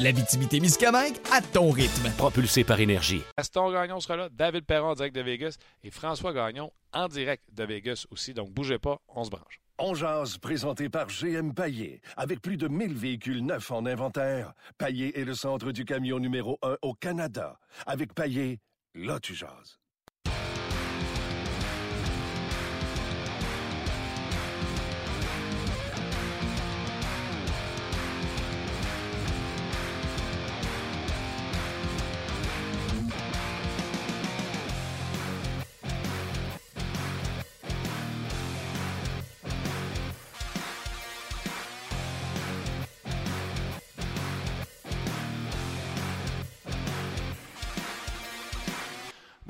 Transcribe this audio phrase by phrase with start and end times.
[0.00, 2.10] L'Abitibi-Témiscamingue à ton rythme.
[2.16, 3.20] Propulsé par énergie.
[3.36, 7.44] Gaston Gagnon sera là, David Perron en direct de Vegas et François Gagnon en direct
[7.52, 8.32] de Vegas aussi.
[8.32, 9.60] Donc bougez pas, on se branche.
[9.78, 12.00] On jase, présenté par GM Paillé.
[12.16, 16.58] Avec plus de 1000 véhicules neufs en inventaire, Paillé est le centre du camion numéro
[16.62, 17.58] 1 au Canada.
[17.84, 18.58] Avec Paillé,
[18.94, 19.79] là tu jases.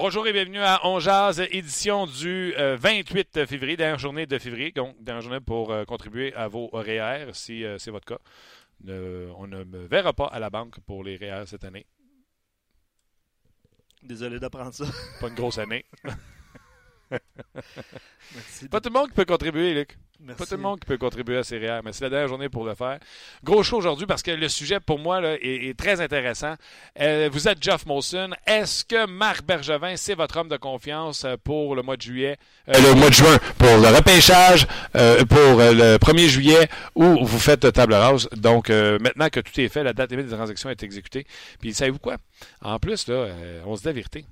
[0.03, 4.73] Bonjour et bienvenue à On Jazz, édition du euh, 28 février, dernière journée de février.
[4.73, 8.19] Donc, dernière journée pour euh, contribuer à vos REER, si euh, c'est votre cas.
[8.89, 11.84] On ne me verra pas à la banque pour les REER cette année.
[14.03, 14.87] Désolé d'apprendre ça.
[15.20, 15.84] Pas une grosse année.
[18.35, 18.70] Merci.
[18.70, 19.98] Pas tout le monde qui peut contribuer, Luc.
[20.23, 20.39] Merci.
[20.39, 22.49] Pas tout le monde qui peut contribuer à ces REER, mais c'est la dernière journée
[22.49, 22.99] pour le faire.
[23.43, 26.55] Gros show aujourd'hui parce que le sujet, pour moi, là, est, est très intéressant.
[27.01, 28.31] Euh, vous êtes Jeff Molson.
[28.47, 32.37] Est-ce que Marc Bergevin, c'est votre homme de confiance euh, pour le mois de juillet,
[32.69, 37.39] euh, le mois de juin, pour le repêchage, euh, pour le 1er juillet, ou vous
[37.39, 38.29] faites table rase?
[38.37, 41.27] Donc, euh, maintenant que tout est fait, la date limite des transactions est exécutée.
[41.61, 42.17] Puis, savez-vous quoi?
[42.63, 44.25] En plus, là, euh, on se dit la vérité.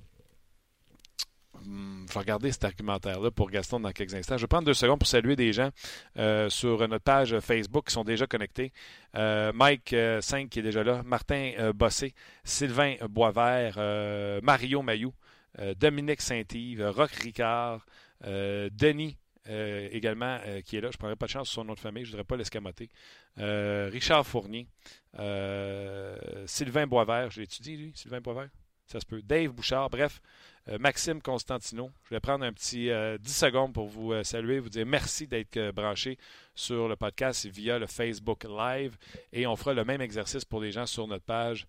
[1.66, 4.36] Hum, Je vais regarder cet argumentaire-là pour Gaston dans quelques instants.
[4.36, 5.70] Je vais prendre deux secondes pour saluer des gens
[6.16, 8.72] euh, sur notre page Facebook qui sont déjà connectés.
[9.14, 12.14] Euh, Mike 5 qui est déjà là, Martin euh, Bossé,
[12.44, 15.12] Sylvain Boisvert, euh, Mario Mayou,
[15.58, 17.84] euh, Dominique Saint-Yves, Roch Ricard,
[18.24, 19.16] euh, Denis
[19.48, 20.88] euh, également euh, qui est là.
[20.90, 22.36] Je ne prendrai pas de chance sur son nom de famille, je ne voudrais pas
[22.36, 22.88] l'escamoter.
[23.38, 24.66] Euh, Richard Fournier,
[25.18, 26.16] euh,
[26.46, 28.48] Sylvain Boisvert, je l'ai étudié lui, Sylvain Boisvert?
[28.88, 29.20] Ça se peut.
[29.22, 30.20] Dave Bouchard, bref,
[30.68, 31.90] euh, Maxime Constantino.
[32.04, 35.26] Je vais prendre un petit euh, 10 secondes pour vous euh, saluer, vous dire merci
[35.26, 36.16] d'être euh, branché
[36.54, 38.96] sur le podcast via le Facebook Live.
[39.34, 41.66] Et on fera le même exercice pour les gens sur notre page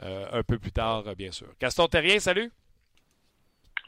[0.00, 1.48] un peu plus tard, bien sûr.
[1.58, 2.52] Gaston Terrien, salut!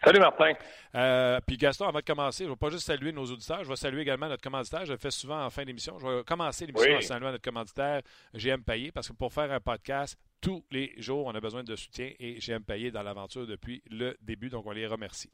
[0.02, 0.54] Salut Martin.
[0.94, 3.68] Euh, puis Gaston, avant de commencer, je ne vais pas juste saluer nos auditeurs, je
[3.68, 4.84] vais saluer également notre commanditaire.
[4.86, 5.98] Je le fais souvent en fin d'émission.
[6.00, 6.96] Je vais commencer l'émission Oui.
[6.96, 8.00] en saluant notre commanditaire,
[8.34, 11.76] GM Payé, parce que pour faire un podcast, tous les jours, on a besoin de
[11.76, 15.30] soutien et GM Payé dans l'aventure depuis le début, donc on les remercie.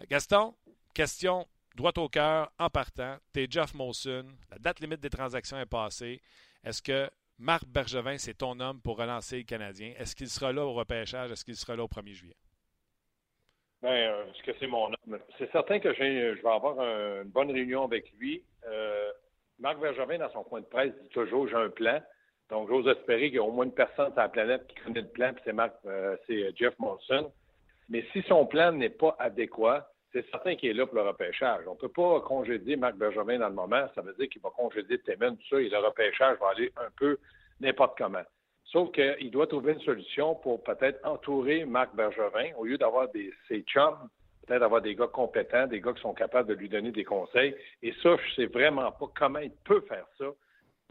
[0.00, 0.54] Euh, Gaston,
[0.94, 3.16] question droite au cœur, en partant.
[3.32, 6.20] T'es Jeff Molson, la date limite des transactions est passée.
[6.64, 7.08] Est-ce que
[7.38, 9.94] Marc Bergevin, c'est ton homme pour relancer le Canadien?
[9.96, 11.30] Est-ce qu'il sera là au repêchage?
[11.32, 12.36] Est-ce qu'il sera là au 1er juillet?
[13.80, 15.18] Ben, euh, est-ce que c'est mon homme?
[15.38, 18.44] C'est certain que j'ai- je vais avoir un- une bonne réunion avec lui.
[18.66, 19.10] Euh,
[19.58, 22.00] Marc Bergevin, dans son coin de presse, dit toujours j'ai un plan.
[22.52, 25.00] Donc, j'ose espérer qu'il y a au moins une personne sur la planète qui connaît
[25.00, 27.32] le plan, puis c'est Marc, euh, c'est Jeff Molson.
[27.88, 31.62] Mais si son plan n'est pas adéquat, c'est certain qu'il est là pour le repêchage.
[31.66, 33.86] On ne peut pas congédier Marc Bergevin dans le moment.
[33.94, 36.90] Ça veut dire qu'il va congédier Temen, tout ça, et le repêchage va aller un
[36.94, 37.16] peu
[37.58, 38.24] n'importe comment.
[38.66, 43.32] Sauf qu'il doit trouver une solution pour peut-être entourer Marc Bergevin, au lieu d'avoir des,
[43.48, 43.96] ses chums,
[44.46, 47.56] peut-être avoir des gars compétents, des gars qui sont capables de lui donner des conseils.
[47.82, 50.26] Et ça, je sais vraiment pas comment il peut faire ça.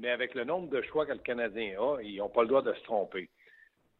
[0.01, 2.63] Mais avec le nombre de choix que le Canadien a, ils n'ont pas le droit
[2.63, 3.29] de se tromper.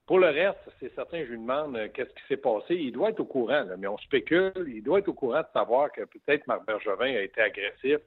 [0.08, 2.74] Pour le reste, c'est certain, je lui demande euh, qu'est-ce qui s'est passé?
[2.76, 4.52] Il doit être au courant, mais on spécule.
[4.68, 8.00] Il doit être au courant de savoir que peut-être Marc Bergevin a été agressif,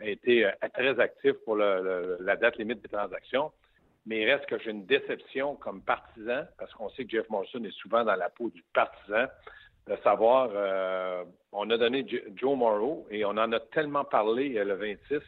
[0.00, 3.52] a été euh, très actif pour la date limite des transactions.
[4.06, 7.62] Mais il reste que j'ai une déception comme partisan, parce qu'on sait que Jeff Molson
[7.64, 9.26] est souvent dans la peau du partisan,
[9.86, 11.22] de savoir, euh,
[11.52, 15.20] on a donné Jo- Joe Morrow et on en a tellement parlé le 26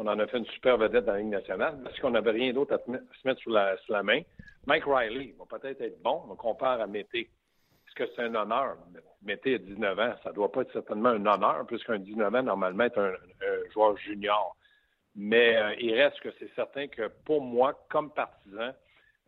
[0.00, 2.52] qu'on en a fait une super vedette dans la Ligue nationale parce qu'on n'avait rien
[2.52, 2.90] d'autre à se
[3.26, 4.22] mettre sous la, main.
[4.66, 7.28] Mike Riley va peut-être être bon, on compare à Mété.
[7.86, 8.78] Est-ce que c'est un honneur?
[9.22, 12.84] Mété a 19 ans, ça doit pas être certainement un honneur, puisqu'un 19 ans, normalement,
[12.84, 14.56] est un, un joueur junior.
[15.14, 18.72] Mais euh, il reste que c'est certain que pour moi, comme partisan,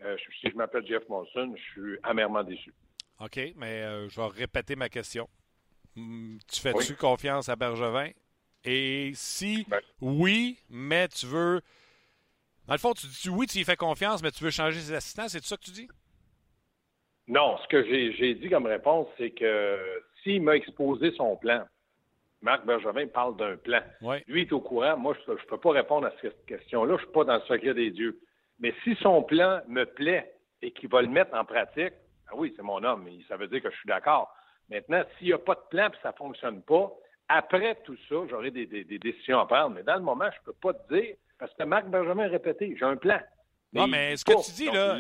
[0.04, 2.72] euh, si je m'appelle Jeff Monson, je suis amèrement déçu.
[3.20, 5.28] OK, mais euh, je vais répéter ma question.
[5.96, 6.96] Hum, Tu fais-tu Oui.
[6.96, 8.08] confiance à Bergevin?
[8.64, 9.80] Et si Ben.
[10.00, 11.60] oui, mais tu veux.
[12.66, 14.94] Dans le fond, tu dis oui, tu y fais confiance, mais tu veux changer ses
[14.94, 15.88] assistants, c'est ça que tu dis?
[17.28, 19.78] Non, ce que j'ai dit comme réponse, c'est que
[20.22, 21.64] s'il m'a exposé son plan,
[22.40, 23.80] Marc Bergevin parle d'un plan.
[24.26, 24.96] Lui est au courant.
[24.96, 26.96] Moi, je ne peux pas répondre à cette question-là.
[26.96, 28.20] Je ne suis pas dans le secret des dieux.
[28.58, 31.94] Mais si son plan me plaît et qu'il va le mettre en pratique,
[32.26, 33.08] ben oui, c'est mon homme.
[33.28, 34.34] Ça veut dire que je suis d'accord.
[34.68, 36.92] Maintenant, s'il n'y a pas de plan et ça ne fonctionne pas,
[37.28, 39.74] après tout ça, j'aurai des, décisions à prendre.
[39.74, 42.28] Mais dans le moment, je ne peux pas te dire, parce que Marc Benjamin a
[42.28, 43.20] répété, j'ai un plan.
[43.72, 44.96] non, mais ce que tu dis, là.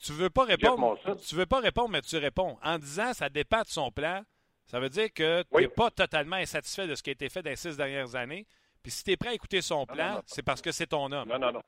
[0.00, 0.98] tu veux pas répondre.
[1.26, 2.56] Tu veux pas répondre, mais tu réponds.
[2.62, 4.22] En disant ça dépend de son plan,
[4.66, 7.42] ça veut dire que tu n'es pas totalement insatisfait de ce qui a été fait
[7.42, 8.46] dans les six dernières années.
[8.82, 11.28] Puis si tu es prêt à écouter son plan, c'est parce que c'est ton homme.
[11.28, 11.62] Non, non, non.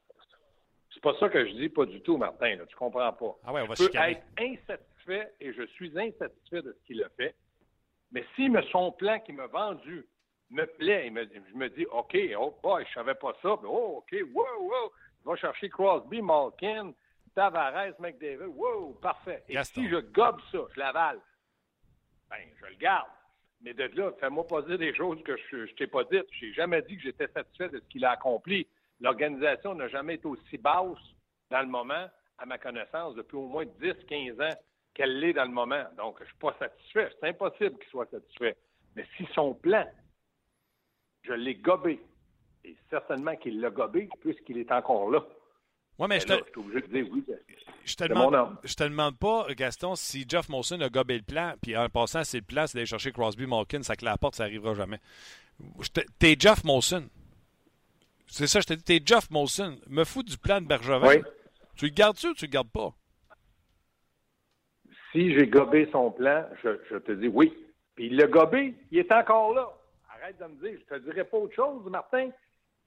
[0.93, 2.57] C'est pas ça que je dis, pas du tout, Martin.
[2.69, 3.37] Tu comprends pas.
[3.45, 7.03] Ah ouais, on va je peux être insatisfait et je suis insatisfait de ce qu'il
[7.03, 7.35] a fait.
[8.15, 10.07] Mais si son plan qu'il m'a vendu
[10.51, 14.15] me plaît, je me dis, OK, oh boy, je savais pas ça, mais oh, OK,
[14.33, 16.93] wow, wow, il va chercher Crosby, Malkin,
[17.35, 19.43] Tavares, McDavid, wow, parfait.
[19.49, 21.21] Et si je gobe ça, je l'avale,
[22.31, 23.11] ben, je le garde.
[23.63, 26.27] Mais de là, fais-moi pas dire des choses que je, je t'ai pas dites.
[26.39, 28.69] J'ai jamais dit que j'étais satisfait de ce qu'il a accompli.
[29.01, 30.99] L'organisation n'a jamais été aussi basse
[31.51, 32.07] dans le moment,
[32.39, 34.57] à ma connaissance, depuis au moins 10-15 ans
[34.95, 35.85] qu'elle l'est dans le moment.
[35.97, 37.11] Donc, je ne suis pas satisfait.
[37.21, 38.57] C'est impossible qu'il soit satisfait.
[38.97, 39.85] Mais si son plan,
[41.23, 42.01] je l'ai gobé,
[42.65, 45.25] et certainement qu'il l'a gobé puisqu'il est encore là.
[45.99, 46.59] Oui, mais je, te...
[46.59, 47.25] obligé de dire oui.
[47.85, 51.55] Je te, demande, je te demande pas, Gaston, si Jeff Molson a gobé le plan,
[51.61, 54.35] puis en passant, c'est le plan, c'est d'aller chercher Crosby Malkin, ça que la porte,
[54.35, 54.99] ça n'arrivera jamais.
[56.19, 57.09] T'es Jeff Molson.
[58.27, 59.79] C'est ça, je te dis, t'es Jeff Molson.
[59.89, 61.09] Me fous du plan de Bergevin.
[61.09, 61.23] Oui.
[61.77, 62.93] Tu le gardes-tu ou tu le gardes pas?
[65.15, 67.57] Si j'ai gobé son plan, je, te dis oui.
[67.95, 69.69] Puis il l'a gobé, il est encore là.
[70.13, 72.31] Arrête de me dire, je te dirais pas autre chose, Martin.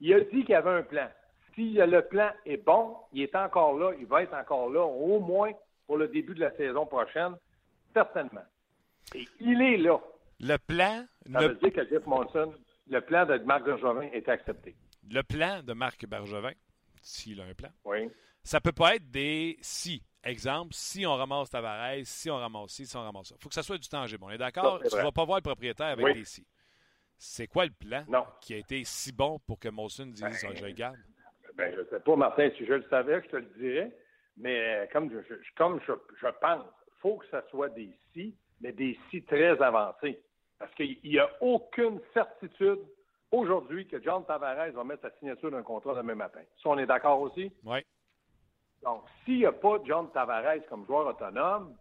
[0.00, 1.08] Il a dit qu'il y avait un plan.
[1.54, 5.20] Si le plan est bon, il est encore là, il va être encore là, au
[5.20, 5.52] moins
[5.86, 7.34] pour le début de la saison prochaine,
[7.94, 8.44] certainement.
[9.14, 9.98] Et il est là.
[10.38, 11.06] Le plan.
[11.32, 12.52] Ça veut dire que Jeff Monson,
[12.88, 14.76] le plan de Marc Bergevin est accepté.
[15.10, 16.52] Le plan de Marc Bergevin,
[17.00, 18.10] s'il a un plan, oui.
[18.44, 20.02] ça peut pas être des si.
[20.24, 23.34] Exemple, si on ramasse Tavares, si on ramasse ci, si on ramasse ça.
[23.38, 24.24] Il faut que ça soit du tangible.
[24.24, 24.80] On est d'accord?
[24.80, 26.46] Tu ne vas pas voir le propriétaire avec des si.
[27.16, 28.04] C'est quoi le plan
[28.40, 30.96] qui a été si bon pour que Molson dise ben, je le garde?
[31.54, 32.50] Ben, je ne sais pas, Martin.
[32.56, 33.92] Si je le savais, je te le dirais.
[34.36, 35.92] Mais euh, comme je, comme je,
[36.40, 40.20] pense, il faut que ça soit des si, mais des si très avancés.
[40.58, 42.80] Parce qu'il n'y a aucune certitude
[43.32, 46.40] aujourd'hui que John Tavares va mettre sa signature d'un contrat demain matin.
[46.62, 47.52] Ça, on est d'accord aussi?
[47.64, 47.78] Oui.
[48.82, 51.74] Donc, s'il n'y a pas John Tavares comme joueur autonome,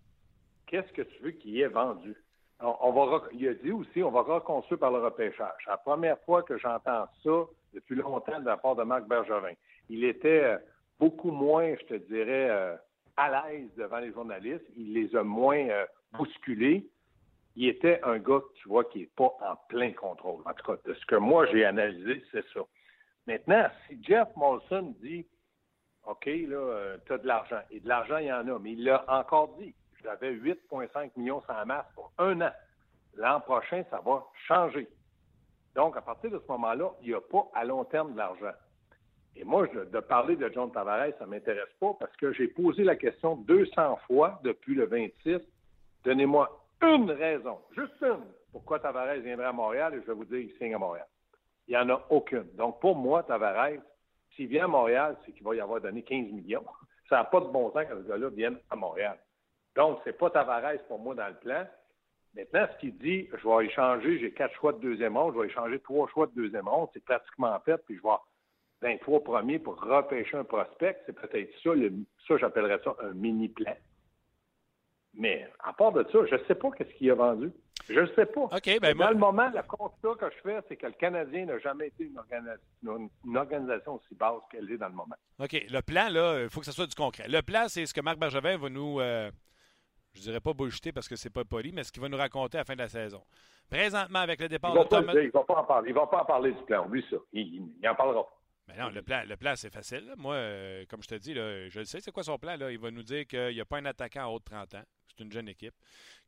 [0.66, 2.16] qu'est-ce que tu veux qu'il ait vendu?
[2.60, 5.54] On, va, il a dit aussi, on va reconstruire par le repêchage.
[5.64, 9.54] C'est la première fois que j'entends ça depuis longtemps de la part de Marc Bergevin.
[9.90, 10.58] Il était euh,
[11.00, 12.76] beaucoup moins, je te dirais, euh,
[13.16, 14.66] à l'aise devant les journalistes.
[14.76, 16.88] Il les a moins euh, bousculés.
[17.56, 20.42] Il était un gars, tu vois, qui n'est pas en plein contrôle.
[20.46, 22.62] En tout cas, de ce que moi j'ai analysé, c'est ça.
[23.28, 25.28] Maintenant, si Jeff Molson dit
[26.08, 27.60] OK, là, euh, tu as de l'argent.
[27.70, 28.60] Et de l'argent, il y en a.
[28.60, 29.74] Mais il l'a encore dit.
[30.04, 32.52] J'avais 8,5 millions sans masse pour un an.
[33.16, 34.88] L'an prochain, ça va changer.
[35.76, 38.54] Donc, à partir de ce moment-là, il n'y a pas à long terme de l'argent.
[39.36, 42.84] Et moi, de parler de John Tavares, ça ne m'intéresse pas parce que j'ai posé
[42.84, 45.38] la question 200 fois depuis le 26.
[46.04, 46.50] Donnez-moi
[46.82, 50.58] une raison, juste une, pourquoi Tavares viendrait à Montréal et je vais vous dire qu'il
[50.58, 51.06] signe à Montréal.
[51.68, 52.48] Il n'y en a aucune.
[52.56, 53.80] Donc, pour moi, Tavares,
[54.38, 56.64] s'il vient à Montréal, c'est qu'il va y avoir donné 15 millions.
[57.10, 59.18] Ça n'a pas de bon sens que ce gars-là vienne à Montréal.
[59.76, 61.66] Donc, c'est pas Tavares pour moi dans le plan.
[62.36, 65.48] Maintenant, ce qu'il dit, je vais échanger, j'ai quatre choix de deuxième ronde, je vais
[65.48, 68.28] échanger trois choix de deuxième ronde, c'est pratiquement fait, puis je vais avoir
[68.82, 71.02] 23 premiers pour repêcher un prospect.
[71.06, 71.72] C'est peut-être ça,
[72.28, 73.76] ça j'appellerais ça un mini-plan.
[75.16, 77.52] Mais à part de ça, je ne sais pas qu'est-ce qu'il a vendu.
[77.90, 78.42] Je ne sais pas.
[78.42, 81.58] OK, ben Dans le moment, le constat que je fais, c'est que le Canadien n'a
[81.60, 82.20] jamais été une,
[83.38, 85.16] organisation aussi basse qu'elle est dans le moment.
[85.40, 85.66] OK.
[85.70, 87.28] Le plan, là, il faut que ce soit du concret.
[87.28, 89.32] Le plan, c'est ce que Marc Bergevin va nous, euh,
[90.14, 92.58] je dirais pas bullshiter parce que c'est pas poli, mais ce qu'il va nous raconter
[92.58, 93.24] à la fin de la saison.
[93.70, 95.14] Présentement, avec le départ de Thomas...
[95.14, 95.90] Il ne va pas en parler.
[95.90, 96.88] Il va pas en parler du plan.
[96.88, 97.18] Lui, ça.
[97.32, 98.34] Il n'en parlera pas.
[98.68, 100.14] Mais non, le plan, le plan c'est facile.
[100.18, 102.58] Moi, euh, comme je te dis, là, je le sais, c'est quoi son plan.
[102.58, 102.70] Là?
[102.70, 104.84] Il va nous dire qu'il n'y a pas un attaquant en haut de 30 ans
[105.18, 105.76] c'est une jeune équipe,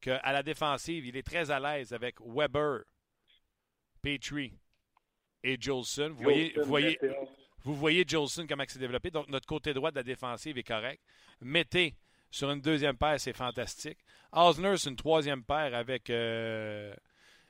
[0.01, 2.83] qu'à la défensive, il est très à l'aise avec Weber,
[4.01, 4.53] Petrie
[5.43, 6.13] et Jolson.
[6.15, 6.99] Vous voyez, vous voyez,
[7.63, 9.11] vous voyez Jolson comment il s'est développé.
[9.11, 11.01] Donc, notre côté droit de la défensive est correct.
[11.41, 11.95] Mettez
[12.31, 13.97] sur une deuxième paire, c'est fantastique.
[14.31, 16.93] Osner, c'est une troisième paire avec, euh,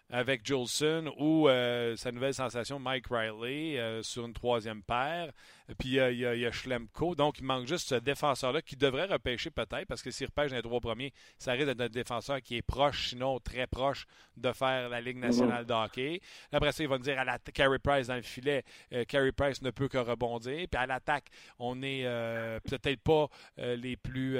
[0.09, 5.31] avec Jolson ou euh, sa nouvelle sensation Mike Riley euh, sur une troisième paire.
[5.77, 7.15] Puis il y, a Schlemko.
[7.15, 10.57] Donc, il manque juste ce défenseur-là qui devrait repêcher peut-être, parce que s'il repêche dans
[10.57, 14.51] les trois premiers, ça risque d'être un défenseur qui est proche, sinon très proche, de
[14.51, 16.21] faire la Ligue nationale de hockey.
[16.51, 19.61] Après ça, il va nous dire à la Carey Price dans le filet, euh, Price
[19.61, 20.67] ne peut que rebondir.
[20.69, 21.27] Puis à l'attaque,
[21.59, 23.27] on n'est euh, peut-être pas
[23.59, 24.37] euh, les plus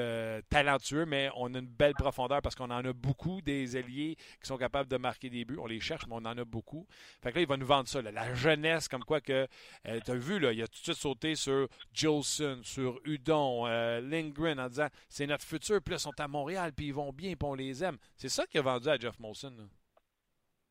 [0.49, 4.47] talentueux, mais on a une belle profondeur parce qu'on en a beaucoup des ailiers qui
[4.47, 5.57] sont capables de marquer des buts.
[5.59, 6.87] On les cherche, mais on en a beaucoup.
[7.21, 8.01] Fait que là, il va nous vendre ça.
[8.01, 9.47] La jeunesse, comme quoi que.
[9.83, 14.59] tu as vu, là, il a tout de suite sauté sur Jolson, sur Udon, Lindgren
[14.59, 15.81] en disant c'est notre futur.
[15.81, 17.97] Puis là, ils sont à Montréal, puis ils vont bien, puis on les aime.
[18.15, 19.53] C'est ça qu'il a vendu à Jeff Molson.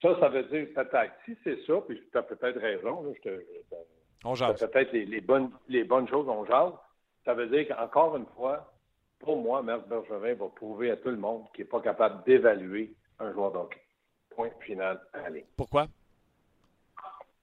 [0.02, 1.12] Ça, ça veut dire peut-être.
[1.24, 3.44] Si c'est ça, puis tu as peut-être raison, là, je te,
[4.24, 4.58] on jase.
[4.60, 6.72] Peut-être les, bonnes, les bonnes choses, on jase.
[7.24, 8.72] Ça veut dire qu'encore une fois,
[9.18, 12.94] pour moi, Marc Bergevin va prouver à tout le monde qu'il n'est pas capable d'évaluer
[13.18, 13.80] un joueur d'hockey.
[14.30, 15.44] Point final, allez.
[15.56, 15.88] Pourquoi?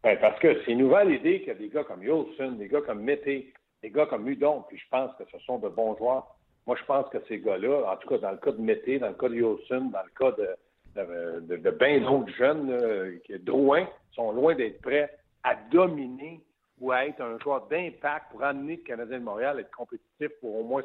[0.06, 2.68] Ben, parce que c'est une nouvelle idée qu'il y a des gars comme Yolson, des
[2.68, 5.98] gars comme Mété, des gars comme Udon, puis je pense que ce sont de bons
[5.98, 6.36] joueurs.
[6.68, 9.08] Moi, je pense que ces gars-là, en tout cas dans le cas de Mété, dans
[9.08, 13.34] le cas de Yolson, dans le cas de, de, de, bien d'autres jeunes, là, qui
[13.48, 15.10] loin, sont loin d'être prêts
[15.42, 16.40] à dominer
[16.80, 20.30] ou à être un joueur d'impact pour amener le Canadien de Montréal à être compétitif
[20.40, 20.84] pour au moins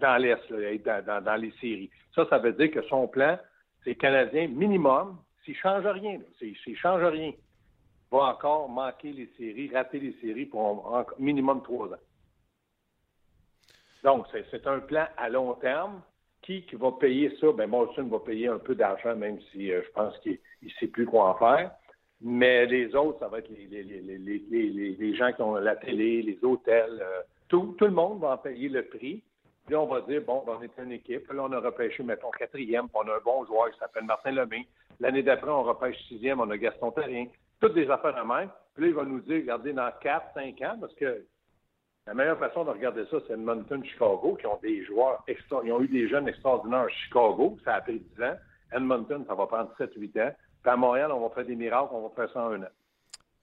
[0.00, 1.90] dans l'Est, être dans, les séries.
[2.12, 3.38] Ça, ça veut dire que son plan,
[3.84, 7.30] c'est Canadien minimum, s'il ne change rien, s'il ne change rien,
[8.10, 12.00] va encore manquer les séries, rater les séries pour minimum trois ans.
[14.04, 16.02] Donc, c'est un plan à long terme.
[16.42, 17.52] Qui, va payer ça?
[17.52, 20.86] Bien, Molson va payer un peu d'argent, même si euh, je pense qu'il ne sait
[20.86, 21.72] plus quoi en faire.
[22.22, 27.00] Mais les autres, ça va être les, gens qui ont la télé, les hôtels.
[27.02, 29.22] Euh, tout, le monde va en payer le prix.
[29.66, 31.30] Puis on va dire, bon, on est une équipe.
[31.30, 34.66] Là, on a repêché, mettons, quatrième, on a un bon joueur qui s'appelle Martin Lemay.
[35.00, 37.26] L'année d'après, on repêche sixième, on a Gaston Terrien.
[37.60, 38.50] Toutes des affaires de même.
[38.74, 41.24] Puis là, il va nous dire, regardez, dans quatre, cinq ans, parce que
[42.06, 45.80] la meilleure façon de regarder ça, c'est Edmonton, Chicago, qui ont des joueurs ils ont
[45.80, 48.36] eu des jeunes extraordinaires à Chicago, ça a pris 10 ans.
[48.72, 50.32] Edmonton, ça va prendre 7-8 ans
[50.68, 52.68] à Montréal, on va faire des miracles, on va faire ça en un an.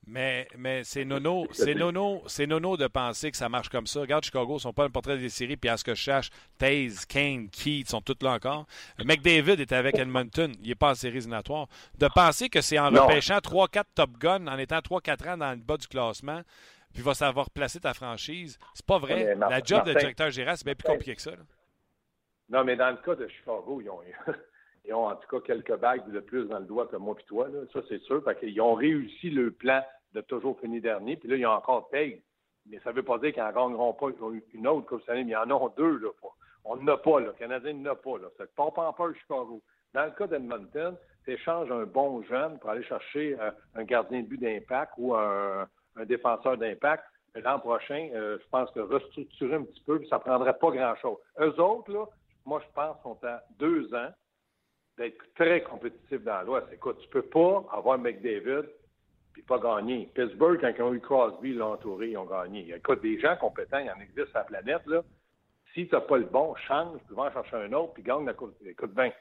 [0.08, 4.02] Mais, mais c'est nono, c'est nono, c'est nono de penser que ça marche comme ça.
[4.02, 6.30] Regarde, Chicago, ils sont pas un portrait des séries, puis à ce que je cherche,
[6.60, 8.68] Taze, Kane, Keith sont tous là encore.
[9.04, 11.68] McDavid est avec Edmonton, il n'est pas en série éliminatoire.
[11.98, 15.58] De penser que c'est en repêchant 3-4 Top Gun, en étant 3-4 ans dans le
[15.58, 16.42] bas du classement,
[16.94, 19.36] puis va savoir placer ta franchise, c'est pas vrai.
[19.36, 21.32] La job de directeur général, c'est bien plus compliqué que ça.
[22.50, 24.02] Non, mais dans le cas de Chicago, ils ont,
[24.86, 27.24] ils ont en tout cas quelques bagues de plus dans le doigt que moi et
[27.24, 27.48] toi.
[27.50, 27.62] Là.
[27.74, 28.24] Ça, c'est sûr.
[28.24, 29.82] Fait qu'ils ont réussi le plan
[30.16, 31.18] de toujours finir dernier.
[31.18, 32.22] Puis là, ils ont encore paye.
[32.68, 34.08] Mais ça ne veut pas dire qu'ils n'en gagneront pas
[34.54, 35.98] une autre Coupe Stanley, mais ils en ont deux.
[35.98, 36.10] Là.
[36.64, 37.20] On n'en a pas.
[37.20, 37.28] Là.
[37.28, 38.18] Le Canadien n'en a pas.
[38.18, 38.28] Là.
[38.38, 39.62] Ça ne pas en peur Chicago.
[39.94, 44.22] Dans le cas d'Edmonton, tu échanges un bon jeune pour aller chercher euh, un gardien
[44.22, 45.68] de but d'impact ou un,
[46.06, 47.06] défenseur d'impact.
[47.36, 51.18] L'an prochain, euh, je pense que restructurer un petit peu, ça ne prendrait pas grand-chose.
[51.40, 52.06] Eux autres, là,
[52.46, 54.10] moi, je pense, sont à deux ans
[54.98, 56.68] d'être très compétitif dans l'Ouest.
[56.72, 58.66] Écoute, tu peux pas avoir McDavid
[59.36, 60.10] puis pas gagner.
[60.16, 62.74] Pittsburgh, quand ils ont eu Crosby, l'ont entouré, ils ont gagné.
[62.74, 65.04] Écoute, des gens compétents, il y en existe sur la planète, là.
[65.74, 68.26] Si tu n'as pas le bon, change, tu vas en chercher un autre, puis gagne
[68.26, 68.56] la coupe.
[68.66, 69.12] Écoute bien,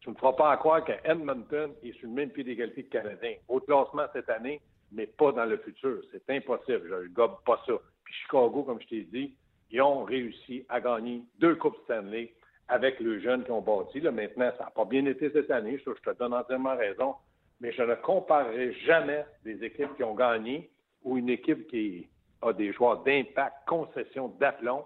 [0.00, 3.34] tu ne me feras pas croire qu'Edmonton est sur le même pied d'égalité que Canadien.
[3.48, 4.62] Au classement cette année,
[4.92, 6.00] mais pas dans le futur.
[6.10, 6.88] C'est impossible.
[6.88, 7.74] Je ne gobe pas ça.
[8.04, 9.36] Puis Chicago, comme je t'ai dit,
[9.70, 12.32] ils ont réussi à gagner deux Coupes Stanley
[12.68, 14.00] avec le jeune qui ont bâti.
[14.00, 17.14] Là, maintenant, ça n'a pas bien été cette année, je te donne entièrement raison,
[17.60, 20.70] mais je ne comparerai jamais des équipes qui ont gagné
[21.02, 22.08] ou une équipe qui
[22.42, 24.84] a des joueurs d'impact, concession d'aplomb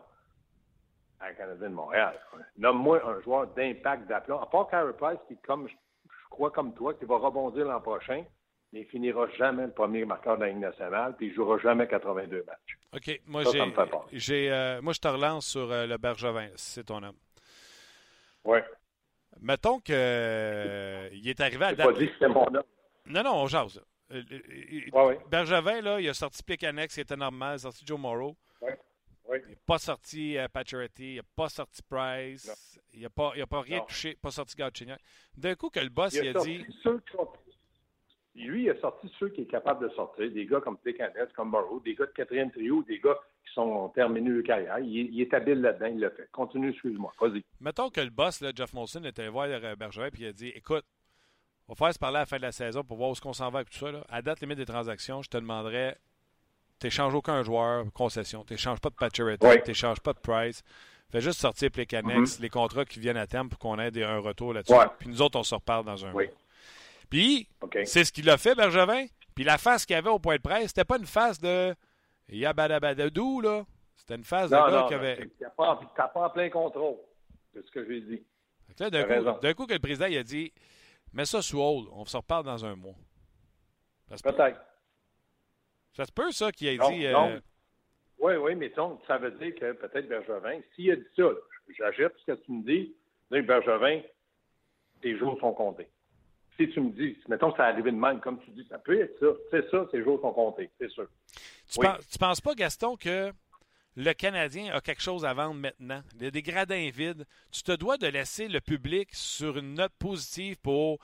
[1.20, 2.18] à Canadien de Montréal.
[2.58, 5.74] Nomme-moi un joueur d'impact d'aplomb, à part Carey Price, qui, comme je,
[6.30, 8.24] crois comme toi, qui va rebondir l'an prochain,
[8.72, 11.86] mais il finira jamais le premier marqueur de la Ligue nationale, puis il jouera jamais
[11.86, 12.78] 82 matchs.
[12.92, 13.20] OK.
[13.26, 13.42] Moi,
[14.12, 17.16] j'ai, euh, moi je te relance sur euh, le Bergevin, c'est ton homme.
[18.44, 18.58] Oui.
[19.40, 21.86] Mettons qu'il euh, est arrivé à date.
[21.86, 22.62] pas dit que mon nom.
[23.06, 23.80] Non, non, on jase.
[24.12, 24.22] Euh,
[24.94, 28.36] euh, Bergevin, là, il a sorti Pekanex, qui était normal, il a sorti Joe Morrow.
[28.62, 30.46] Il n'a pas sorti euh,
[30.98, 34.94] il n'a pas sorti Price, il n'a pas, pas, rien touché, pas sorti Gauthier.
[35.34, 36.64] D'un coup, que le boss, il a, dit.
[38.34, 41.50] Lui, il a sorti ceux qui est capable de sortir, des gars comme Pekanex, comme
[41.50, 44.78] Morrow, des gars de quatrième trio, des gars qui sont terminés leur carrière.
[44.80, 46.28] Il, est habile là-dedans, il l'a fait.
[46.32, 47.12] Continue, excuse-moi.
[47.20, 47.44] Vas-y.
[47.60, 50.84] Mettons que le boss, là, Jeff Molson, était voir Bergevin et il a dit Écoute,
[51.68, 53.20] on va faire se parler à la fin de la saison pour voir où est-ce
[53.20, 53.92] qu'on s'en va avec tout ça.
[53.92, 54.04] Là.
[54.08, 55.96] À date limite des transactions, je te demanderais
[56.80, 58.44] tu n'échanges aucun joueur, concession.
[58.44, 60.62] Tu n'échanges pas de Pacioretty, tu n'échanges pas de Price.
[61.10, 62.40] Fais juste sortir les mm-hmm.
[62.42, 64.74] les contrats qui viennent à terme pour qu'on ait un retour là-dessus.
[64.98, 66.26] Puis nous autres, on se reparle dans un oui.
[67.14, 67.48] Puis,
[67.84, 69.06] c'est ce qu'il a fait, Bergevin.
[69.36, 71.72] Puis la face qu'il avait au point de presse, c'était pas une face de
[72.28, 75.18] Yabadabadadou, là, c'était une phase de gars qui avait.
[75.18, 76.96] Tu n'as pas, pas en plein contrôle.
[77.52, 78.22] C'est ce que j'ai dit.
[78.78, 80.52] D'un coup, d'un coup, que le président il a dit
[81.12, 82.96] Mets ça sous hold, on se reparle dans un mois.
[84.08, 84.60] Peut-être.
[85.92, 87.06] Ça se peut, ça, qu'il ait dit.
[87.06, 87.38] Euh,
[88.18, 88.72] oui, oui, mais
[89.06, 91.28] ça veut dire que peut-être Bergevin, s'il a dit ça,
[91.78, 92.92] j'achète ce que tu me dis,
[93.30, 94.00] dire Bergevin,
[95.00, 95.88] tes jours sont comptés.
[96.56, 99.00] Si tu me dis, mettons que ça arrivé de même, comme tu dis, ça peut
[99.00, 99.26] être ça.
[99.50, 101.08] C'est ça, tes jours sont comptés, c'est sûr.
[101.70, 103.32] Tu, penses, penses pas, Gaston, que
[103.96, 106.02] le Canadien a quelque chose à vendre maintenant?
[106.16, 107.24] Il y a des gradins vides.
[107.50, 110.98] Tu te dois de laisser le public sur une note positive pour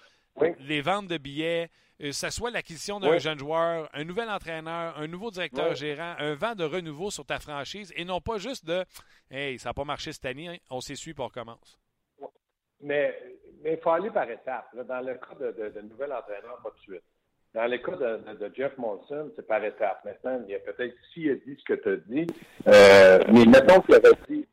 [0.60, 4.96] les ventes de billets, que euh, ce soit l'acquisition d'un jeune joueur, un nouvel entraîneur,
[4.96, 8.64] un nouveau directeur gérant, un vent de renouveau sur ta franchise et non pas juste
[8.64, 8.84] de
[9.30, 11.78] Hey, ça n'a pas marché cette année, hein, on s'essuie pour on recommence.
[12.80, 13.16] Mais
[13.64, 14.74] il faut aller par étapes.
[14.74, 17.02] Dans le cas de, de, nouvel entraîneur, pas de suite.
[17.52, 20.04] Dans le cas de, Jeff Molson, c'est par étapes.
[20.04, 22.26] Maintenant, il y a peut-être, s'il a dit ce que tu as dit,
[22.68, 24.46] euh, mais mettons qu'il avait dit,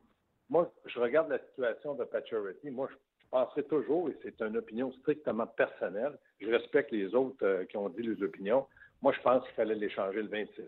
[0.50, 2.96] moi, je regarde la situation de Paturity, moi, je
[3.28, 7.76] je penserai toujours, et c'est une opinion strictement personnelle, je respecte les autres euh, qui
[7.76, 8.66] ont dit les opinions,
[9.02, 10.64] moi, je pense qu'il fallait l'échanger le 26.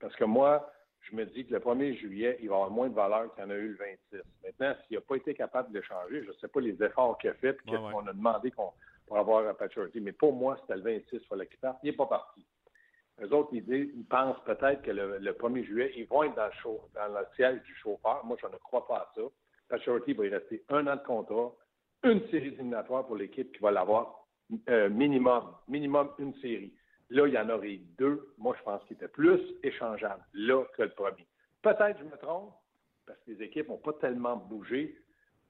[0.00, 0.70] Parce que moi,
[1.10, 3.46] je me dis que le 1er juillet, il va avoir moins de valeur qu'il y
[3.46, 4.22] en a eu le 26.
[4.44, 7.30] Maintenant, s'il n'a pas été capable de l'échanger, je ne sais pas les efforts qu'il
[7.30, 10.00] a fait qu'est-ce qu'on a demandé pour avoir un Paturity.
[10.00, 11.78] Mais pour moi, c'était le 26, il fallait qu'il parte.
[11.82, 12.44] Il n'est pas parti.
[13.18, 16.78] Les autres, ils, ils pensent peut-être que le, 1er juillet, ils vont être dans le,
[16.94, 18.24] dans le siège du chauffeur.
[18.24, 19.22] Moi, je ne crois pas à ça.
[19.68, 21.52] Paturity va y rester un an de contrat
[22.04, 24.26] une série éliminatoire pour l'équipe qui va l'avoir
[24.68, 26.72] euh, minimum, minimum une série.
[27.10, 28.34] Là, il y en aurait deux.
[28.38, 31.26] Moi, je pense qu'il était plus échangeable là que le premier.
[31.62, 32.52] Peut-être je me trompe,
[33.06, 34.96] parce que les équipes n'ont pas tellement bougé.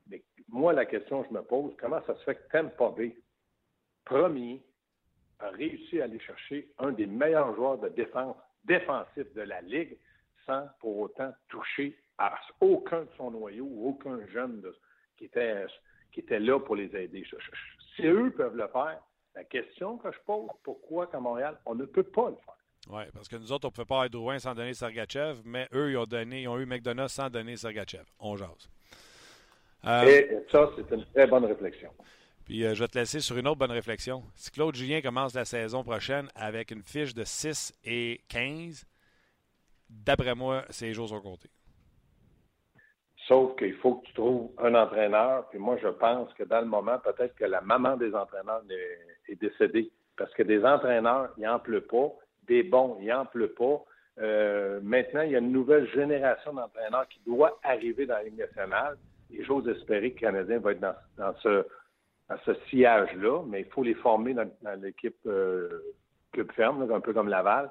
[0.08, 3.16] Mais moi, la question que je me pose, comment ça se fait que Tampa Bay,
[4.04, 4.62] premier,
[5.38, 9.98] a réussi à aller chercher un des meilleurs joueurs de défense défensif de la Ligue
[10.46, 14.62] sans pour autant toucher à aucun de son noyau ou aucun jeune
[15.16, 15.66] qui était
[16.12, 17.26] qui étaient là pour les aider?
[17.94, 19.02] Si eux peuvent le faire,
[19.36, 22.56] la question que je pose, pourquoi qu'à Montréal, on ne peut pas le faire?
[22.88, 25.68] Oui, parce que nous autres, on ne pouvait pas être Drouin sans donner Sergachev, mais
[25.74, 28.04] eux, ils ont, donné, ils ont eu McDonough sans donner Sergachev.
[28.18, 28.70] On jase.
[29.84, 31.90] Euh, Et ça, c'est une très bonne réflexion.
[32.44, 34.22] Puis euh, je vais te laisser sur une autre bonne réflexion.
[34.36, 38.86] Si Claude Julien commence la saison prochaine avec une fiche de 6 et 15,
[39.90, 41.50] d'après moi, ses jours sont comptés.
[43.26, 45.48] Sauf qu'il faut que tu trouves un entraîneur.
[45.50, 48.62] Puis moi, je pense que dans le moment, peut-être que la maman des entraîneurs
[49.28, 49.90] est, décédée.
[50.16, 52.12] Parce que des entraîneurs, il n'en pleut pas.
[52.46, 53.82] Des bons, il n'en pleut pas.
[54.18, 58.38] Euh, maintenant, il y a une nouvelle génération d'entraîneurs qui doit arriver dans la Ligue
[58.38, 58.96] nationale.
[59.32, 61.64] Et j'ose espérer que le Canadien va être dans, ce,
[62.70, 64.48] sillage-là, mais il faut les former dans,
[64.80, 65.82] l'équipe euh,
[66.32, 67.70] Club Ferme, un peu comme Laval.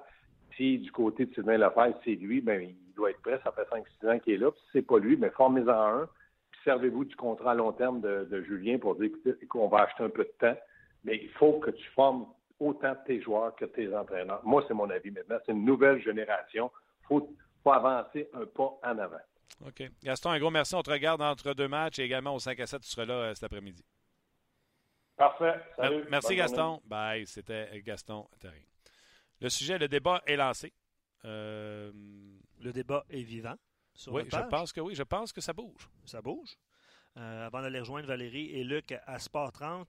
[0.57, 3.39] Si du côté de Sylvain Lefebvre, c'est lui, ben, doit être prêt.
[3.43, 4.51] Ça fait 5-6 ans qu'il est là.
[4.51, 6.09] Puis si c'est pas lui, mais formez-en un.
[6.51, 9.11] Puis servez-vous du contrat à long terme de, Julien pour dire
[9.49, 10.57] qu'on va acheter un peu de temps.
[11.03, 12.27] Mais il faut que tu formes
[12.59, 14.41] autant tes joueurs que tes entraîneurs.
[14.43, 15.37] Moi, c'est mon avis maintenant.
[15.45, 16.71] C'est une nouvelle génération.
[17.03, 19.17] Il faut, avancer un pas en avant.
[19.65, 19.89] OK.
[20.03, 20.75] Gaston, un gros merci.
[20.75, 22.81] On te regarde entre deux matchs et également au 5 à 7.
[22.81, 23.83] Tu seras là euh, cet après-midi.
[25.17, 25.55] Parfait.
[25.75, 26.03] Salut.
[26.09, 26.81] Merci, Gaston.
[26.85, 27.25] Bye.
[27.25, 28.27] C'était Gaston
[29.41, 30.73] Le sujet, le débat est lancé.
[31.25, 31.91] Euh,
[32.65, 33.55] le débat est vivant.
[33.93, 34.95] Sur oui, je pense que oui.
[34.95, 35.89] Je pense que ça bouge.
[36.05, 36.57] Ça bouge.
[37.17, 39.87] Euh, avant d'aller rejoindre Valérie et Luc à Sport 30,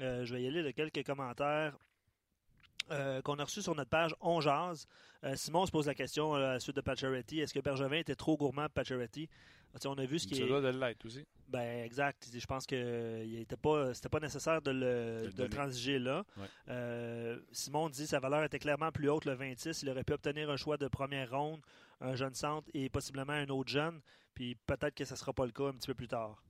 [0.00, 1.76] euh, je vais y aller de quelques commentaires
[2.92, 4.86] euh, qu'on a reçus sur notre page On Jazz.
[5.34, 7.40] Simon se pose la question à la suite de Pacioretty.
[7.40, 9.28] Est-ce que Bergevin était trop gourmand Pacioretty?
[9.84, 10.46] on a vu ce qui est.
[10.46, 11.24] de l'être aussi.
[11.48, 12.28] Ben, exact.
[12.32, 16.24] Je pense que n'était pas, c'était pas nécessaire de le, transiger là.
[17.52, 19.82] Simon dit sa valeur était clairement plus haute le 26.
[19.82, 21.60] Il aurait pu obtenir un choix de première ronde
[22.00, 24.00] un jeune centre et possiblement un autre jeune.
[24.34, 26.42] Puis peut-être que ce ne sera pas le cas un petit peu plus tard.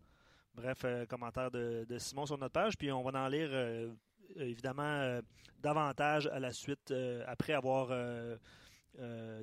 [0.54, 2.76] Bref, euh, commentaire de, Simon sur notre page.
[2.76, 3.92] Puis on va en lire euh,
[4.36, 5.22] évidemment euh,
[5.58, 6.92] davantage à la suite
[7.26, 7.90] après avoir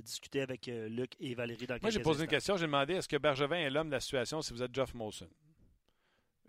[0.01, 2.57] discuté avec Luc et Valérie dans Moi, j'ai posé une question.
[2.57, 5.29] J'ai demandé est-ce que Bergevin est l'homme de la situation si vous êtes Jeff Molson?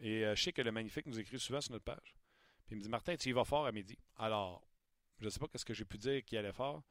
[0.01, 2.14] Et je sais que le Magnifique nous écrit souvent sur notre page.
[2.66, 3.97] Puis il me dit Martin, tu y vas fort à midi.
[4.16, 4.62] Alors,
[5.21, 6.83] je ne sais pas ce que j'ai pu dire qui allait fort.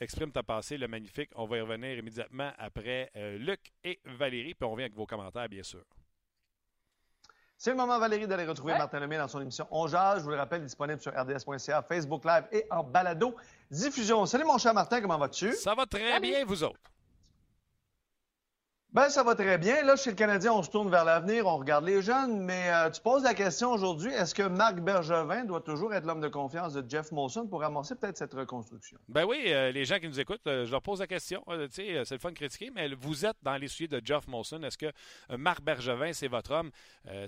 [0.00, 1.30] Exprime ta pensée, le magnifique.
[1.34, 5.04] On va y revenir immédiatement après euh, Luc et Valérie, puis on revient avec vos
[5.04, 5.84] commentaires, bien sûr.
[7.58, 10.20] C'est le moment, Valérie, d'aller retrouver Martin Lemay dans son émission On Jazz.
[10.20, 13.36] Je vous le rappelle, disponible sur RDS.ca, Facebook Live et en balado
[13.70, 14.24] diffusion.
[14.24, 15.52] Salut, mon cher Martin, comment vas-tu?
[15.52, 16.80] Ça va très bien, vous autres?
[18.92, 19.84] Ben, ça va très bien.
[19.84, 22.90] Là, chez le Canadien, on se tourne vers l'avenir, on regarde les jeunes, mais euh,
[22.90, 26.72] tu poses la question aujourd'hui, est-ce que Marc Bergevin doit toujours être l'homme de confiance
[26.74, 28.98] de Jeff Molson pour amorcer peut-être cette reconstruction?
[29.08, 31.44] Ben oui, euh, les gens qui nous écoutent, euh, je leur pose la question.
[31.70, 34.60] sais, c'est le fun de critiquer, mais vous êtes dans les souliers de Jeff Molson.
[34.64, 34.90] Est-ce que
[35.36, 36.72] Marc Bergevin, c'est votre homme?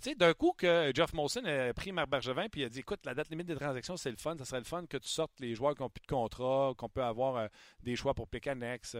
[0.00, 3.00] sais, d'un coup que Jeff Molson a pris Marc Bergevin puis il a dit, écoute,
[3.04, 4.34] la date limite des transactions, c'est le fun.
[4.36, 6.88] Ça serait le fun que tu sortes les joueurs qui n'ont plus de contrat, qu'on
[6.88, 7.46] peut avoir
[7.84, 8.96] des choix pour Pécanex,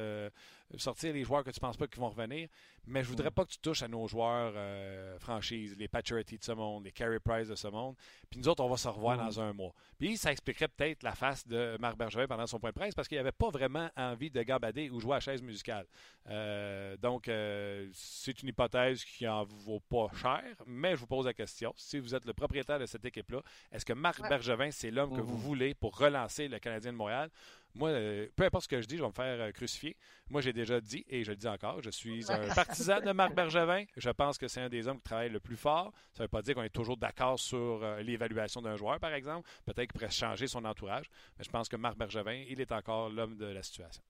[0.78, 2.48] sortir les joueurs que tu ne penses pas qu'ils vont revenir.
[2.86, 6.42] Mais je voudrais pas que tu touches à nos joueurs euh, franchises, les Paturity de
[6.42, 7.94] ce monde, les Carey Price de ce monde.
[8.28, 9.72] Puis nous autres, on va se revoir dans un mois.
[9.98, 13.06] Puis ça expliquerait peut-être la face de Marc Bergevin pendant son point de presse parce
[13.06, 15.86] qu'il n'avait pas vraiment envie de gambader ou jouer à chaise musicale.
[16.28, 21.26] Euh, donc, euh, c'est une hypothèse qui en vaut pas cher, mais je vous pose
[21.26, 21.72] la question.
[21.76, 25.20] Si vous êtes le propriétaire de cette équipe-là, est-ce que Marc Bergevin, c'est l'homme que
[25.20, 25.40] vous mhm.
[25.40, 27.30] voulez pour relancer le Canadien de Montréal?
[27.74, 29.96] Moi, euh, peu importe ce que je dis, je vais me faire euh, crucifier.
[30.28, 33.34] Moi, j'ai déjà dit, et je le dis encore, je suis un partisan de Marc
[33.34, 33.84] Bergevin.
[33.96, 35.92] Je pense que c'est un des hommes qui travaille le plus fort.
[36.12, 39.14] Ça ne veut pas dire qu'on est toujours d'accord sur euh, l'évaluation d'un joueur, par
[39.14, 39.48] exemple.
[39.64, 41.06] Peut-être qu'il pourrait changer son entourage.
[41.38, 44.02] Mais je pense que Marc Bergevin, il est encore l'homme de la situation.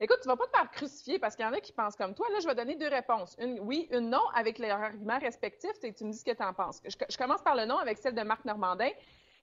[0.00, 1.94] Écoute, tu ne vas pas te faire crucifier parce qu'il y en a qui pensent
[1.94, 2.26] comme toi.
[2.32, 3.36] Là, je vais donner deux réponses.
[3.38, 6.42] Une oui, une non, avec leurs arguments respectifs, et tu me dis ce que tu
[6.42, 6.82] en penses.
[6.84, 8.90] je, commence par le non avec celle de Marc Normandin.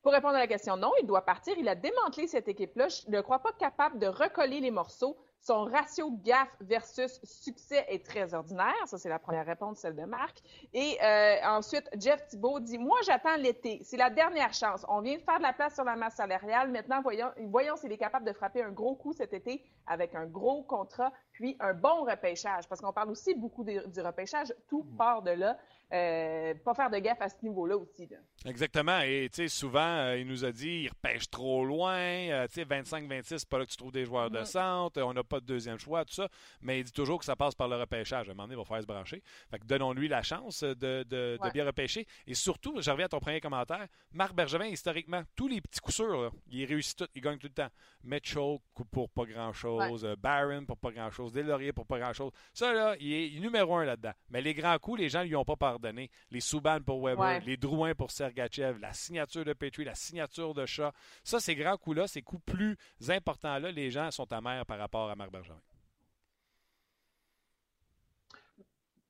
[0.01, 1.55] Pour répondre à la question, non, il doit partir.
[1.59, 2.87] Il a démantelé cette équipe-là.
[2.87, 5.15] Je ne crois pas capable de recoller les morceaux.
[5.41, 8.75] Son ratio gaffe versus succès est très ordinaire.
[8.85, 10.37] Ça, c'est la première réponse, celle de Marc.
[10.73, 13.79] Et euh, ensuite, Jeff Thibault dit Moi, j'attends l'été.
[13.83, 14.85] C'est la dernière chance.
[14.87, 16.69] On vient faire de la place sur la masse salariale.
[16.71, 20.25] Maintenant, voyons, voyons s'il est capable de frapper un gros coup cet été avec un
[20.25, 21.11] gros contrat,
[21.41, 22.67] puis un bon repêchage.
[22.69, 24.54] Parce qu'on parle aussi beaucoup du repêchage.
[24.69, 24.95] Tout mm.
[24.95, 25.58] part de là.
[25.93, 28.08] Euh, pas faire de gaffe à ce niveau-là aussi.
[28.45, 29.01] Exactement.
[29.01, 31.97] Et souvent, euh, il nous a dit il repêche trop loin.
[31.97, 35.01] Euh, 25-26, pas là que tu trouves des joueurs de centre.
[35.01, 36.30] On n'a pas de deuxième choix, tout ça.
[36.62, 38.30] Mais il dit toujours que ça passe par le repêchage.
[38.30, 39.21] À un moment donné, il va faire se brancher.
[39.49, 42.08] Fait que donnons-lui la chance de, bien repêcher.
[42.25, 43.88] Et surtout, je reviens à ton premier commentaire.
[44.13, 47.08] Marc Bergevin, historiquement, tous les petits coups sûrs, il réussit tout.
[47.15, 47.69] Il gagne tout le temps.
[48.04, 48.60] Mitchell
[48.91, 50.06] pour pas grand-chose.
[50.06, 51.31] Euh, Barron pour pas grand-chose.
[51.32, 52.32] Delaurier pour pas grand-chose.
[52.54, 54.13] Ça, là, il est, numéro un là-dedans.
[54.30, 56.10] Mais les grands coups, les gens lui ont pas pardonné.
[56.30, 60.65] Les Souban pour Weber, les Drouin pour Sergachev, la signature de Petrie, la signature de
[60.65, 60.91] Shaw.
[61.24, 65.15] Ça, ces grands coups-là, ces coups plus importants-là, les gens sont amers par rapport à
[65.15, 65.60] Marc Bergevin.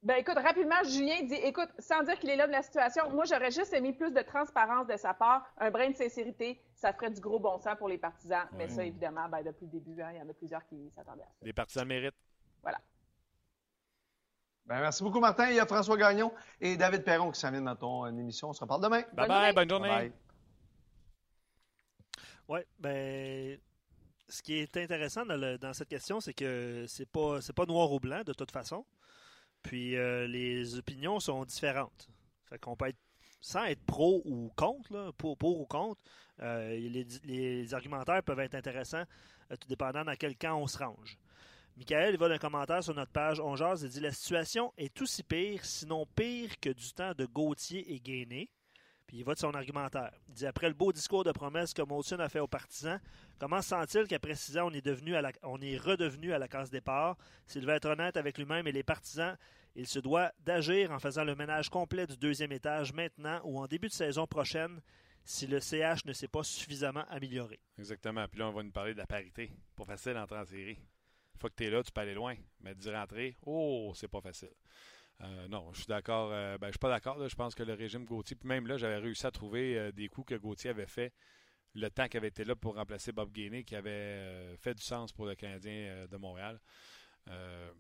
[0.04, 3.24] Ben écoute, rapidement, Julien dit écoute, sans dire qu'il est là de la situation, moi
[3.26, 7.12] j'aurais juste aimé plus de transparence de sa part, un brin de sincérité, ça ferait
[7.12, 8.48] du gros bon sens pour les partisans.
[8.54, 11.22] Mais ça, évidemment, ben, depuis le début, hein, il y en a plusieurs qui s'attendaient
[11.22, 11.46] à ça.
[11.46, 12.16] Les partisans méritent.
[12.64, 12.80] Voilà.
[14.66, 15.50] Ben, merci beaucoup, Martin.
[15.50, 18.50] Il y a François Gagnon et David Perron qui s'en viennent dans ton euh, émission.
[18.50, 19.04] On se reparle demain.
[19.14, 20.12] Bye bye, bonne journée.
[22.48, 23.60] Oui, ben.
[24.30, 28.22] Ce qui est intéressant dans, cette question, c'est que c'est pas pas noir ou blanc
[28.26, 28.86] de toute façon.
[29.64, 32.10] Puis euh, les opinions sont différentes.
[32.46, 33.00] Fait qu'on peut être
[33.42, 36.00] sans être pro ou contre, pour, ou contre,
[36.42, 36.78] euh,
[37.24, 39.04] les, argumentaires peuvent être intéressants,
[39.52, 41.18] euh, tout dépendant dans quel camp on se range.
[41.78, 45.24] Michael, il va d'un commentaire sur notre page On il dit La situation est aussi
[45.24, 48.50] pire, sinon pire que du temps de Gauthier et Gainé.
[49.12, 50.14] Puis il va de son argumentaire.
[50.30, 52.98] Il dit Après le beau discours de promesse que Molson a fait aux partisans,
[53.40, 57.18] comment sent-il qu'après six ans, on est, redevenu à la case départ?
[57.46, 59.36] S'il veut être honnête avec lui-même et les partisans,
[59.76, 63.68] il se doit d'agir en faisant le ménage complet du deuxième étage maintenant ou en
[63.68, 64.80] début de saison prochaine
[65.26, 67.60] si le CH ne s'est pas suffisamment amélioré.
[67.78, 68.26] Exactement.
[68.30, 69.52] Puis là, on va nous parler de la parité.
[69.76, 70.80] Pas facile d'entrer en série.
[71.34, 72.36] Une fois que tu es là, tu peux aller loin.
[72.62, 74.54] Mais d'y rentrer, oh, c'est pas facile.
[75.24, 76.30] Euh, non, je suis d'accord.
[76.32, 77.28] Euh, ben, je suis pas d'accord.
[77.28, 80.08] Je pense que le régime Gauthier, puis même là, j'avais réussi à trouver euh, des
[80.08, 81.14] coups que Gauthier avait fait
[81.74, 85.14] le temps qu'il avait été là pour remplacer Bob Gainey, qui avait fait du sens
[85.14, 86.60] pour le Canadien de Montréal.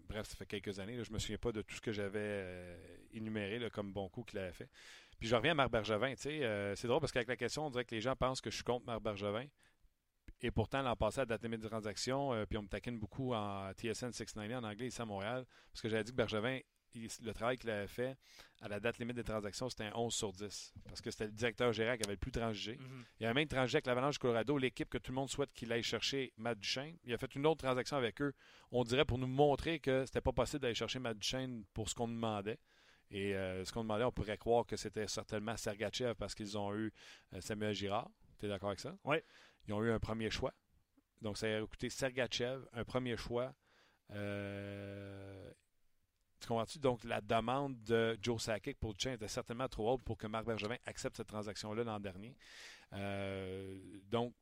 [0.08, 1.04] bref, ça fait quelques années.
[1.04, 2.78] je ne me souviens pas de tout ce que j'avais
[3.12, 4.70] énuméré comme bon coup qu'il avait fait.
[5.20, 6.14] Puis je reviens à Marc Bergevin.
[6.16, 8.64] c'est drôle parce qu'avec la question, on dirait que les gens pensent que je suis
[8.64, 9.46] contre Marc Bergevin.
[10.40, 13.74] Et pourtant, l'an passé, à date limite de transaction, puis on me taquine beaucoup en
[13.74, 16.62] TSN 690 en anglais ici à Montréal, parce que j'avais dit que Bergevin
[16.94, 18.18] le travail qu'il avait fait
[18.62, 20.74] à la date limite des transactions, c'était un 11 sur 10.
[20.86, 22.78] Parce que c'était le directeur général qui avait le plus transigé.
[22.78, 23.06] Mhm.
[23.20, 25.84] Il avait même transigé avec l'Avalanche Colorado, l'équipe que tout le monde souhaite qu'il aille
[25.84, 26.98] chercher Matt Duchesne.
[27.04, 28.34] Il a fait une autre transaction avec eux,
[28.72, 31.96] on dirait pour nous montrer que c'était pas possible d'aller chercher Matt Duchesne pour ce
[31.96, 32.60] qu'on demandait.
[33.12, 36.74] Et euh, ce qu'on demandait, on pourrait croire que c'était certainement Sergachev parce qu'ils ont
[36.74, 36.94] eu
[37.34, 38.10] euh, Samuel Girard.
[38.40, 38.98] Tu es d'accord avec ça?
[39.04, 39.18] Oui.
[39.68, 40.54] Ils ont eu un premier choix.
[41.22, 43.54] Donc, ça a coûté Sergachev, un premier choix.
[44.12, 45.52] Euh,
[46.42, 46.80] tu comprends-tu?
[46.80, 50.46] Donc, la demande de Joe Sakic pour Duchesne était certainement trop haute pour que Marc
[50.46, 52.36] Bergevin accepte cette transaction-là l'an dernier.
[52.94, 54.34] Euh, donc,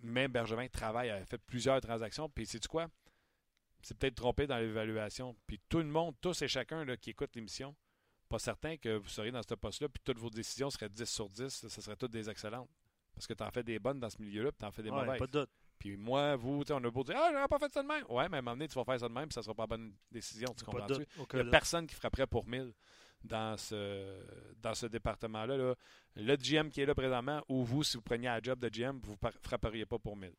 [0.00, 2.28] même Bergevin travaille, a fait plusieurs transactions.
[2.28, 2.88] Puis, sais-tu quoi?
[3.82, 5.36] s'est peut-être trompé dans l'évaluation.
[5.46, 7.74] Puis tout le monde, tous et chacun là, qui écoute l'émission,
[8.28, 11.30] pas certain que vous seriez dans ce poste-là, puis toutes vos décisions seraient 10 sur
[11.30, 12.68] 10, ce seraient toutes des excellentes.
[13.14, 14.90] Parce que tu en fais des bonnes dans ce milieu-là, puis tu en fais des
[14.90, 15.18] Ouais, mauvaises.
[15.18, 15.50] Pas de doute.
[15.78, 18.04] Puis moi, vous, on a beau dire Ah, j'aurais pas fait ça de même.
[18.08, 19.54] Ouais, mais à un moment donné, tu vas faire ça de même, puis ça sera
[19.54, 20.48] pas la bonne décision.
[20.56, 20.94] Tu de comprends-tu?
[20.94, 21.08] doute.
[21.32, 22.72] Il n'y a personne qui frapperait pour 1000
[23.24, 24.20] dans ce,
[24.60, 25.56] dans ce département-là.
[25.56, 25.74] là.
[26.16, 28.98] Le GM qui est là présentement, ou vous, si vous preniez un job de GM,
[29.02, 30.32] vous ne frapperiez pas pour 1000.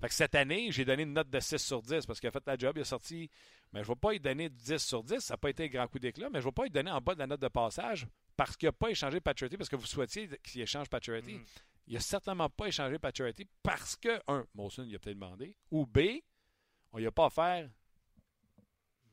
[0.00, 2.32] Fait que cette année, j'ai donné une note de 6 sur 10 parce qu'il a
[2.32, 3.30] fait la job, il a sorti.
[3.72, 5.68] Mais je ne vais pas lui donner 10 sur 10, ça n'a pas été un
[5.68, 7.40] grand coup d'éclat, mais je ne vais pas lui donner en bas de la note
[7.40, 11.34] de passage parce qu'il n'a pas échangé Paturity, parce que vous souhaitiez qu'il échange Paturity.
[11.34, 11.44] Mm.
[11.90, 15.86] Il n'a certainement pas échangé Paturity parce que, un, Molson, il a peut-être demandé, ou
[15.86, 15.98] B,
[16.92, 17.68] on lui a pas offert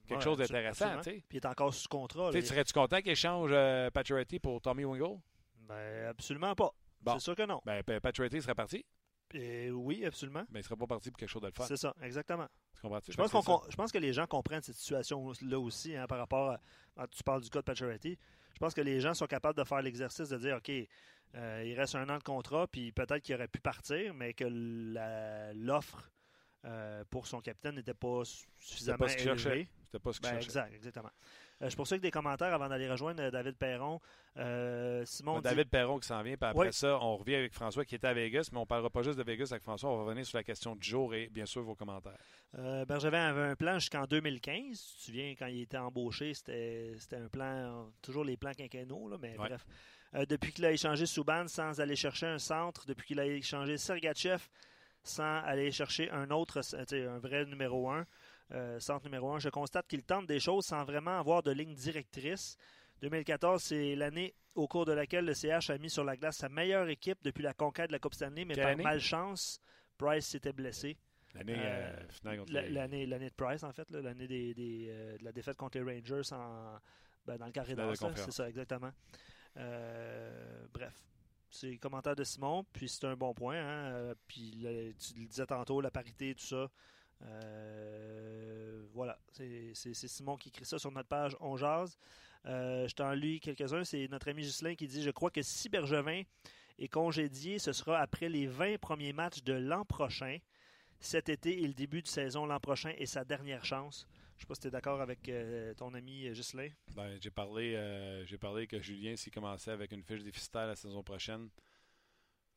[0.08, 1.00] quelque Ouais, chose d'intéressant.
[1.02, 2.30] Puis il est encore sous contrat.
[2.30, 2.42] Tu là.
[2.42, 5.20] sais, Serais-tu content qu'il échange euh, Pacioretty pour Tommy Wingle?
[5.68, 6.72] Ben, absolument pas.
[7.02, 7.14] Bon.
[7.14, 7.62] C'est sûr que non.
[7.66, 8.86] Ben, Pa- Pacioretty serait parti,
[9.34, 10.46] Et oui, absolument.
[10.52, 11.66] mais il serait pas parti pour quelque chose de le faire.
[11.66, 12.48] C'est ça, exactement.
[12.76, 13.42] Je pense, que qu'on, c'est ça.
[13.42, 16.58] com- je pense que les gens comprennent cette situation-là aussi hein, par rapport
[16.96, 17.08] à.
[17.08, 18.18] Tu parles du cas de Pacioretty.
[18.54, 20.72] Je pense que les gens sont capables de faire l'exercice de dire OK,
[21.36, 24.46] euh, il reste un an de contrat, puis peut-être qu'il aurait pu partir, mais que
[25.54, 26.10] l'offre
[26.66, 29.68] euh, pour son capitaine n'était pas su- suffisamment pas élevée.
[29.86, 31.12] C'était pas ce qu'il Ben, exact, exactement.
[31.62, 34.00] Euh, je poursuis avec des commentaires avant d'aller rejoindre euh, David Perron.
[34.38, 36.74] Euh, Simon Bon, dit- David Perron qui s'en vient, puis après Oui.
[36.74, 39.18] ça, on revient avec François qui était à Vegas, mais on ne parlera pas juste
[39.18, 41.62] de Vegas avec François, on va revenir sur la question du jour et bien sûr
[41.64, 42.18] vos commentaires.
[42.58, 44.62] Euh, Bergevin avait un plan jusqu'en 2015.
[44.70, 49.08] Tu te souviens, quand il était embauché, c'était un plan, euh, toujours les plans quinquennaux,
[49.08, 49.48] là, mais Ouais.
[49.48, 49.66] bref.
[50.16, 53.78] Euh, depuis qu'il a échangé Souban sans aller chercher un centre, depuis qu'il a échangé
[53.78, 54.42] Sergachev
[55.04, 58.06] sans aller chercher un autre, sais, un vrai numéro 1,
[58.80, 62.58] centre numéro 1, je constate qu'il tente des choses sans vraiment avoir de ligne directrice.
[63.02, 66.50] 2014, c'est l'année au cours de laquelle le CH a mis sur la glace sa
[66.50, 68.84] meilleure équipe depuis la conquête de la Coupe Stanley, mais Quelle par année?
[68.84, 69.62] malchance,
[69.98, 70.98] Price s'était blessé.
[71.36, 71.94] L'année Euh,
[72.26, 72.70] euh, les-
[73.30, 76.80] de Price, en fait, l'année des, des, euh, de la défaite contre les Rangers en,
[77.26, 77.76] ben, dans le carré
[78.08, 78.26] conférence.
[78.26, 78.92] c'est ça, exactement.
[79.58, 80.94] Euh, bref,
[81.50, 83.58] c'est le commentaire de Simon, puis c'est un bon point.
[83.58, 84.66] Hein, euh, puis
[85.00, 86.70] tu le disais tantôt, la parité, tout ça.
[87.24, 91.98] Euh, voilà, c'est, Simon qui écrit ça sur notre page On Jase.
[92.46, 93.84] Je t'en lis quelques-uns.
[93.84, 96.24] C'est notre ami Ghislain qui dit Je crois que si Bergevin
[96.78, 100.38] est congédié, ce sera après les 20 premiers matchs de l'an prochain
[101.00, 104.08] cet été et le début de saison l'an prochain est sa dernière chance.
[104.38, 106.70] Je ne sais pas si tu es d'accord avec euh, ton ami euh, Ghislain.
[106.96, 110.76] Ben, j'ai parlé, euh, j'ai parlé que Julien, s'il commençait avec une fiche déficitaire la
[110.76, 111.50] saison prochaine,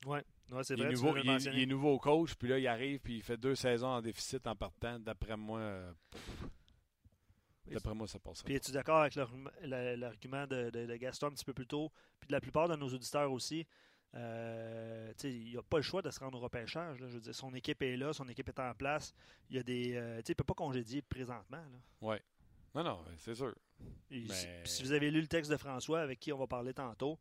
[0.07, 0.93] Ouais, ouais c'est il, est vrai.
[0.95, 1.57] nouveau, il, est, mentionné.
[1.59, 4.47] il est nouveau coach, puis là, il arrive, puis il fait deux saisons en déficit
[4.47, 4.99] en partant.
[4.99, 5.93] D'après moi, euh,
[7.66, 8.43] d'après moi, ça passe.
[8.43, 11.66] Puis es-tu d'accord avec l'argument- la- l'argument de, de- de Gaston un petit peu plus
[11.66, 13.66] tôt, puis de la plupart de nos auditeurs aussi?
[14.14, 16.99] Euh, il n'a pas le choix de se rendre au repêchage.
[17.01, 17.07] là.
[17.09, 19.14] Je veux dire, son équipe est là, son équipe est en place.
[19.51, 21.59] Il a des, euh, il ne peut pas congédier présentement.
[21.59, 21.79] là.
[22.75, 23.55] Non, non, c'est sûr.
[24.11, 26.73] Et Mais- si- vous avez lu le texte de François avec qui on va parler
[26.75, 27.18] tantôt,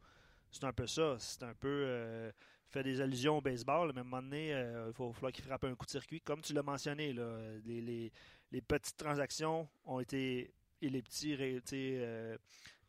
[0.51, 1.15] c'est un peu ça.
[1.19, 1.67] C'est un peu.
[1.87, 2.31] euh,
[2.71, 5.63] fait des allusions au baseball, mais à un moment donné, il faut falloir qu'il frappe
[5.63, 6.21] un coup de circuit.
[6.21, 8.11] Comme tu l'as mentionné, là, les, les-
[8.51, 10.53] les petites transactions ont été.
[10.81, 11.35] Et les petits.
[11.35, 12.37] euh,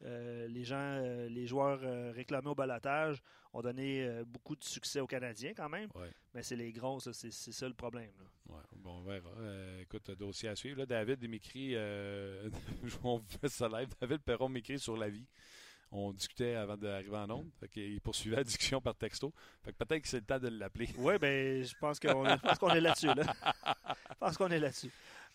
[0.05, 1.81] euh, les gens, euh, les joueurs
[2.15, 5.89] réclamés au balotage ont donné euh, beaucoup de succès aux Canadiens quand même.
[5.95, 6.11] Ouais.
[6.35, 8.11] Mais c'est les grosses, c'est ça le problème.
[8.19, 8.55] là.
[8.55, 9.31] Ouais, bon, on verra.
[9.39, 10.79] Euh, écoute, dossier à suivre.
[10.79, 12.49] Là, David il m'écrit, euh,
[13.05, 13.89] on fait ça live.
[14.01, 15.27] David Perron m'écrit sur la vie.
[15.93, 17.51] On discutait avant d'arriver en onde.
[17.73, 19.35] Qu'il poursuivait la discussion par texto.
[19.65, 20.89] Fait que peut-être que c'est le temps de l'appeler.
[20.97, 23.07] Oui, ben, je pense qu'on est, je pense qu'on est là-dessus.
[23.09, 23.25] Là.
[24.11, 24.91] Je pense qu'on est là-dessus.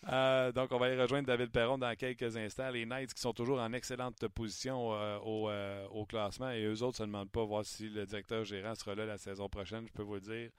[0.08, 2.70] Euh, donc, on va aller rejoindre David Perron dans quelques instants.
[2.70, 6.82] Les Knights qui sont toujours en excellente position euh, au, euh, au classement et eux
[6.82, 9.92] autres se demandent pas voir si le directeur gérant sera là la saison prochaine, je
[9.92, 10.50] peux vous le dire.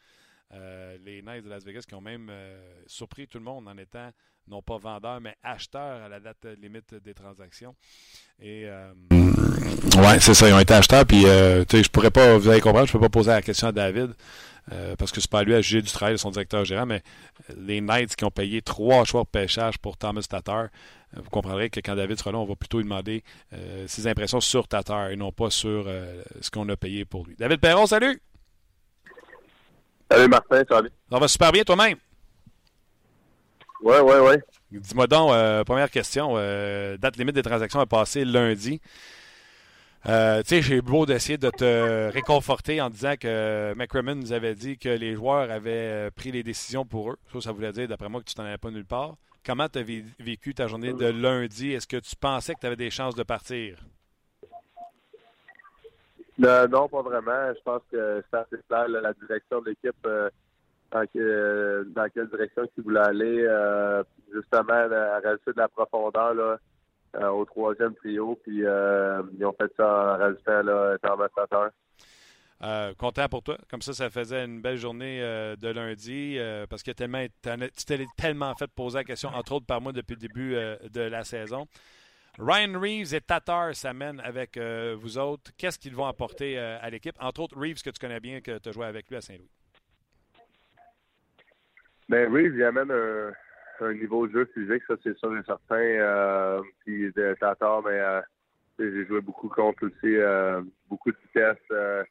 [0.54, 3.78] Euh, les Knights de Las Vegas qui ont même euh, surpris tout le monde en
[3.78, 4.12] étant
[4.48, 7.76] non pas vendeurs mais acheteurs à la date limite des transactions.
[8.40, 11.06] Et euh, ouais, c'est ça, ils ont été acheteurs.
[11.06, 13.72] Puis euh, je pourrais pas, vous allez comprendre, je peux pas poser la question à
[13.74, 14.14] David
[14.98, 17.02] parce que c'est pas à lui à juger du travail de son directeur gérant, mais
[17.56, 20.68] les Knights qui ont payé trois choix de pêchage pour Thomas Tatar.
[21.14, 23.24] Vous comprendrez que quand David sera là, on va plutôt lui demander
[23.86, 25.90] ses impressions sur Tatar et non pas sur
[26.42, 27.38] ce qu'on a payé pour lui.
[27.38, 28.22] David Perron, salut!
[30.10, 30.90] Salut Martin, salut.
[31.12, 31.98] Ça va super bien toi-même?
[33.82, 34.42] Ouais, ouais, ouais.
[34.72, 36.34] Dis-moi donc, euh, première question.
[36.36, 38.82] euh, date limite des transactions a passé lundi.
[40.08, 44.56] Euh, tu sais, j'ai beau d'essayer de te réconforter en disant que McCrimmon nous avait
[44.56, 47.18] dit que les joueurs avaient pris les décisions pour eux.
[47.34, 49.16] Ça, ça voulait dire, d'après moi, que tu t'en avais pas nulle part.
[49.46, 49.84] Comment tu as
[50.20, 51.74] vécu ta journée de lundi?
[51.74, 53.78] Est-ce que tu pensais que tu avais des chances de partir?
[56.38, 57.54] Non, pas vraiment.
[57.54, 58.88] Je pense que c'est assez clair.
[58.88, 60.30] la direction de l'équipe euh,
[60.92, 61.06] dans,
[62.14, 64.04] quelle direction il voulait aller.
[64.34, 68.38] justement, à rajouter de la profondeur là, au troisième trio.
[68.44, 71.72] Puis ils ont fait ça en rajoutant un
[72.64, 73.58] euh, content pour toi.
[73.70, 78.06] Comme ça, ça faisait une belle journée euh, de lundi euh, parce que tu t'es
[78.18, 81.68] tellement fait poser la question, entre autres par moi, depuis le début de la saison.
[82.40, 85.52] Ryan Reeves et Tatar s'amènent avec vous autres.
[85.58, 87.16] Qu'est-ce qu'ils vont apporter à l'équipe?
[87.20, 89.50] Entre autres, Reeves, que tu connais bien, que tu as joué avec lui à Saint-Louis.
[92.10, 96.62] Ben, Reeves, il amène un, niveau de jeu physique, ça, c'est sûr et certain.
[96.86, 98.02] puis Tatar, mais
[98.80, 100.16] j'ai joué beaucoup contre aussi,
[100.90, 102.06] beaucoup de vitesse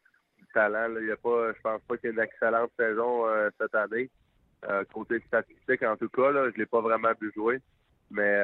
[0.56, 0.96] talent.
[1.00, 3.74] Il y a pas, je pense pas qu'il y ait une excellente saison euh, cette
[3.74, 4.10] année.
[4.68, 7.60] Euh, côté statistique, en tout cas, là, je l'ai pas vraiment vu jouer.
[8.10, 8.40] Mais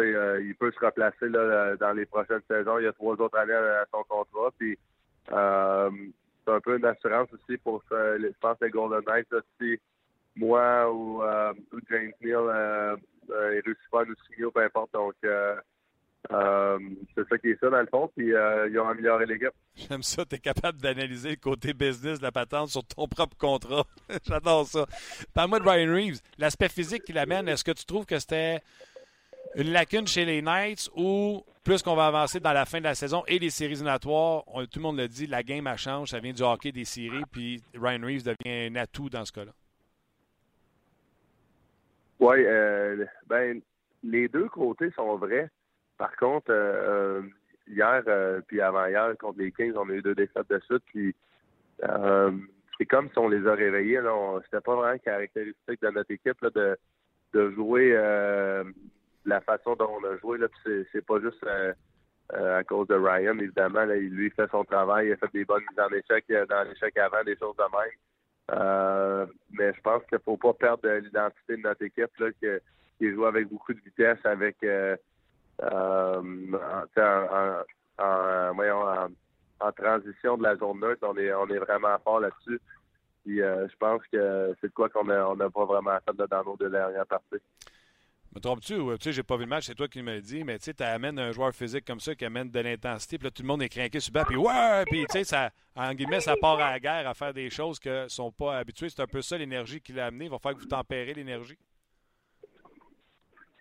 [0.00, 2.78] euh, il peut se replacer là, dans les prochaines saisons.
[2.78, 4.50] Il y a trois autres années à, son contrat.
[4.58, 4.78] Puis
[5.28, 5.34] c'est
[6.52, 9.78] un peu une assurance aussi pour je pense les Golden Knights aussi.
[10.36, 11.22] Moi ou,
[11.90, 14.92] James Neal il réussit pas à nous signer, peu importe.
[14.92, 15.14] Donc
[16.30, 16.78] euh,
[17.14, 19.52] c'est ça qui est ça, dans le fond, puis euh, ils ont amélioré l'équipe.
[19.74, 23.36] J'aime ça, tu es capable d'analyser le côté business de la patente sur ton propre
[23.36, 23.84] contrat.
[24.28, 24.86] J'adore ça.
[25.34, 26.20] Parle-moi de Ryan Reeves.
[26.38, 28.60] L'aspect physique qu'il amène, est-ce que tu trouves que c'était
[29.56, 32.94] une lacune chez les Knights ou plus qu'on va avancer dans la fin de la
[32.94, 36.20] saison et les séries éliminatoires, tout le monde le dit, la game a changé, ça
[36.20, 39.52] vient du hockey des séries, puis Ryan Reeves devient un atout dans ce cas-là.
[42.20, 43.60] Oui, euh, ben,
[44.02, 45.50] les deux côtés sont vrais.
[45.98, 47.22] Par contre, euh, euh,
[47.66, 50.82] hier euh, puis avant-hier, contre les Kings, on a eu deux défaites de suite.
[50.86, 51.14] Puis
[51.78, 54.00] c'est comme si on les a réveillés.
[54.00, 54.40] Là.
[54.44, 56.78] C'était pas vraiment caractéristique de notre équipe de,
[57.34, 57.94] de jouer
[59.24, 60.38] la façon dont on a joué.
[60.38, 60.48] Là.
[60.64, 61.44] C'est, pas juste
[62.32, 63.84] à cause de Ryan, évidemment.
[63.84, 66.62] Là, il, lui, fait son travail, il a fait des bonnes mises en échec dans
[66.68, 69.28] l'échec avant, des choses de même.
[69.52, 72.28] mais je pense qu'il faut pas perdre l'identité de notre équipe là,
[72.98, 74.56] qui, joue avec beaucoup de vitesse, avec
[75.62, 77.62] euh, en,
[77.98, 79.08] en,
[79.60, 82.60] en, transition de la zone neutre, on est, on est vraiment fort là-dessus.
[83.24, 86.56] Puis euh, je pense que c'est de quoi qu'on n'a pas vraiment fait dans nos
[86.56, 87.42] deux dernières parties.
[88.32, 90.44] Me trompes-tu tu sais, j'ai pas vu le match, c'est toi qui me le dis,
[90.44, 93.24] mais tu sais, tu amènes un joueur physique comme ça qui amène de l'intensité, puis
[93.24, 95.92] là, tout le monde est craqué sur le puis ouais, puis tu sais, ça, en
[95.94, 98.88] guillemets, ça part à la guerre à faire des choses que sont pas habitués.
[98.88, 100.26] C'est un peu ça l'énergie qu'il a amené.
[100.26, 101.58] Il va falloir que vous tempérez l'énergie.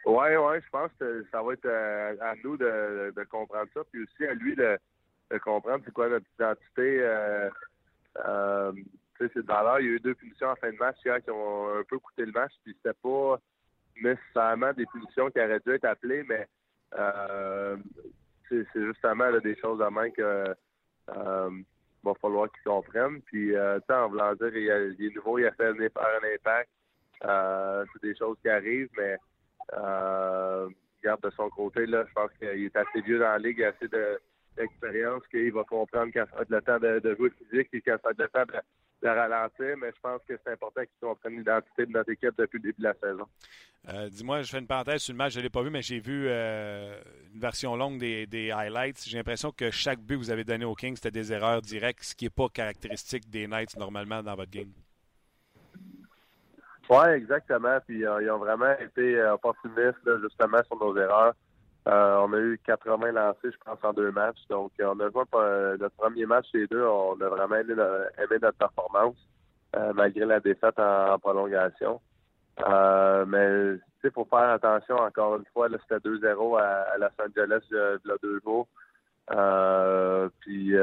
[0.05, 4.03] Oui, oui, je pense que ça va être euh, à, nous de, comprendre ça, puis
[4.03, 4.77] aussi à lui de,
[5.43, 6.99] comprendre c'est quoi notre identité.
[7.01, 7.49] Euh,
[8.25, 8.71] euh,
[9.17, 9.81] c'est de.
[9.81, 11.99] Il y a eu deux punitions en fin de match hier qui ont un peu
[11.99, 13.39] coûté le match, puis c'était pas
[14.01, 16.47] nécessairement des punitions qui auraient dû être appelées, mais
[16.97, 17.77] euh,
[18.49, 20.55] c'est justement des choses à main que
[21.07, 23.21] va falloir qu'ils comprennent.
[23.23, 26.69] Puis, euh, en voulant dire, il, il est nouveau, il a fait un, un impact.
[27.93, 29.17] c'est des choses qui arrivent, mais
[29.73, 30.69] euh,
[31.03, 33.65] garde de son côté, là, je pense qu'il est assez vieux dans la ligue, il
[33.65, 33.87] a assez
[34.57, 37.97] d'expérience qu'il va comprendre quand ça va être le temps de, jouer physique et quand
[38.03, 38.59] ça va être le temps de,
[39.07, 42.63] ralentir, mais je pense que c'est important qu'il comprenne l'identité de notre équipe depuis le
[42.63, 43.25] début de la saison.
[43.87, 45.81] Euh, dis-moi, je fais une parenthèse sur le match, je ne l'ai pas vu, mais
[45.81, 46.99] j'ai vu euh,
[47.33, 49.03] une version longue des, des highlights.
[49.07, 52.03] J'ai l'impression que chaque but que vous avez donné au King, c'était des erreurs directes,
[52.03, 54.71] ce qui n'est pas caractéristique des Knights normalement dans votre game.
[56.89, 57.77] Oui, exactement.
[57.87, 61.33] Puis euh, ils ont vraiment été opportunistes justement sur nos erreurs.
[61.87, 64.39] Euh, on a eu 80 lancés, je pense, en deux matchs.
[64.49, 66.83] Donc, on a notre premier match les deux.
[66.83, 67.73] On a vraiment aimé,
[68.41, 69.15] notre performance,
[69.95, 72.01] malgré la défaite en, prolongation.
[72.59, 75.67] mais il faut faire attention encore une fois.
[75.89, 78.67] C'était 2-0 à, Los Angeles il y a deux jours.
[80.41, 80.75] puis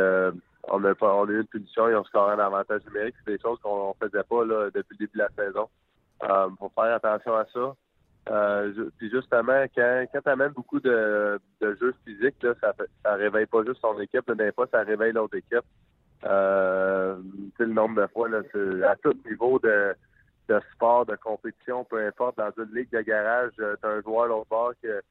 [0.69, 3.15] on a, on eu une punition, ils ont scoré un avantage numérique.
[3.25, 5.69] C'est des choses qu'on ne faisait pas depuis le début de la saison.
[6.23, 7.75] Il euh, faut faire attention à ça.
[8.29, 13.15] Euh, puis justement, quand, quand tu amènes beaucoup de, de jeux physiques, là, ça, ça
[13.15, 15.65] réveille pas juste ton équipe, mais fois, ça réveille l'autre équipe.
[16.25, 17.17] Euh,
[17.59, 18.41] le nombre de fois, là,
[18.89, 19.95] à tout niveau de,
[20.49, 24.03] de sport, de compétition, peu importe, dans une ligue de garage, euh, tu as un
[24.03, 25.03] joueur l'autre bord que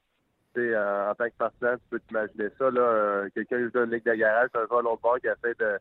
[0.58, 2.72] en, en tant que partisan, tu peux t'imaginer ça.
[2.72, 5.54] là Quelqu'un qui joue dans une ligue de garage, un joueur l'autre bord qui essaie
[5.60, 5.78] de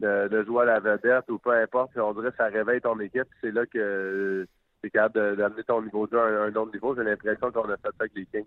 [0.00, 1.96] de, jouer à la vedette ou peu importe.
[1.96, 3.26] On dirait que ça réveille ton équipe.
[3.40, 4.46] C'est là que
[4.84, 6.94] es capable d'amener ton niveau de jeu à un, autre niveau.
[6.94, 8.46] J'ai l'impression qu'on a fait ça avec les Kings.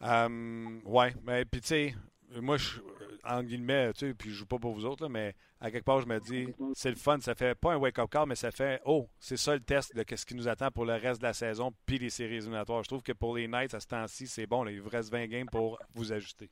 [0.00, 1.94] Um, ouais, mais puis tu sais,
[2.40, 2.80] moi, je,
[3.24, 6.00] en guillemets, tu sais, puis je joue pas pour vous autres, mais à quelque part,
[6.00, 7.18] je me dis, c'est le fun.
[7.20, 10.04] Ça fait pas un wake-up call, mais ça fait, oh, c'est ça le test de
[10.14, 12.82] ce qui nous attend pour le reste de la saison, puis les séries éliminatoires.
[12.82, 14.66] Je trouve que pour les Knights, à ce temps-ci, c'est bon.
[14.66, 16.50] il vous reste 20 games pour vous ajuster.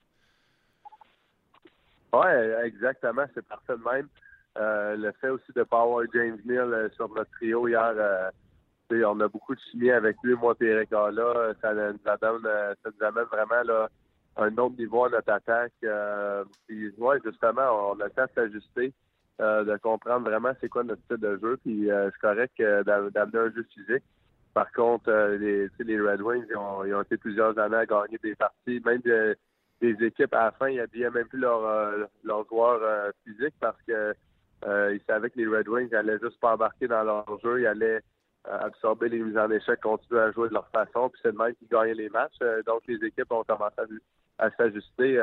[2.13, 2.29] Oui,
[2.65, 3.25] exactement.
[3.35, 4.09] C'est parfait de même.
[4.57, 8.31] le fait aussi de pas avoir James Neal sur notre trio hier,
[8.91, 12.91] on a beaucoup de chimie avec lui, moi et Eric là, ça nous amène, ça
[12.91, 13.89] nous amène vraiment là,
[14.37, 15.73] un autre niveau à notre attaque.
[16.67, 18.93] puis ouais, justement, on a le temps de s'ajuster.
[19.39, 21.57] de comprendre vraiment c'est quoi notre style de jeu.
[21.65, 24.05] Puis c'est correct d'amener un jeu physique.
[24.55, 28.19] Par contre, euh, les, Red Wings, ils ont, ils ont, été plusieurs années à gagner
[28.23, 29.03] des parties, même
[29.81, 33.55] des équipes à la fin, ils n'habillaient même plus leurs euh, leur joueurs euh, physiques
[33.61, 34.15] parce que
[34.67, 38.01] ils savaient que les Red Wings n'allaient juste pas embarquer dans leur jeu, ils allaient
[38.45, 41.55] absorber les mises en échec, continuer à jouer de leur façon, puis c'est le même
[41.55, 42.39] qui gagnait les matchs.
[42.67, 43.77] donc les équipes ont commencé
[44.39, 45.17] à, s'ajuster.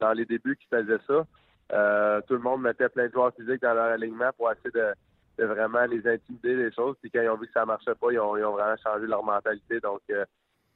[0.00, 3.74] dans les débuts qui faisaient ça, tout le monde mettait plein de joueurs physiques dans
[3.74, 4.94] leur alignement pour essayer de
[5.38, 6.96] vraiment les intimider les choses.
[7.00, 9.80] Puis quand ils ont vu que ça marchait pas, ils ont, vraiment changé leur mentalité.
[9.80, 10.24] Donc, euh,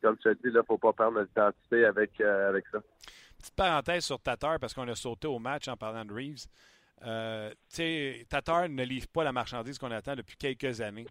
[0.03, 2.79] comme tu as dit, il ne faut pas perdre notre identité avec, euh, avec ça.
[3.39, 6.47] Petite parenthèse sur Tatar, parce qu'on a sauté au match en parlant de Reeves.
[7.05, 7.53] Euh,
[8.29, 11.07] Tatar ne livre pas la marchandise qu'on attend depuis quelques années.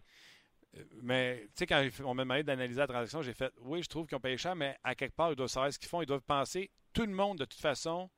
[1.02, 4.08] Mais tu sais, quand on m'a demandé d'analyser la transaction, j'ai fait oui, je trouve
[4.08, 6.02] qu'ils ont payé cher, mais à quelque part, ils doivent savoir ce qu'ils font.
[6.02, 8.10] Ils doivent penser, tout le monde, de toute façon,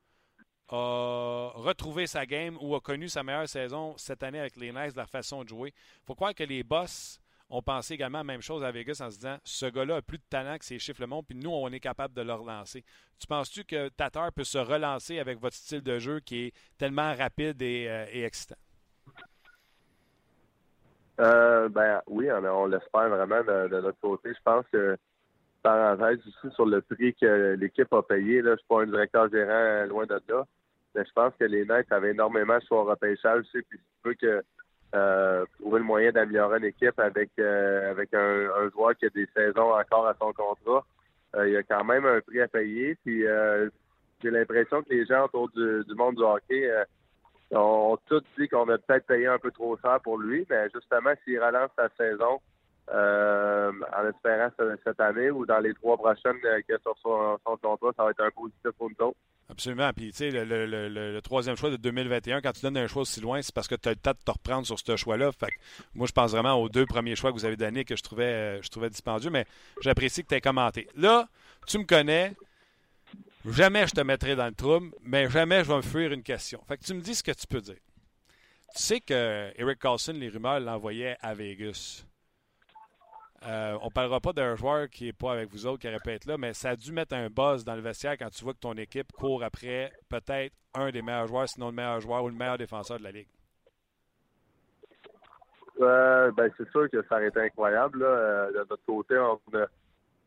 [0.68, 4.96] a retrouvé sa game ou a connu sa meilleure saison cette année avec les Knights,
[4.96, 5.72] leur façon de jouer.
[5.74, 7.18] Il faut croire que les boss
[7.50, 10.18] ont pensé également la même chose à Vegas en se disant ce gars-là a plus
[10.18, 12.84] de talent que ses chiffres le monde, puis nous, on est capable de le relancer.
[13.18, 17.12] Tu penses-tu que Tatar peut se relancer avec votre style de jeu qui est tellement
[17.14, 18.56] rapide et, euh, excitant?
[21.20, 24.30] Euh, ben oui, on, l'espère vraiment de, notre côté.
[24.32, 24.96] Je pense que
[25.62, 28.42] parenthèse aussi sur le prix que l'équipe a payé.
[28.42, 30.46] Je suis pas un directeur gérant euh, loin de là.
[30.94, 33.62] Mais je pense que les Knights avaient énormément sur le repêchage aussi.
[33.68, 34.42] Puis tu peux que
[34.94, 39.72] euh, trouver le moyen d'améliorer une équipe avec avec un, joueur qui a des saisons
[39.74, 40.84] encore à son contrat,
[41.44, 42.96] il y a quand même un prix à payer.
[43.04, 43.24] Puis
[44.22, 46.68] j'ai l'impression que les gens autour du, monde du hockey
[47.56, 51.12] ont, tous dit qu'on a peut-être payé un peu trop cher pour lui, mais justement,
[51.24, 52.40] s'il relance sa saison
[52.92, 54.48] en espérant
[54.84, 58.10] cette année ou dans les trois prochaines qu'il a sur son, son contrat, ça va
[58.10, 59.18] être un positif pour nous autres.
[59.50, 59.90] Absolument.
[59.92, 63.42] Puis, tu sais, le, troisième choix de 2021, quand tu donnes un choix aussi loin,
[63.42, 65.32] c'est parce que tu as le temps de te reprendre sur ce choix-là.
[65.32, 65.52] Fait
[65.94, 68.24] moi, je pense vraiment aux deux premiers choix que vous avez donnés que je trouvais,
[68.24, 69.46] euh, je trouvais dispendieux, mais
[69.80, 70.88] j'apprécie que tu aies commenté.
[70.96, 71.28] Là,
[71.66, 72.34] tu me connais.
[73.46, 76.60] Jamais je te mettrai dans le trouble, mais jamais je vais me fuir une question.
[76.68, 77.78] Fait que tu me dis ce que tu peux dire.
[78.74, 82.04] Tu sais que Eric Carlson, les rumeurs l'envoyaient à Vegas.
[83.46, 86.26] Euh, on ne parlera pas d'un joueur qui n'est pas avec vous autres, qui être
[86.26, 88.58] là, mais ça a dû mettre un buzz dans le vestiaire quand tu vois que
[88.58, 92.34] ton équipe court après peut-être un des meilleurs joueurs, sinon le meilleur joueur ou le
[92.34, 93.28] meilleur défenseur de la Ligue.
[95.80, 98.02] Euh, ben, c'est sûr que ça aurait été incroyable.
[98.02, 99.16] Euh, de notre côté,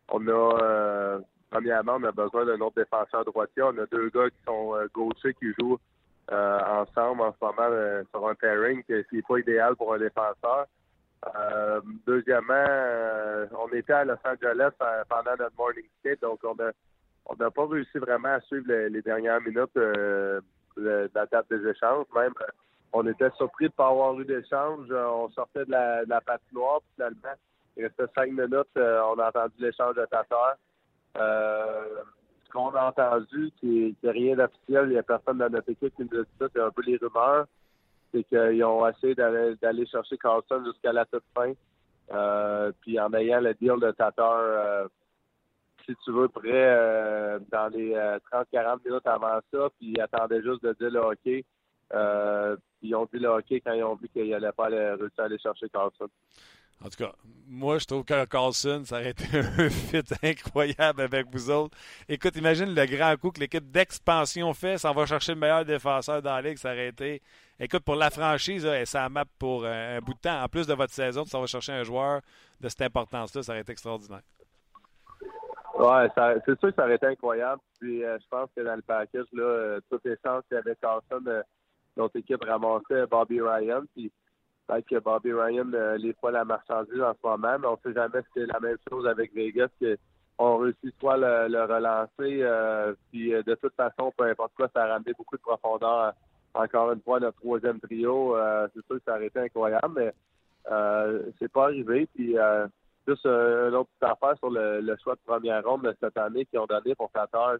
[0.10, 1.20] on a,
[1.54, 3.62] premièrement, on a besoin d'un autre défenseur droitier.
[3.62, 5.80] On a deux gars qui sont gauchers qui jouent
[6.32, 10.66] ensemble en ce moment sur un pairing qui n'est pas idéal pour un défenseur.
[11.36, 17.36] Euh, deuxièmement, euh, on était à Los Angeles euh, pendant notre morning skate, donc on
[17.36, 20.42] n'a pas réussi vraiment à suivre les, dernières minutes de
[20.78, 22.06] la date des échanges.
[22.14, 22.34] Même,
[22.92, 24.92] on était surpris de ne pas avoir eu d'échange.
[24.92, 27.36] On sortait de la, de la patinoire, finalement,
[27.78, 28.68] il restait cinq minutes.
[28.76, 30.06] on a entendu l'échange de.
[31.16, 35.96] Ce qu'on a entendu, qui n'est rien d'officiel, il n'y a personne dans notre équipe
[35.96, 37.48] qui nous a dit ça, c'est un peu les rumeurs
[38.14, 41.52] c'est qu'ils ont essayé d'aller chercher Carlson jusqu'à la toute fin.
[42.12, 44.88] Euh, puis en ayant le deal de Tatar, euh,
[45.86, 47.94] si tu veux, prêt euh, dans les
[48.32, 51.46] 30-40 minutes avant ça, puis ils attendaient juste de dire le hockey.
[52.82, 55.40] ils ont dit le hockey quand ils ont vu qu'ils n'allaient pas réussir à aller
[55.40, 56.08] chercher Carlson.
[56.82, 57.14] En tout cas,
[57.48, 61.78] moi, je trouve que Carlson, ça aurait été un fit incroyable avec vous autres.
[62.10, 66.22] Écoute, imagine le grand coup que l'équipe d'expansion fait, ça va chercher le meilleur défenseur
[66.22, 67.22] dans la ligue, ça aurait été
[67.60, 70.42] Écoute, pour la franchise, et ça map pour un, bout de temps.
[70.42, 72.22] En plus de votre saison, ça va chercher un joueur
[72.60, 74.22] de cette importance-là, ça aurait été extraordinaire.
[75.76, 76.08] Ouais,
[76.46, 77.62] c'est sûr que ça aurait été incroyable.
[77.80, 80.60] Puis euh, je pense que dans le package, là, euh, toutes les chances qu'il y
[80.60, 81.42] avait Carson, euh,
[81.96, 83.84] notre équipe ramassait Bobby Ryan.
[83.96, 84.12] Puis
[84.68, 87.78] peut-être que Bobby Ryan euh, n'est pas la marchandise en ce moment, mais on ne
[87.84, 89.70] sait jamais si c'est la même chose avec Vegas,
[90.38, 94.88] qu'on réussit soit le, le relancer, puis de toute façon, peu importe quoi, ça a
[94.94, 96.14] ramené beaucoup de profondeur
[96.54, 98.36] encore une fois notre troisième trio.
[98.38, 100.14] Euh, c'est sûr que ça aurait été incroyable, mais
[100.72, 102.08] euh, c'est pas arrivé.
[102.14, 102.68] Puis euh,
[103.08, 106.46] juste euh, une autre petite affaire sur le, choix de première ronde de cette année
[106.46, 107.56] qu'ils ont donné pour Qatar.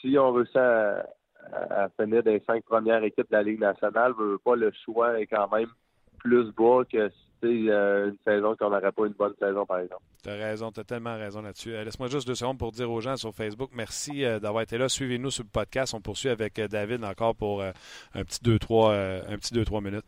[0.00, 1.06] Si on réussit à,
[1.52, 5.50] à, finir des cinq premières équipes de la Ligue nationale, pas le choix est quand
[5.50, 5.70] même
[6.18, 7.10] plus bas que
[7.40, 10.02] une saison qu'on n'aurait pas une bonne saison, par exemple.
[10.24, 11.70] Tu as raison, tu as tellement raison là-dessus.
[11.70, 14.88] Laisse-moi juste deux secondes pour dire aux gens sur Facebook, merci d'avoir été là.
[14.88, 15.94] Suivez-nous sur le podcast.
[15.94, 20.04] On poursuit avec David encore pour un petit 2-3 minutes.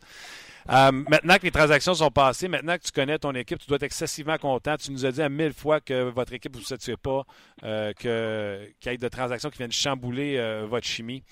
[0.69, 3.77] Euh, maintenant que les transactions sont passées, maintenant que tu connais ton équipe, tu dois
[3.77, 4.77] être excessivement content.
[4.77, 7.25] Tu nous as dit à mille fois que votre équipe ne vous satisfait pas,
[7.63, 11.23] euh, qu'il y ait de transactions qui viennent chambouler euh, votre chimie.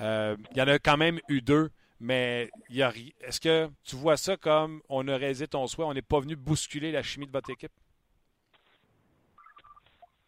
[0.00, 1.70] il y en a quand même eu deux,
[2.00, 6.20] mais est-ce que tu vois ça comme on a réalisé ton souhait, on n'est pas
[6.20, 7.72] venu bousculer la chimie de votre équipe?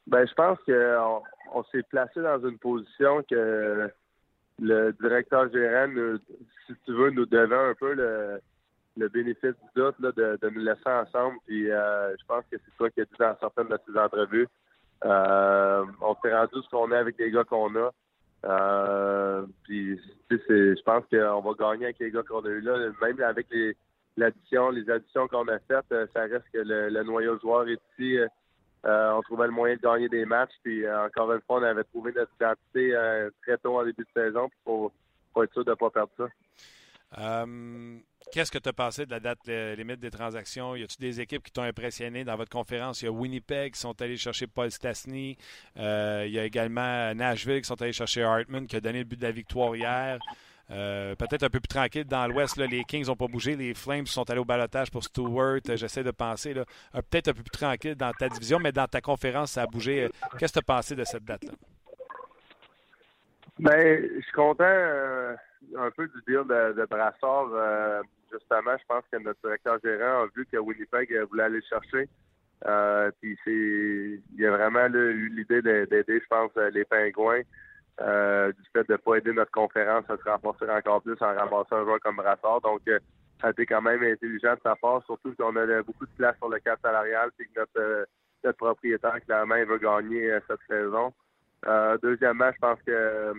[0.06, 1.22] Ben, je pense qu'on
[1.54, 3.90] on, s'est placé dans une position que
[4.60, 6.18] le directeur gérant,
[6.66, 11.38] si tu veux, nous devait un peu le, bénéfice du doute de, nous laisser ensemble.
[11.46, 14.48] Puis euh, je pense que c'est toi qui as dit dans certaines de ces entrevues.
[15.04, 17.90] Euh, on s'est rendu ce qu'on est avec les gars qu'on a.
[18.44, 22.78] Euh, je pense qu'on va gagner avec les gars qu'on a eu là.
[23.00, 23.76] Même avec les
[24.16, 28.18] l'addition, les additions qu'on a faites, ça reste que le, noyau de joueurs est ici.
[28.84, 30.54] Euh, on trouvait le moyen de gagner des matchs.
[30.62, 34.02] Puis euh, encore une fois, on avait trouvé notre identité euh, très tôt en début
[34.02, 34.92] de saison pour,
[35.42, 36.26] être sûr de ne pas perdre ça.
[38.32, 40.74] Qu'est-ce que tu as pensé de la date limite des transactions?
[40.74, 42.24] Y a-t-il des équipes qui t'ont impressionné?
[42.24, 43.02] Dans votre conférence?
[43.02, 45.36] Il y a Winnipeg qui sont allés chercher Paul Stastny.
[45.76, 45.82] il
[46.30, 49.24] y a également Nashville qui sont allés chercher Hartman qui a donné le but de
[49.24, 50.18] la victoire hier.
[50.72, 52.56] Euh, peut-être un peu plus tranquille dans l'Ouest.
[52.56, 53.56] Les Kings n'ont pas bougé.
[53.56, 55.60] Les Flames sont allés au balotage pour Stewart.
[55.68, 56.54] Euh, j'essaie de penser.
[56.54, 60.04] Peut-être un peu plus tranquille dans ta division, mais dans ta conférence, ça a bougé.
[60.04, 60.08] Euh,
[60.38, 61.52] qu'est-ce que tu as pensé de cette date-là?
[63.58, 64.64] Ben, je suis content
[65.76, 68.02] un peu du deal de, Brassard.
[68.30, 72.08] justement, je pense que notre directeur gérant a vu que Winnipeg voulait aller chercher.
[73.20, 77.42] puis il a vraiment eu l'idée d'aider, je pense, les Pingouins.
[78.00, 81.34] Euh, du fait de ne pas aider notre conférence à se renforcer encore plus en
[81.34, 82.60] ramassant un joueur comme Brassard.
[82.62, 82.98] Donc, euh,
[83.40, 86.36] ça a été quand même intelligent de sa part, surtout qu'on a beaucoup de place
[86.38, 88.04] sur le cadre salarial et que notre, euh,
[88.44, 91.12] notre propriétaire, clairement, il veut gagner cette saison.
[92.02, 93.32] deuxièmement, je pense que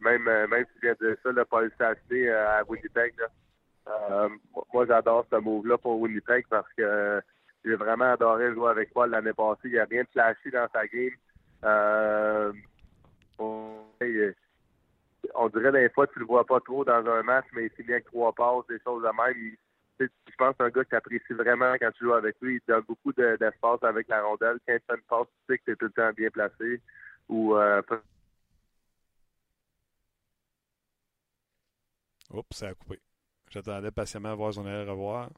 [0.00, 3.14] même, même si tu viens de ça, le Paul Sassé à Winnipeg,
[4.72, 7.22] moi, j'adore ce move-là pour Winnipeg parce que
[7.64, 9.60] j'ai vraiment adoré jouer avec Paul l'année passée.
[9.64, 11.10] Il n'y a rien de flashy dans sa game.
[11.64, 12.52] Euh,
[13.38, 13.84] on
[15.48, 18.06] dirait des fois tu le vois pas trop dans un match, mais il finit avec
[18.06, 19.56] trois passes, des choses de même.
[19.98, 20.06] je
[20.38, 22.56] pense que c'est un gars qui apprécie vraiment quand tu joues avec lui.
[22.56, 24.58] Il donne beaucoup d'espace avec la rondelle.
[24.66, 26.80] Quand il fait une passe, tu sais que tu es tout le temps bien placé.
[27.28, 27.82] Ou euh,
[32.30, 33.00] Oups, ça a coupé.
[33.50, 35.30] J'attendais patiemment à voir son allait revoir.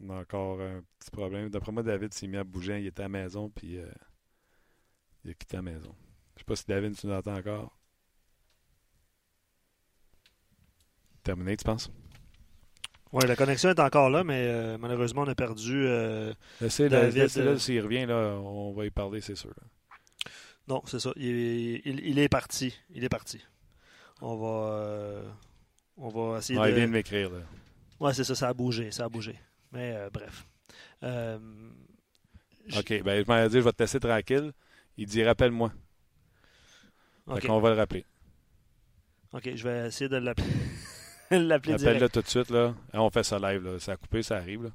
[0.00, 1.48] On a encore un petit problème.
[1.50, 2.80] D'après moi, David s'est mis à bouger.
[2.80, 3.86] Il était à la maison, puis euh,
[5.24, 5.94] il a quitté la maison.
[6.34, 7.78] Je sais pas si David, tu nous entends encore.
[11.22, 11.90] Terminé, tu penses?
[13.12, 15.86] Oui, la connexion est encore là, mais euh, malheureusement, on a perdu.
[15.86, 17.36] Euh, David.
[17.36, 19.54] là, s'il revient, là, on va y parler, c'est sûr.
[20.68, 21.12] Non, c'est ça.
[21.16, 22.74] Il, est parti.
[22.90, 23.40] Il est parti.
[24.20, 24.72] On va.
[24.74, 25.30] Euh,
[25.96, 26.68] on va essayer de.
[26.68, 27.40] Il vient de m'écrire, là.
[28.00, 28.90] Ouais, c'est ça, ça a bougé.
[28.90, 29.38] Ça a bougé.
[29.72, 30.46] Mais bref.
[32.76, 34.52] OK, ben je m'en dit, je vais te laisser tranquille.
[34.96, 35.72] Il dit rappelle-moi.
[37.26, 37.50] Okay.
[37.50, 38.04] on va le rappeler.
[39.32, 40.46] OK, je vais essayer de l'appeler.
[41.30, 42.50] l'appeler Appelle-le tout de suite.
[42.50, 42.74] Là.
[42.92, 43.62] Ah, on fait ça live.
[43.62, 43.78] Là.
[43.78, 44.64] Ça a coupé, ça arrive.
[44.64, 44.70] Là.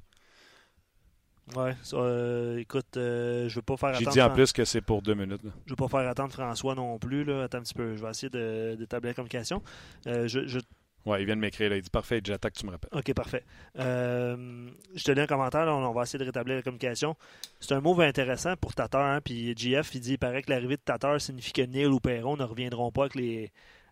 [1.56, 4.04] Ouais, euh, écoute, euh, je veux pas faire attendre.
[4.04, 5.42] J'ai dit en plus que c'est pour deux minutes.
[5.42, 5.50] Là.
[5.66, 7.24] Je veux pas faire attendre François non plus.
[7.24, 7.44] Là.
[7.44, 7.96] Attends un petit peu.
[7.96, 8.30] Je vais essayer
[8.76, 9.62] d'établir la communication.
[10.06, 10.60] Euh, je, je
[11.06, 11.72] oui, il vient de m'écrire.
[11.72, 12.90] Il dit Parfait, j'attends que tu me rappelles.
[12.92, 13.44] OK, parfait.
[13.78, 15.66] Euh, je te lis un commentaire.
[15.66, 17.16] on va essayer de rétablir la communication.
[17.58, 19.02] C'est un move intéressant pour Tatar.
[19.02, 22.00] Hein, puis GF, il dit il paraît que l'arrivée de Tatar signifie que Neil ou
[22.00, 23.50] Perron ne reviendront pas avec les,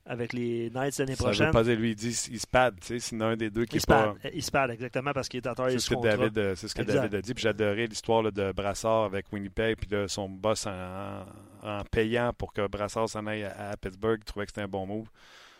[0.08, 1.34] avec les Knights l'année prochaine.
[1.34, 3.50] Ça veut pas dire, lui, il dit il se pad, tu sais, c'est un des
[3.50, 4.14] deux qui il est pas...
[4.34, 6.74] Il se pad, exactement, parce qu'il est Tatar C'est ce, que David, euh, c'est ce
[6.74, 7.34] que David a dit.
[7.34, 11.24] Puis j'ai adoré l'histoire de Brassard avec Winnipeg, puis de son boss en,
[11.62, 14.18] en, payant pour que Brassard s'en aille à, à Pittsburgh.
[14.20, 15.08] Il trouvait que c'était un bon move.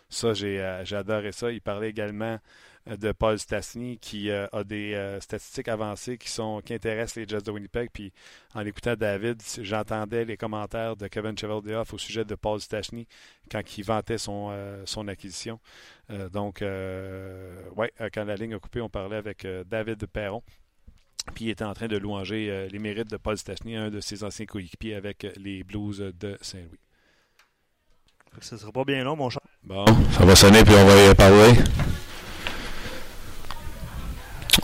[0.09, 1.51] Ça, euh, j'ai adoré ça.
[1.51, 2.39] Il parlait également
[2.87, 7.41] de Paul Stastny qui euh, a des statistiques avancées qui sont qui intéressent les Jets
[7.41, 7.89] de Winnipeg.
[7.91, 8.11] Puis
[8.53, 13.07] en écoutant David, j'entendais les commentaires de Kevin Cheveldayoff au sujet de Paul Stastny
[13.51, 14.53] quand il vantait son,
[14.85, 15.59] son acquisition.
[16.31, 20.43] donc, ouais, quand la ligne a coupé, on parlait avec David Perron.
[21.35, 24.23] Puis il était en train de louanger les mérites de Paul Stastny, un de ses
[24.23, 26.79] anciens coéquipiers avec les Blues de Saint-Louis.
[28.41, 29.41] Ça sera pas bien long, mon chat.
[29.63, 31.53] Bon, ça va sonner, puis on va y parler.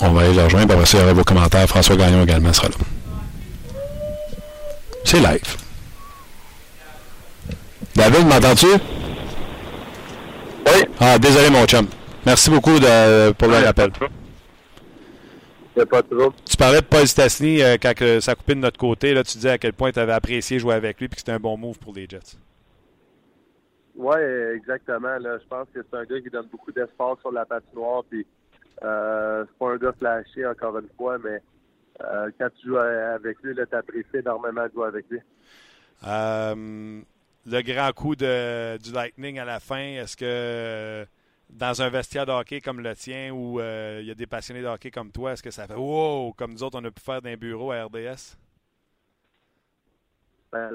[0.01, 1.67] On va aller le rejoindre, puis on va essayer vos commentaires.
[1.67, 2.75] François Gagnon également sera là.
[5.03, 5.57] C'est live.
[7.95, 8.67] David, m'entends-tu?
[10.67, 10.83] Oui.
[10.99, 11.87] Ah, désolé, mon chum.
[12.25, 13.91] Merci beaucoup de, pour le rappel.
[15.75, 15.85] Il a.
[16.45, 19.13] Tu parlais de Paul Stastny euh, quand euh, ça coupait de notre côté.
[19.13, 21.33] Là, tu disais à quel point tu avais apprécié jouer avec lui et que c'était
[21.33, 22.37] un bon move pour les Jets.
[23.95, 24.17] Oui,
[24.55, 25.17] exactement.
[25.19, 25.37] Là.
[25.37, 28.03] Je pense que c'est un gars qui donne beaucoup d'espace sur la patinoire.
[28.09, 28.25] Puis,
[28.83, 31.41] euh, c'est pas un gars flashé, encore une fois, mais
[32.01, 35.19] euh, quand tu joues avec lui, tu apprécies énormément de jouer avec lui.
[36.05, 37.01] Euh,
[37.45, 41.07] le grand coup de, du Lightning à la fin, est-ce que
[41.49, 44.67] dans un vestiaire de hockey comme le tien où il y a des passionnés de
[44.67, 47.21] hockey comme toi, est-ce que ça fait wow, comme nous autres, on a pu faire
[47.21, 48.37] d'un bureau à RDS?
[50.51, 50.69] Ben,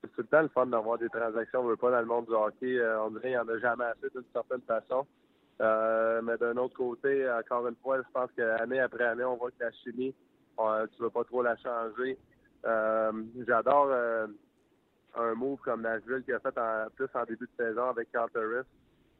[0.00, 1.60] c'est tout le temps le fun d'avoir des transactions.
[1.60, 2.78] On veut pas dans le monde du hockey.
[3.00, 5.06] On dirait qu'il n'y en a jamais assez d'une certaine façon.
[5.60, 9.50] Euh, mais d'un autre côté, encore une fois, je pense qu'année après année, on voit
[9.50, 10.14] que la chimie,
[10.56, 12.18] tu ne veux pas trop la changer.
[13.46, 13.92] J'adore
[15.16, 18.62] un move comme Nashville qui a fait en, plus en début de saison avec Carter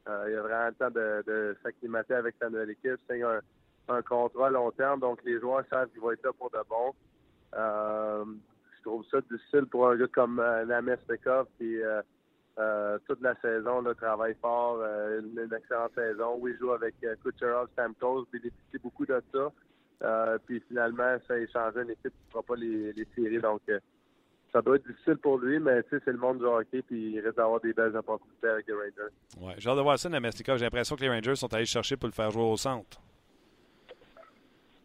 [0.07, 2.99] euh, il a vraiment le temps de, s'acclimater avec sa nouvelle équipe.
[3.07, 6.49] C'est un, contrat à long terme, donc les joueurs savent qu'ils vont être là pour
[6.51, 6.93] de bon.
[7.55, 8.25] Euh,
[8.77, 11.77] je trouve ça difficile pour un gars comme euh, Names Pekov qui
[12.59, 16.37] euh, euh, toute la saison là, travaille fort, euh, une, excellente saison.
[16.39, 20.39] Oui, il joue avec euh, Kucherov, Stamkos, bénéficie beaucoup de ça.
[20.45, 23.39] puis finalement, ça a échangé une équipe qui ne fera pas les, les séries.
[23.39, 23.61] Donc,
[24.51, 27.11] ça doit être difficile pour lui, mais tu sais, c'est le monde du hockey, puis
[27.11, 29.13] il risque d'avoir des belles opportunités avec les Rangers.
[29.39, 30.57] Ouais, j'ai hâte de voir ça, Namestikov.
[30.57, 32.99] J'ai l'impression que les Rangers sont allés chercher pour le faire jouer au centre.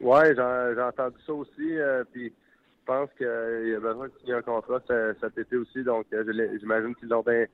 [0.01, 4.43] Oui, j'ai entendu ça aussi, euh, puis je pense qu'il a besoin de signer un
[4.43, 4.83] contrat
[5.21, 6.25] cet été aussi, donc euh,
[6.61, 7.49] j'imagine qu'ils ont des,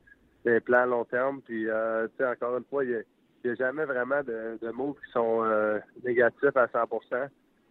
[0.44, 3.04] des, plans à long terme, puis euh, tu sais, encore une fois, il
[3.44, 6.78] n'y a, jamais vraiment de, de mots qui sont euh, négatifs à 100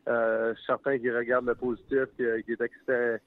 [0.07, 3.17] euh, Je suis certain qu'ils regardent le positif, qui, qui est excité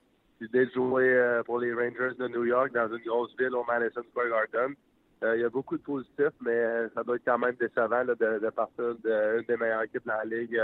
[0.41, 3.65] l'idée de jouer euh, pour les Rangers de New York dans une grosse ville au
[3.65, 4.75] Madison Square Garden.
[5.23, 8.51] Euh, il y a beaucoup de positifs, mais ça doit être quand même décevant de
[8.51, 10.59] partir d'une des meilleures équipes dans la Ligue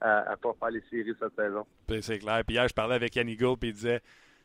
[0.00, 1.66] à ne pas faire les séries cette saison.
[2.00, 2.42] C'est clair.
[2.46, 4.00] Puis hier, je parlais avec Yannick Gould, puis il disait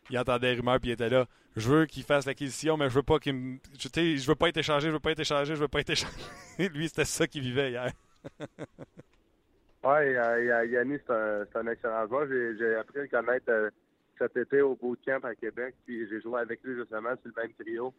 [0.10, 1.26] il entendait des rumeurs, puis il était là.
[1.56, 3.58] Je veux qu'il fasse l'acquisition, mais je veux pas qu'il me.
[3.80, 5.91] Je, je veux pas être échangé, je veux pas être échangé, je veux pas être
[5.91, 6.14] échangé.
[6.74, 7.91] Lui, c'était ça qu'il vivait hier.
[9.84, 10.14] oui,
[10.72, 12.28] Yannick, c'est un, excellent joueur.
[12.28, 13.72] J'ai appris à le connaître
[14.18, 17.54] cet été au bootcamp à Québec, puis j'ai joué avec lui justement sur le même
[17.54, 17.93] trio.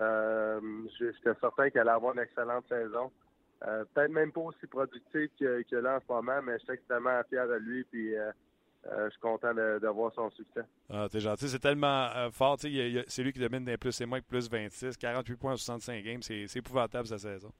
[0.00, 0.60] Euh,
[0.98, 3.10] J'étais certain qu'elle allait avoir une excellente saison.
[3.66, 7.20] Euh, Peut-être même pas aussi productif que, là en ce moment, mais je suis extrêmement
[7.28, 8.14] fier de lui, puis
[8.86, 10.62] euh, je suis content de, de, voir son succès.
[10.88, 11.48] Ah, t'es gentil.
[11.48, 12.58] C'est tellement fort.
[12.60, 14.96] C'est lui qui domine des plus et moins que plus 26.
[14.96, 16.22] 48 points en 65 games.
[16.22, 17.52] C'est épouvantable sa saison.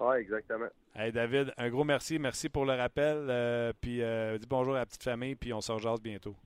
[0.00, 0.68] Oui, exactement.
[0.94, 2.18] Hey David, un gros merci.
[2.18, 3.26] Merci pour le rappel.
[3.28, 6.36] Euh, puis euh, dis bonjour à la petite famille, puis on se rejase bientôt.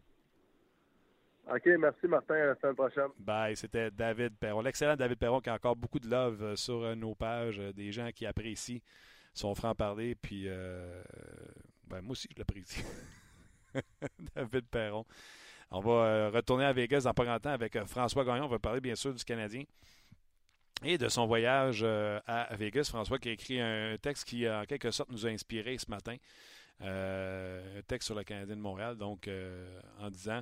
[1.52, 2.34] OK, merci Martin.
[2.34, 3.08] À la semaine prochaine.
[3.18, 3.56] Bye.
[3.56, 4.60] C'était David Perron.
[4.60, 7.58] L'excellent David Perron qui a encore beaucoup de love euh, sur nos pages.
[7.74, 8.80] Des gens qui apprécient
[9.34, 10.14] son franc-parler.
[10.14, 10.48] Puis
[11.90, 12.82] ben, moi aussi, je l'apprécie.
[14.34, 15.04] David Perron.
[15.70, 18.46] On va retourner à Vegas dans pas longtemps avec François Gagnon.
[18.46, 19.62] On va parler bien sûr du Canadien
[20.82, 22.88] et de son voyage à Vegas.
[22.88, 26.16] François qui a écrit un texte qui, en quelque sorte, nous a inspiré ce matin.
[26.82, 30.40] Euh, un texte sur le Canadien de Montréal, donc euh, en disant,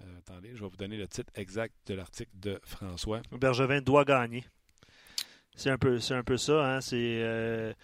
[0.00, 3.22] euh, attendez, je vais vous donner le titre exact de l'article de François.
[3.30, 4.44] Bergevin doit gagner.
[5.54, 6.76] C'est un peu, c'est un peu ça.
[6.76, 6.80] Hein?
[6.80, 7.76] C'est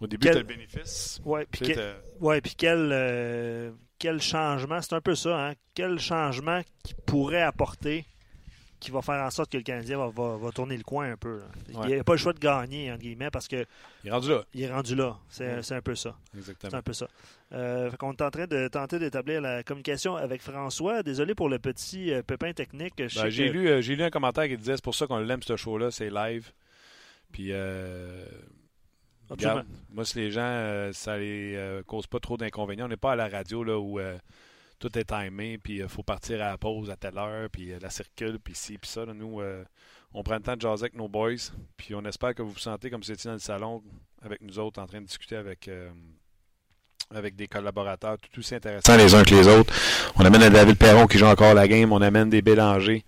[0.00, 0.32] au début, quel...
[0.32, 1.20] tu as le bénéfice.
[1.24, 5.54] Oui, puis quel, ouais, puis quel, quel changement, c'est un peu ça, hein?
[5.74, 8.04] quel changement qui pourrait apporter
[8.80, 11.16] qui va faire en sorte que le Canadien va, va, va tourner le coin un
[11.16, 11.40] peu.
[11.74, 11.90] Ouais.
[11.90, 13.64] Il n'a pas le choix de gagner, entre guillemets, parce que.
[14.04, 14.44] Il est rendu là.
[14.54, 15.16] Il est rendu là.
[15.28, 15.72] C'est ouais.
[15.72, 16.16] un peu ça.
[16.36, 16.70] Exactement.
[16.70, 17.08] C'est un peu ça.
[17.52, 21.02] Euh, on est en train de tenter d'établir la communication avec François.
[21.02, 22.94] Désolé pour le petit euh, pépin technique.
[22.98, 23.52] Ben, J'ai que...
[23.52, 26.10] lu, euh, lu un commentaire qui disait c'est pour ça qu'on l'aime, ce show-là, c'est
[26.10, 26.52] live.
[27.32, 27.52] Puis.
[29.30, 33.16] Regarde, moi, si les gens, ça les cause pas trop d'inconvénients, on n'est pas à
[33.16, 33.98] la radio là où
[34.78, 37.72] tout est timé, puis il euh, faut partir à la pause à telle heure, puis
[37.72, 39.04] euh, la circule, puis ci, puis ça.
[39.04, 39.64] Là, nous, euh,
[40.14, 41.34] on prend le temps de jaser avec nos boys,
[41.76, 43.82] puis on espère que vous vous sentez comme si vous étiez dans le salon
[44.22, 45.70] avec nous autres, en train de discuter avec,
[47.14, 49.72] avec des collaborateurs tout aussi intéressants les uns que les autres.
[50.16, 53.04] On amène un David Perron qui joue encore la game, on amène des Bélangers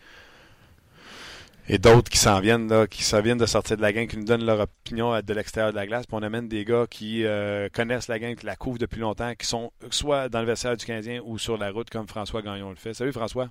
[1.73, 4.17] et d'autres qui s'en viennent, là, qui s'en viennent de sortir de la gang, qui
[4.17, 6.05] nous donnent leur opinion de l'extérieur de la glace.
[6.05, 9.33] Puis on amène des gars qui euh, connaissent la gang, qui la couvrent depuis longtemps,
[9.37, 12.71] qui sont soit dans le vestiaire du Canadien ou sur la route, comme François Gagnon
[12.71, 12.93] le fait.
[12.93, 13.51] Salut François.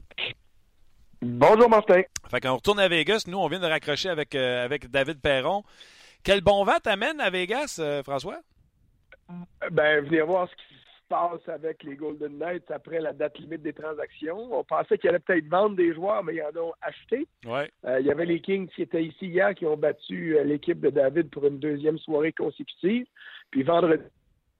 [1.21, 2.01] Bonjour Martin.
[2.29, 3.23] Fait qu'on retourne à Vegas.
[3.25, 5.63] Nous, on vient de raccrocher avec, euh, avec David Perron.
[6.21, 8.39] Quel bon vent t'amène à Vegas, euh, François?
[9.71, 10.78] Ben, venez voir ce qui
[11.09, 14.47] passe avec les Golden Knights après la date limite des transactions.
[14.51, 17.27] On pensait qu'il allait peut-être vendre des joueurs, mais ils en ont acheté.
[17.45, 17.69] Ouais.
[17.85, 20.79] Euh, il y avait les Kings qui étaient ici hier, qui ont battu euh, l'équipe
[20.79, 23.07] de David pour une deuxième soirée consécutive.
[23.49, 24.03] Puis vendredi,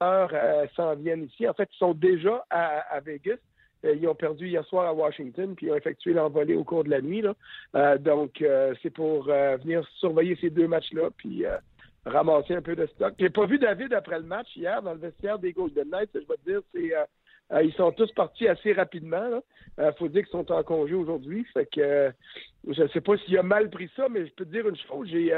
[0.02, 1.48] euh, s'en viennent ici.
[1.48, 3.36] En fait, ils sont déjà à, Vegas.
[3.84, 6.84] Euh, ils ont perdu hier soir à Washington, puis ils ont effectué l'envolée au cours
[6.84, 7.22] de la nuit.
[7.22, 7.96] Là.
[7.98, 8.44] donc,
[8.82, 11.44] c'est pour venir surveiller ces deux matchs-là, puis
[12.06, 13.14] ramasser un peu de stock.
[13.18, 16.10] J'ai pas vu David après le match hier dans le vestiaire des Golden Knights.
[16.14, 17.04] Je vais te dire, c'est euh,
[17.52, 19.42] euh, ils sont tous partis assez rapidement.
[19.78, 21.44] Il euh, faut dire qu'ils sont en congé aujourd'hui.
[21.52, 22.10] Fait que
[22.66, 24.76] je ne sais pas s'il a mal pris ça, mais je peux te dire une
[24.76, 25.08] chose.
[25.08, 25.34] J'ai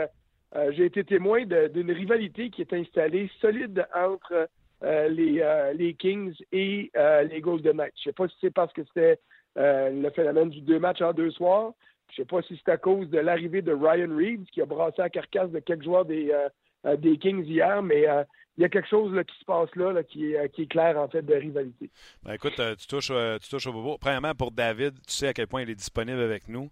[0.73, 4.49] j'ai été témoin d'une rivalité qui est installée solide entre
[4.83, 7.95] les, les Kings et les Golden Knights.
[7.97, 9.19] Je sais pas si c'est parce que c'était
[9.57, 11.73] le phénomène du deux matchs en deux soirs.
[12.13, 14.67] Je ne sais pas si c'est à cause de l'arrivée de Ryan Reeves qui a
[14.67, 16.49] brassé la carcasse de quelques joueurs des, euh,
[16.87, 18.23] euh, Kings hier, mais euh,
[18.59, 21.09] il y a quelque chose qui se passe là, qui, est, qui, est, clair en
[21.09, 21.91] fait de rivalité.
[22.23, 23.97] Ben, écoute, tu, touches, tu touches au bobo.
[23.99, 26.71] Premièrement, pour David, tu sais à quel point il est disponible avec nous.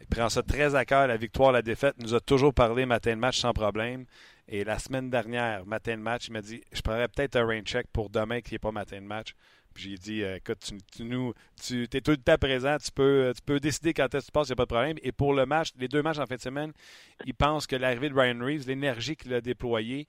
[0.00, 1.94] Il prend ça très à cœur, la victoire, la défaite.
[1.98, 4.06] Il nous a toujours parlé matin de match sans problème.
[4.48, 7.60] Et la semaine dernière, matin de match, il m'a dit Je prendrais peut-être un rain
[7.60, 9.36] check pour demain qui n'est pas matin de match.
[9.80, 10.58] J'ai dit, euh, écoute,
[10.92, 14.26] tu, nous, tu es tout le temps présent, tu peux, tu peux décider quand est-ce
[14.26, 14.96] que tu passes, il n'y a pas de problème.
[15.02, 16.72] Et pour le match, les deux matchs en fin de semaine,
[17.24, 20.06] il pense que l'arrivée de Ryan Reeves, l'énergie qu'il a déployée,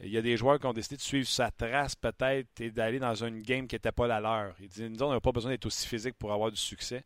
[0.00, 2.98] il y a des joueurs qui ont décidé de suivre sa trace peut-être et d'aller
[2.98, 4.54] dans une game qui n'était pas la leur.
[4.60, 7.04] Il dit, nous, on n'a pas besoin d'être aussi physique pour avoir du succès.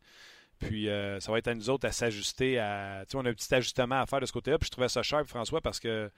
[0.59, 2.57] Puis euh, ça va être à nous autres à s'ajuster.
[2.57, 4.57] À, on a un petit ajustement à faire de ce côté-là.
[4.57, 6.09] Puis je trouvais ça sharp, François, parce que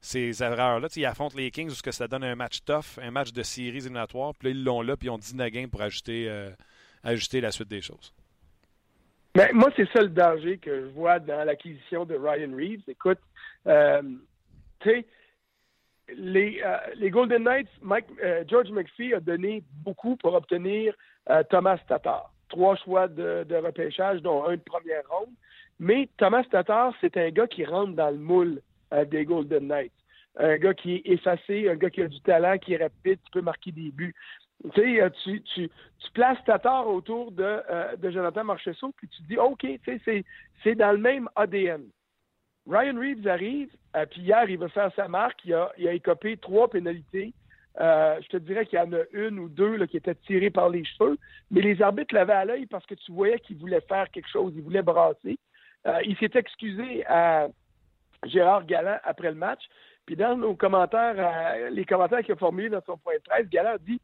[0.00, 0.88] ces erreurs-là.
[0.96, 3.78] Ils affrontent les Kings parce que ça donne un match tough, un match de séries
[3.78, 4.34] éliminatoires.
[4.34, 6.50] Puis là, ils l'ont là, puis ils ont 10 games pour ajuster, euh,
[7.02, 8.14] ajuster la suite des choses.
[9.36, 12.82] Mais moi, c'est ça le danger que je vois dans l'acquisition de Ryan Reeves.
[12.88, 13.18] Écoute,
[13.66, 14.02] euh,
[14.86, 15.02] euh,
[16.16, 18.06] les, Golden Knights, Mike,
[18.48, 20.94] George McPhee a donné beaucoup pour obtenir
[21.50, 22.32] Thomas Tatar.
[22.48, 25.34] Trois choix de, de, repêchage, dont un de première ronde.
[25.78, 28.67] Mais Thomas Tatar, c'est un gars qui rentre dans le moule euh,
[29.10, 29.92] des Golden Knights.
[30.38, 33.30] Un gars qui est effacé, un gars qui a du talent, qui est rapide, qui
[33.32, 34.14] peut marquer des buts.
[34.74, 35.70] Tu euh, tu, tu,
[36.14, 39.66] places Tatar autour de, euh, de Jonathan Marcheseau, puis tu te dis, OK,
[40.64, 41.82] c'est dans le même ADN.
[42.68, 43.70] Ryan Reeves arrive,
[44.10, 45.44] puis hier, il va faire sa marque.
[45.44, 47.32] Il a, il a écopé trois pénalités.
[47.78, 50.68] je te dirais qu'il y en a une ou deux là, qui étaient tirées par
[50.68, 51.16] les cheveux,
[51.50, 54.52] mais les arbitres l'avaient à l'œil parce que tu voyais qu'il voulait faire quelque chose,
[54.54, 55.38] il voulait brasser.
[56.04, 57.48] il s'est excusé à,
[58.24, 59.62] Gérard Galland après le match.
[60.06, 63.48] Puis dans nos commentaires, euh, les commentaires qu'il a formulés dans son point de presse,
[63.48, 64.00] Galland dit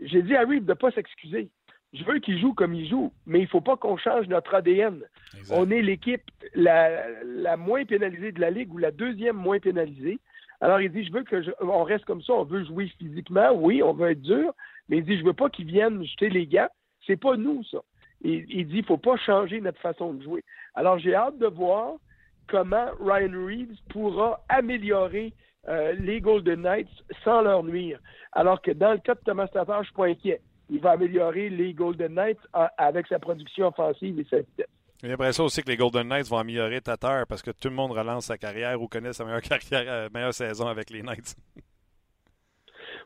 [0.00, 1.50] J'ai dit à Reed de ne pas s'excuser.
[1.92, 4.54] Je veux qu'il joue comme il joue, mais il ne faut pas qu'on change notre
[4.54, 5.02] ADN.
[5.50, 6.22] On est l'équipe
[6.54, 10.18] la, moins pénalisée de la Ligue ou la deuxième moins pénalisée.
[10.60, 13.94] Alors il dit Je veux qu'on reste comme ça, on veut jouer physiquement, oui, on
[13.94, 14.52] veut être dur,
[14.88, 16.68] mais il dit Je veux pas qu'ils viennent jeter les gants.
[17.06, 17.78] C'est pas nous, ça.
[18.20, 20.44] Il, il dit Il ne faut pas changer notre façon de jouer.
[20.74, 21.94] Alors j'ai hâte de voir
[22.48, 25.32] comment Ryan Reeves pourra améliorer
[25.68, 26.88] euh, les Golden Knights
[27.24, 28.00] sans leur nuire.
[28.32, 30.40] Alors que dans le cas de Thomas Tatar, je ne suis pas inquiet.
[30.70, 32.40] Il va améliorer les Golden Knights
[32.76, 34.66] avec sa production offensive et sa vitesse.
[35.00, 37.92] J'ai l'impression aussi que les Golden Knights vont améliorer Tatar parce que tout le monde
[37.92, 41.36] relance sa carrière ou connaît sa meilleure carrière, euh, meilleure saison avec les Knights.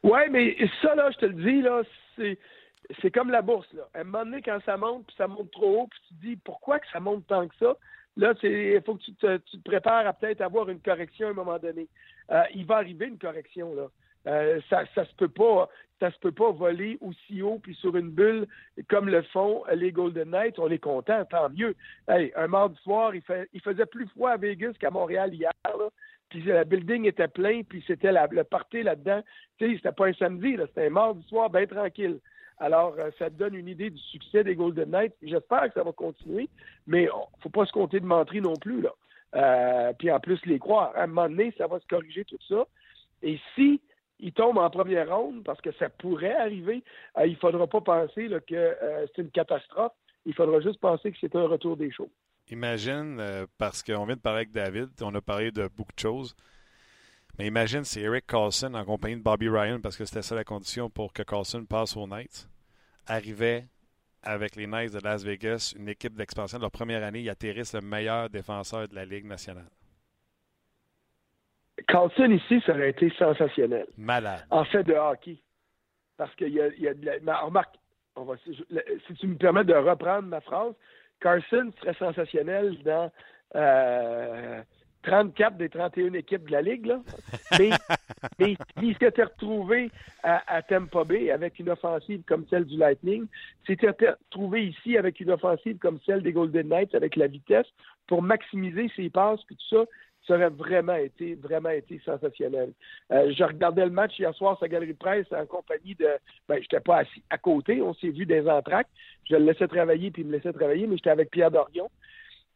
[0.04, 1.80] Oui, mais ça, là, je te le dis, là,
[2.16, 2.36] c'est
[3.00, 3.72] c'est comme la bourse.
[3.72, 3.84] Là.
[3.94, 6.20] À un moment donné, quand ça monte, puis ça monte trop haut, puis tu te
[6.26, 7.76] dis pourquoi que ça monte tant que ça?
[8.16, 11.58] Là, il faut que tu te, prépares à peut-être avoir une correction à un moment
[11.58, 11.88] donné.
[12.30, 13.88] Euh, il va arriver une correction, là.
[14.28, 17.96] Euh, ça, ça se peut pas, ça se peut pas voler aussi haut puis sur
[17.96, 18.46] une bulle
[18.88, 20.60] comme le font les Golden Knights.
[20.60, 21.74] On est content, tant mieux.
[22.06, 25.50] Hey, un mardi soir, il, il faisait plus froid à Vegas qu'à Montréal hier.
[25.64, 25.88] Là.
[26.32, 29.22] Puis le building était plein, puis c'était le party là-dedans.
[29.58, 32.20] Tu sais, c'était pas un samedi, c'était un mardi soir bien tranquille.
[32.62, 35.16] Alors, euh, ça donne une idée du succès des Golden Knights.
[35.20, 36.48] J'espère que ça va continuer,
[36.86, 38.80] mais il ne faut pas se compter de mentir non plus.
[38.82, 38.92] Là.
[39.34, 40.92] Euh, puis en plus, les croire.
[40.94, 42.64] À un moment donné, ça va se corriger tout ça.
[43.20, 43.80] Et si
[44.20, 46.84] il tombe en première ronde, parce que ça pourrait arriver,
[47.18, 48.76] euh, il ne faudra pas penser que
[49.16, 49.92] c'est une catastrophe.
[50.24, 52.12] Il faudra juste penser que c'est un retour des choses.
[52.48, 53.20] Imagine,
[53.58, 56.36] parce qu'on vient de parler avec David, on a parlé de beaucoup de choses.
[57.38, 60.44] Mais imagine si Eric Carlson, en compagnie de Bobby Ryan, parce que c'était ça la
[60.44, 62.51] condition pour que Carlson passe aux Knights,
[63.06, 63.64] arrivait
[64.22, 67.74] avec les Knights de Las Vegas, une équipe d'expansion de leur première année, ils atterrissent
[67.74, 69.68] le meilleur défenseur de la Ligue nationale.
[71.88, 73.86] Carlson ici, ça aurait été sensationnel.
[73.96, 74.46] Malade.
[74.50, 75.38] En fait de hockey.
[76.16, 77.38] Parce qu'il y a, y a de la...
[77.38, 77.74] remarque,
[78.14, 80.74] on va, si tu me permets de reprendre ma phrase,
[81.20, 83.10] Carlson serait sensationnel dans,
[83.56, 84.62] euh,
[85.02, 86.86] 34 des 31 équipes de la Ligue.
[86.86, 87.00] Là.
[87.58, 87.70] Mais,
[88.38, 89.90] mais il s'était retrouvé
[90.22, 93.26] à, à, Tampa Bay avec une offensive comme celle du Lightning,
[93.66, 97.66] s'était retrouvé ici avec une offensive comme celle des Golden Knights avec la vitesse
[98.06, 99.84] pour maximiser ses passes puis tout ça.
[100.26, 102.72] Ça aurait vraiment été, vraiment été sensationnel.
[103.10, 106.06] Euh, je regardais le match hier soir sa galerie de presse en compagnie de.
[106.48, 108.88] Ben, j'étais pas assis à côté, on s'est vu des entraques.
[109.28, 111.90] Je le laissais travailler puis il me laissait travailler, mais j'étais avec Pierre Dorion.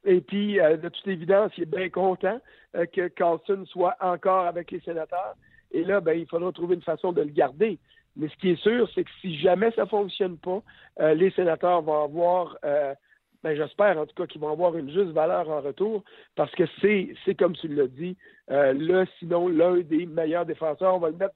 [0.06, 2.40] Et puis, euh, de toute évidence, il est bien content
[2.76, 5.34] euh, que Carlson soit encore avec les sénateurs.
[5.72, 7.78] Et là, ben, il faudra trouver une façon de le garder.
[8.16, 10.62] Mais ce qui est sûr, c'est que si jamais ça ne fonctionne pas,
[11.00, 15.10] euh, les sénateurs vont avoir, ben, j'espère en tout cas qu'ils vont avoir une juste
[15.10, 16.02] valeur en retour,
[16.36, 18.16] parce que c'est, comme tu l'as dit,
[18.48, 20.94] là, sinon, l'un des meilleurs défenseurs.
[20.94, 21.34] On va le mettre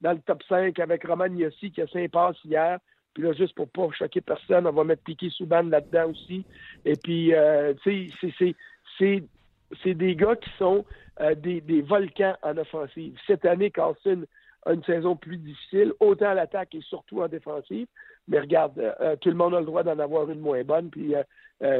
[0.00, 2.78] dans, le top 5 avec Roman Yossi qui a cinq passes hier.
[3.14, 6.44] Puis là, juste pour pas choquer personne, on va mettre Piqué Souban là-dedans aussi.
[6.84, 9.24] Et puis, euh, tu sais,
[9.82, 10.84] c'est des gars qui sont
[11.20, 13.16] euh, des, des, volcans en offensive.
[13.26, 14.24] Cette année, Carlson
[14.64, 17.86] a une saison plus difficile, autant à l'attaque et surtout en défensive.
[18.28, 20.90] Mais regarde, euh, tout le monde a le droit d'en avoir une moins bonne.
[20.90, 21.14] Puis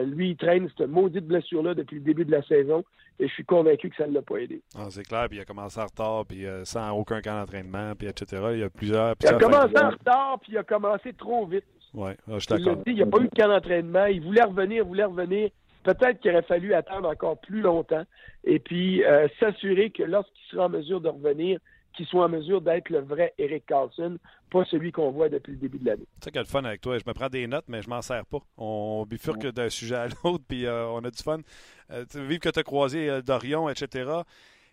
[0.05, 2.84] lui, il traîne cette maudite blessure-là depuis le début de la saison.
[3.18, 4.62] Et je suis convaincu que ça ne l'a pas aidé.
[4.76, 7.95] Ah, c'est clair, puis il a commencé en retard, puis euh, sans aucun camp d'entraînement,
[7.95, 8.43] puis etc.
[8.53, 9.14] Il y a plusieurs.
[9.22, 11.64] Il a commencé en retard, puis il a commencé trop vite.
[11.95, 12.82] Oui, ah, je suis d'accord.
[12.86, 14.07] Il n'y a pas eu de camp d'entraînement.
[14.07, 15.51] Il voulait revenir, voulait revenir.
[15.84, 18.05] Peut-être qu'il aurait fallu attendre encore plus longtemps
[18.45, 21.59] et puis euh, s'assurer que lorsqu'il sera en mesure de revenir,
[21.93, 24.18] qu'il soit en mesure d'être le vrai Eric Carlson,
[24.51, 26.07] pas celui qu'on voit depuis le début de l'année.
[26.22, 26.99] C'est ça a le fun avec toi.
[26.99, 28.38] Je me prends des notes, mais je m'en sers pas.
[28.57, 31.40] On bifurque d'un sujet à l'autre, puis euh, on a du fun.
[31.90, 34.11] Euh, vive que tu as croisé euh, Dorion, etc.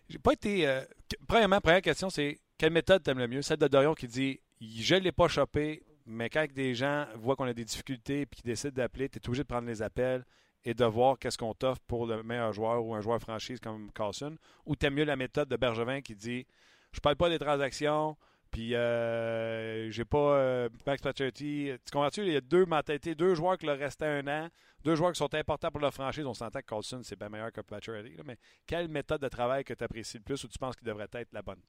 [0.08, 0.82] J'ai pas été.
[1.28, 3.42] premièrement, première question, c'est quelle méthode t'aimes le mieux?
[3.42, 7.36] Celle de Dorion qui dit Je ne l'ai pas chopé, mais quand des gens voient
[7.36, 10.24] qu'on a des difficultés et qu'ils décident d'appeler, tu es obligé de prendre les appels
[10.64, 13.90] et de voir qu'est-ce qu'on t'offre pour le meilleur joueur ou un joueur franchise comme
[13.92, 14.36] Carlson.
[14.66, 16.46] Ou t'aimes mieux la méthode de Bergevin qui dit
[16.92, 18.16] je parle pas des transactions.
[18.50, 21.70] Puis, euh, j'ai pas euh, Max Pacioretty.
[21.84, 22.22] Tu comprends-tu?
[22.22, 24.48] Il y a deux mentalités, deux joueurs qui leur restaient un an,
[24.84, 26.26] deux joueurs qui sont importants pour la franchise.
[26.26, 28.16] On s'entend que Colson, c'est bien meilleur que Pacioretty.
[28.24, 28.36] Mais
[28.66, 31.32] quelle méthode de travail que tu apprécies le plus ou tu penses qu'il devrait être
[31.32, 31.60] la bonne?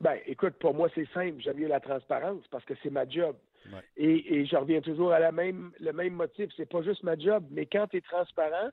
[0.00, 1.40] Ben, écoute, pour moi, c'est simple.
[1.40, 3.36] J'aime mieux la transparence parce que c'est ma job.
[3.96, 6.50] Et, et, je reviens toujours à la même, le même motif.
[6.56, 8.70] C'est pas juste ma job, mais quand tu es transparent,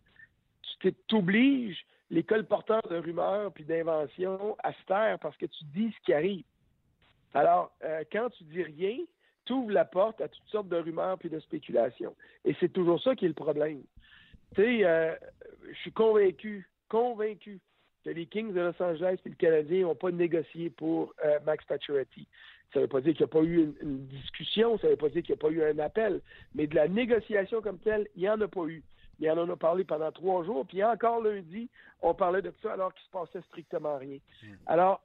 [0.80, 5.92] tu t'obliges les colporteurs de rumeurs puis d'inventions à se taire parce que tu dis
[5.92, 6.44] ce qui arrive.
[7.34, 8.98] Alors, euh, quand tu dis rien,
[9.46, 12.16] tu ouvres la porte à toutes sortes de rumeurs puis de spéculations.
[12.46, 13.82] Et c'est toujours ça qui est le problème.
[14.56, 15.16] Tu sais, euh,
[15.68, 17.60] je suis convaincu, convaincu
[18.04, 21.66] que les Kings de Los Angeles et le Canadien n'ont pas négocié pour euh, Max
[21.66, 22.28] Pacioretty.
[22.72, 24.98] Ça ne veut pas dire qu'il n'y a pas eu une, discussion, ça ne veut
[24.98, 26.22] pas dire qu'il n'y a pas eu un appel,
[26.56, 28.84] mais de la négociation comme telle, il n'y en a pas eu.
[29.20, 31.70] Il en a parlé pendant trois jours, puis encore lundi,
[32.02, 34.18] on parlait de ça alors qu'il se passait strictement rien.
[34.42, 34.56] Hmm.
[34.68, 35.02] Alors,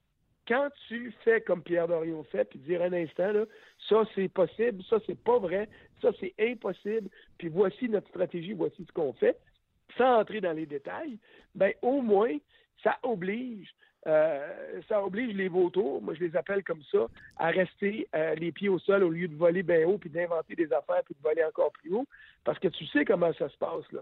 [0.49, 3.45] quand tu fais comme Pierre Dorion fait, puis dire un instant, là,
[3.89, 5.69] ça c'est possible, ça c'est pas vrai,
[6.01, 9.39] ça c'est impossible, puis voici notre stratégie, voici ce qu'on fait,
[9.99, 11.19] sans entrer dans les détails,
[11.55, 12.35] ben au moins,
[12.83, 13.75] ça oblige
[14.07, 18.53] euh, ça oblige les vautours, moi je les appelle comme ça, à rester euh, les
[18.53, 21.23] pieds au sol au lieu de voler bien haut, puis d'inventer des affaires, puis de
[21.23, 22.07] voler encore plus haut,
[22.45, 23.91] parce que tu sais comment ça se passe.
[23.93, 24.01] Là.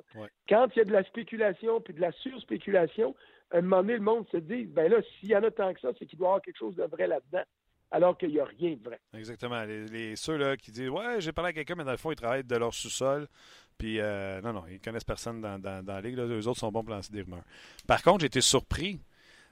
[0.49, 3.14] Quand il y a de la spéculation, puis de la surspéculation,
[3.51, 5.72] à un moment donné, le monde se dit, ben là, s'il y en a tant
[5.72, 7.44] que ça, c'est qu'il doit y avoir quelque chose de vrai là-dedans
[7.90, 9.01] alors qu'il n'y a rien de vrai.
[9.14, 9.62] Exactement.
[9.64, 12.16] Les, ceux là qui disent Ouais, j'ai parlé à quelqu'un, mais dans le fond, ils
[12.16, 13.28] travaillent de leur sous-sol.
[13.78, 16.16] Puis, euh, non, non, ils connaissent personne dans, dans, dans la ligue.
[16.16, 16.24] Là.
[16.24, 17.44] Eux autres sont bons pour lancer des rumeurs.
[17.86, 19.01] Par contre, j'ai été surpris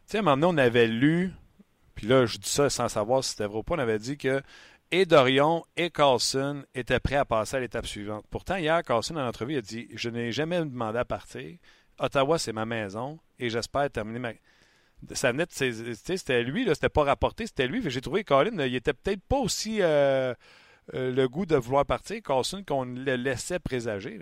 [0.06, 1.32] sais, à un moment donné, on avait lu,
[1.94, 4.16] puis là, je dis ça sans savoir si c'était vrai ou pas, on avait dit
[4.16, 4.42] que
[4.90, 8.24] et Dorion et Carlson étaient prêts à passer à l'étape suivante.
[8.30, 11.56] Pourtant, hier, Carlson, dans l'entrevue, a dit Je n'ai jamais demandé à partir.
[11.98, 14.32] Ottawa, c'est ma maison et j'espère terminer ma.
[15.12, 17.82] Ça venait C'était lui, c'était pas rapporté, c'était lui.
[17.90, 20.32] J'ai trouvé que Colin, il était peut-être pas aussi euh,
[20.94, 24.20] euh, le goût de vouloir partir, Carlson, qu'on le laissait présager.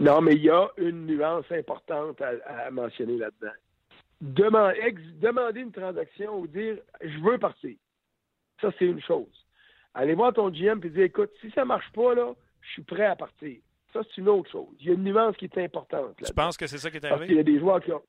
[0.00, 3.52] Non, mais il y a une nuance importante à mentionner là-dedans
[4.20, 7.76] demander une transaction ou dire je veux partir.
[8.60, 9.46] Ça, c'est une chose.
[9.94, 12.82] Allez voir ton GM et dire écoute, si ça ne marche pas, là, je suis
[12.82, 13.58] prêt à partir.
[13.92, 14.74] Ça, c'est une autre chose.
[14.80, 16.16] Il y a une nuance qui est importante.
[16.24, 17.18] Tu penses que c'est ça qui est arrivé?
[17.18, 18.02] Parce qu'il y a des joueurs qui ont.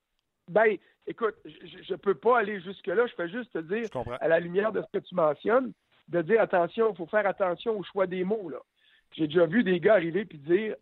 [0.49, 3.05] Ben, écoute, je ne peux pas aller jusque-là.
[3.07, 3.87] Je fais juste te dire,
[4.19, 5.73] à la lumière de ce que tu mentionnes,
[6.07, 8.49] de dire attention, il faut faire attention au choix des mots.
[8.49, 8.59] là.
[9.11, 10.75] J'ai déjà vu des gars arriver puis dire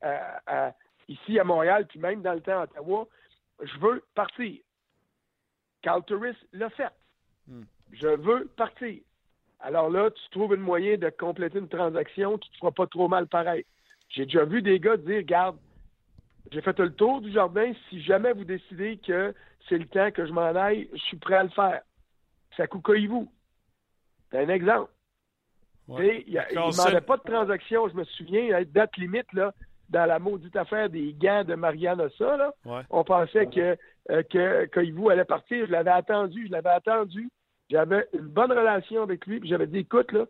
[1.08, 3.08] ici à Montréal, puis même dans le temps à Ottawa,
[3.62, 4.60] je veux partir.
[5.84, 6.90] Carl Turris l'a fait.
[7.48, 7.64] Hmm.
[7.92, 9.00] Je veux partir.
[9.60, 12.88] Alors là, tu trouves une moyen de compléter une transaction qui ne te fera pas
[12.88, 13.66] trop mal pareil.
[14.10, 15.58] J'ai déjà vu des gars dire, garde,
[16.52, 17.72] J'ai fait le tour du jardin.
[17.90, 19.34] Si jamais vous décidez que
[19.70, 21.82] c'est le temps que je m'en aille, je suis prêt à le faire.
[22.58, 23.32] Ça vous?
[24.32, 24.92] C'est un exemple.
[25.88, 27.90] Il ne demandait pas de transaction.
[27.90, 29.54] Je me souviens, à date limite, là,
[29.90, 32.54] dans la maudite affaire des gants de Marianne Ossa,
[32.90, 33.78] on pensait que,
[34.10, 35.66] euh, que allait partir.
[35.66, 37.30] Je l'avais attendu, je l'avais attendu.
[37.70, 40.26] J'avais une bonne relation avec lui, puis j'avais dit, écoute, là,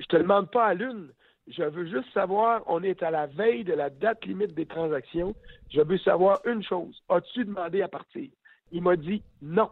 [0.00, 1.10] je te demande pas à l'une.
[1.46, 5.34] Je veux juste savoir, on est à la veille de la date limite des transactions.
[5.70, 7.02] Je veux savoir une chose.
[7.08, 8.28] As-tu demandé à partir?
[8.70, 9.70] Il m'a dit non.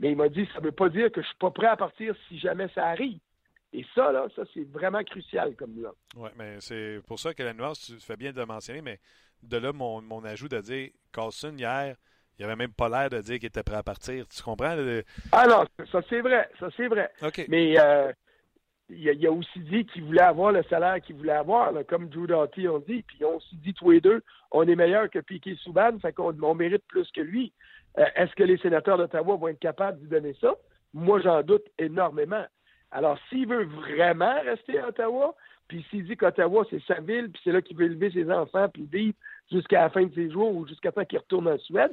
[0.00, 1.66] Mais il m'a dit, ça ne veut pas dire que je ne suis pas prêt
[1.66, 3.18] à partir si jamais ça arrive.
[3.72, 5.94] Et ça, là, ça, c'est vraiment crucial comme nuance.
[6.16, 8.98] Oui, mais c'est pour ça que la nuance, tu fais bien de mentionner, mais
[9.42, 11.96] de là, mon, mon ajout de dire Carlson, hier,
[12.38, 14.26] il avait même pas l'air de dire qu'il était prêt à partir.
[14.26, 14.74] Tu comprends?
[15.32, 16.48] Ah non, ça c'est vrai.
[16.58, 17.10] Ça c'est vrai.
[17.48, 18.10] Mais euh,
[18.88, 22.66] il, a, aussi dit qu'il voulait avoir le salaire qu'il voulait avoir, comme Drew Doughty
[22.66, 23.02] ont dit.
[23.02, 26.34] Puis ont aussi dit tous les deux, on est meilleur que Piquet Souban, fait qu'on
[26.42, 27.52] on mérite plus que lui.
[27.98, 30.54] Euh, est-ce que les sénateurs d'Ottawa vont être capables de lui donner ça?
[30.94, 32.46] Moi, j'en doute énormément.
[32.92, 35.34] Alors, s'il veut vraiment rester à Ottawa,
[35.68, 38.68] puis s'il dit qu'Ottawa, c'est sa ville, puis c'est là qu'il veut élever ses enfants,
[38.68, 39.14] puis vivre
[39.50, 41.92] jusqu'à la fin de ses jours ou jusqu'à temps qu'il retourne en Suède,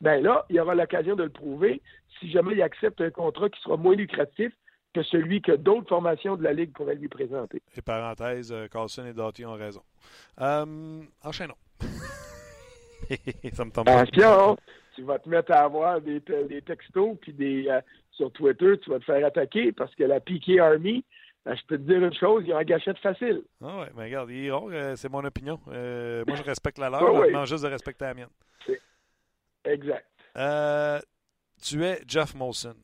[0.00, 1.80] ben là, il aura l'occasion de le prouver
[2.20, 4.52] si jamais il accepte un contrat qui sera moins lucratif
[4.94, 7.60] que celui que d'autres formations de la Ligue pourraient lui présenter.
[7.76, 9.82] Et parenthèse, euh, Carlson et Doughty ont raison.
[10.40, 11.56] Euh, enchaînons.
[13.52, 14.56] Ça me tombe Attention,
[14.94, 17.80] tu vas te mettre à avoir des, des textos puis des euh,
[18.16, 21.04] sur Twitter, tu vas te faire attaquer parce que la PK Army,
[21.44, 23.42] ben, je peux te dire une chose, ils ont un gâchette facile.
[23.62, 25.60] Ah ouais, mais regarde, ils euh, c'est mon opinion.
[25.66, 28.28] moi, je respecte la leur, je demande juste de respecter la mienne.
[29.64, 30.06] Exact.
[30.36, 31.00] Euh,
[31.62, 32.76] tu es Jeff Molson.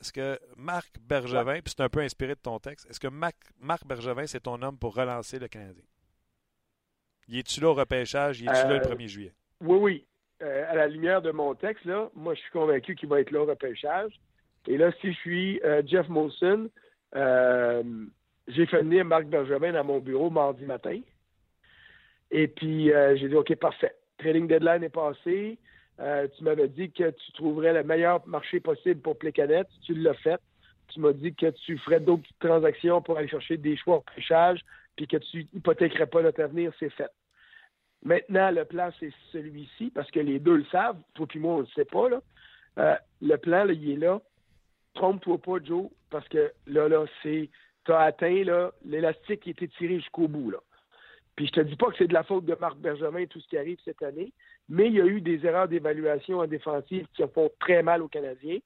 [0.00, 3.36] Est-ce que Marc Bergevin, puis c'est un peu inspiré de ton texte, est-ce que Marc,
[3.84, 5.82] Bergevin, c'est ton homme pour relancer le Canadien?
[7.26, 8.40] Y es-tu là au repêchage?
[8.40, 9.34] Y es-tu là le 1er euh, juillet?
[9.60, 10.06] Oui, oui.
[10.40, 13.32] Euh, à la lumière de mon texte, là, moi, je suis convaincu qu'il va être
[13.32, 14.12] là au repêchage.
[14.68, 16.68] Et là, si je suis Jeff Molson,
[17.12, 21.00] j'ai fait venir Marc Bergevin dans mon bureau mardi matin.
[22.30, 23.94] Et puis, j'ai dit, OK, parfait.
[24.18, 25.58] Trading deadline est passé.
[26.00, 29.64] Euh, tu m'avais dit que tu trouverais le meilleur marché possible pour Plécanet.
[29.84, 30.40] Tu l'as fait.
[30.88, 34.60] Tu m'as dit que tu ferais d'autres transactions pour aller chercher des choix au pêchage,
[34.96, 36.72] puis que tu hypothéquerais pas notre avenir.
[36.78, 37.10] C'est fait.
[38.02, 40.98] Maintenant, le plan, c'est celui-ci, parce que les deux le savent.
[41.14, 42.08] Toi et moi, on ne le sait pas.
[42.08, 42.20] Là.
[42.78, 44.20] Euh, le plan, il est là.
[44.98, 47.48] Trompe-toi pas, Joe, parce que là, là, c'est.
[47.84, 48.42] Tu as atteint
[48.84, 50.50] l'élastique qui était tiré jusqu'au bout.
[50.50, 50.58] Là.
[51.36, 53.38] Puis je te dis pas que c'est de la faute de Marc Bergevin et tout
[53.38, 54.32] ce qui arrive cette année,
[54.68, 58.08] mais il y a eu des erreurs d'évaluation en défensive qui font très mal aux
[58.08, 58.58] Canadiens.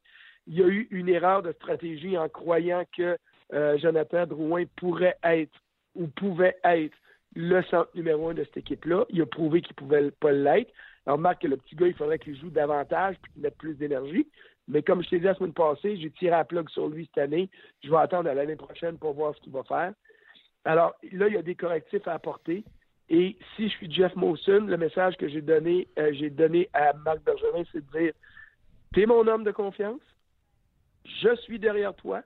[0.46, 3.18] Il y a eu une erreur de stratégie en croyant que
[3.52, 5.52] euh, Jonathan Drouin pourrait être
[5.94, 6.96] ou pouvait être
[7.36, 9.04] le centre numéro un de cette équipe-là.
[9.10, 10.72] Il a prouvé qu'il pouvait pas l'être.
[11.04, 14.26] Alors, Marc, le petit gars, il faudrait qu'il joue davantage et qu'il mette plus d'énergie.
[14.72, 17.22] Mais comme je t'ai dit la semaine passée, j'ai tiré à plug sur lui cette
[17.22, 17.50] année.
[17.84, 19.92] Je vais attendre à l'année prochaine pour voir ce qu'il va faire.
[20.64, 22.64] Alors là, il y a des correctifs à apporter.
[23.10, 27.22] Et si je suis Jeff Mawson, le message que j'ai donné, euh, donné à Marc
[27.22, 28.12] Bergerin, c'est de dire
[28.94, 30.00] T'es mon homme de confiance,
[31.04, 32.22] je suis derrière toi,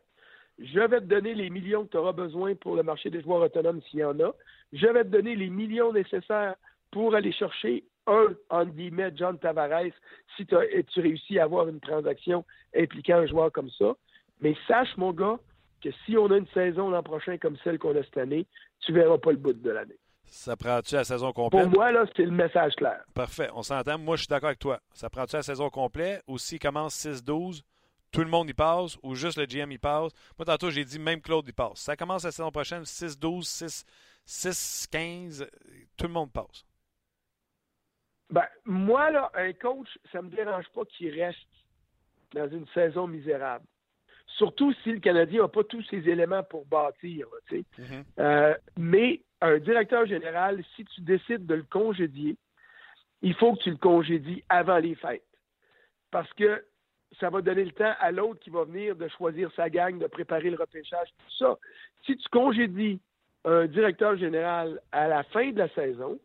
[0.61, 3.43] je vais te donner les millions que tu auras besoin pour le marché des joueurs
[3.43, 4.33] autonomes s'il y en a,
[4.73, 6.55] je vais te donner les millions nécessaires
[6.93, 9.93] pour aller chercher un, en guillemets, John Tavares,
[10.37, 12.45] si tu réussis à avoir une transaction
[12.77, 13.95] impliquant un joueur comme ça.
[14.41, 15.39] Mais sache, mon gars,
[15.83, 18.47] que si on a une saison l'an prochain comme celle qu'on a cette année,
[18.81, 19.99] tu verras pas le bout de l'année.
[20.29, 21.63] Ça prend-tu la saison complète?
[21.63, 23.01] Pour moi, là, c'est le message clair.
[23.15, 23.49] Parfait.
[23.55, 23.97] On s'entend.
[23.97, 24.81] Moi, je suis d'accord avec toi.
[24.93, 27.63] Ça prend-tu la saison complète ou s'il commence 6-12,
[28.11, 30.13] tout le monde y passe ou juste le GM y passe?
[30.39, 31.79] Moi, tantôt, j'ai dit même Claude y passe.
[31.79, 33.85] Ça commence la saison prochaine, 6-12,
[34.27, 35.49] 6-15,
[35.97, 36.65] tout le monde passe.
[38.31, 41.39] Ben, moi, là, un coach, ça me dérange pas qu'il reste
[42.35, 43.65] dans une saison misérable.
[44.39, 47.27] Surtout si le Canadien n'a pas tous ses éléments pour bâtir.
[47.51, 48.05] Mm-hmm.
[48.19, 52.37] Euh, mais un directeur général, si tu décides de le congédier,
[53.23, 55.23] il faut que tu le congédies avant les fêtes.
[56.11, 56.65] Parce que
[57.21, 60.07] ça va donner le temps à l'autre qui va venir de choisir sa gang, de
[60.07, 61.57] préparer le repêchage, tout ça.
[62.05, 63.01] Si tu congédies
[63.45, 66.19] un directeur général à la fin de la saison,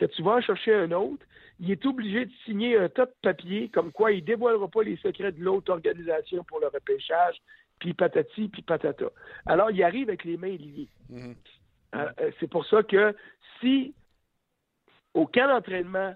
[0.00, 1.24] que tu vas en chercher un autre,
[1.60, 4.82] il est obligé de signer un tas de papiers comme quoi il ne dévoilera pas
[4.82, 7.36] les secrets de l'autre organisation pour le repêchage,
[7.78, 9.06] puis patati, puis patata.
[9.44, 10.88] Alors, il arrive avec les mains liées.
[11.12, 11.34] Mm-hmm.
[11.96, 13.14] Euh, euh, c'est pour ça que
[13.60, 13.94] si
[15.12, 16.14] au camp d'entraînement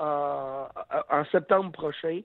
[0.00, 0.64] euh,
[1.10, 2.22] en septembre prochain,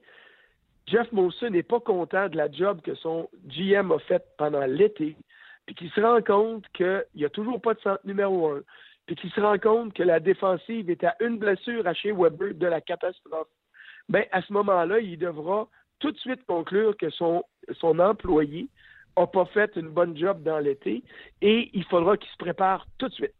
[0.87, 5.17] Jeff Molson n'est pas content de la job que son GM a faite pendant l'été,
[5.65, 8.61] puis qu'il se rend compte qu'il n'y a toujours pas de centre numéro un,
[9.05, 12.53] puis qu'il se rend compte que la défensive est à une blessure à chez Weber
[12.55, 13.47] de la catastrophe,
[14.09, 15.67] ben à ce moment-là, il devra
[15.99, 17.43] tout de suite conclure que son,
[17.79, 18.67] son employé
[19.17, 21.03] n'a pas fait une bonne job dans l'été
[21.41, 23.33] et il faudra qu'il se prépare tout de suite.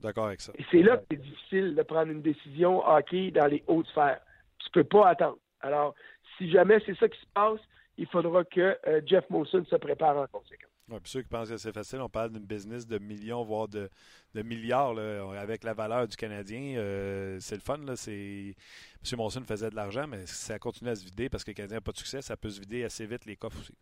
[0.00, 0.52] D'accord avec ça.
[0.58, 4.20] Et c'est là que c'est difficile de prendre une décision hockey dans les hautes sphères.
[4.58, 5.38] Tu ne peux pas attendre.
[5.60, 5.94] Alors,
[6.36, 7.60] si jamais c'est ça qui se passe,
[7.98, 10.71] il faudra que euh, Jeff Molson se prépare en conséquence.
[10.88, 13.68] Ouais, puis ceux qui pensent que c'est facile, on parle d'une business de millions, voire
[13.68, 13.88] de,
[14.34, 14.98] milliards
[15.38, 16.76] avec la valeur du Canadien.
[16.76, 17.78] Euh, c'est le fun.
[17.78, 18.54] Là, M.
[19.16, 21.80] Monson faisait de l'argent, mais ça continue à se vider parce que le Canadien n'a
[21.80, 23.74] pas de succès, ça peut se vider assez vite les coffres aussi.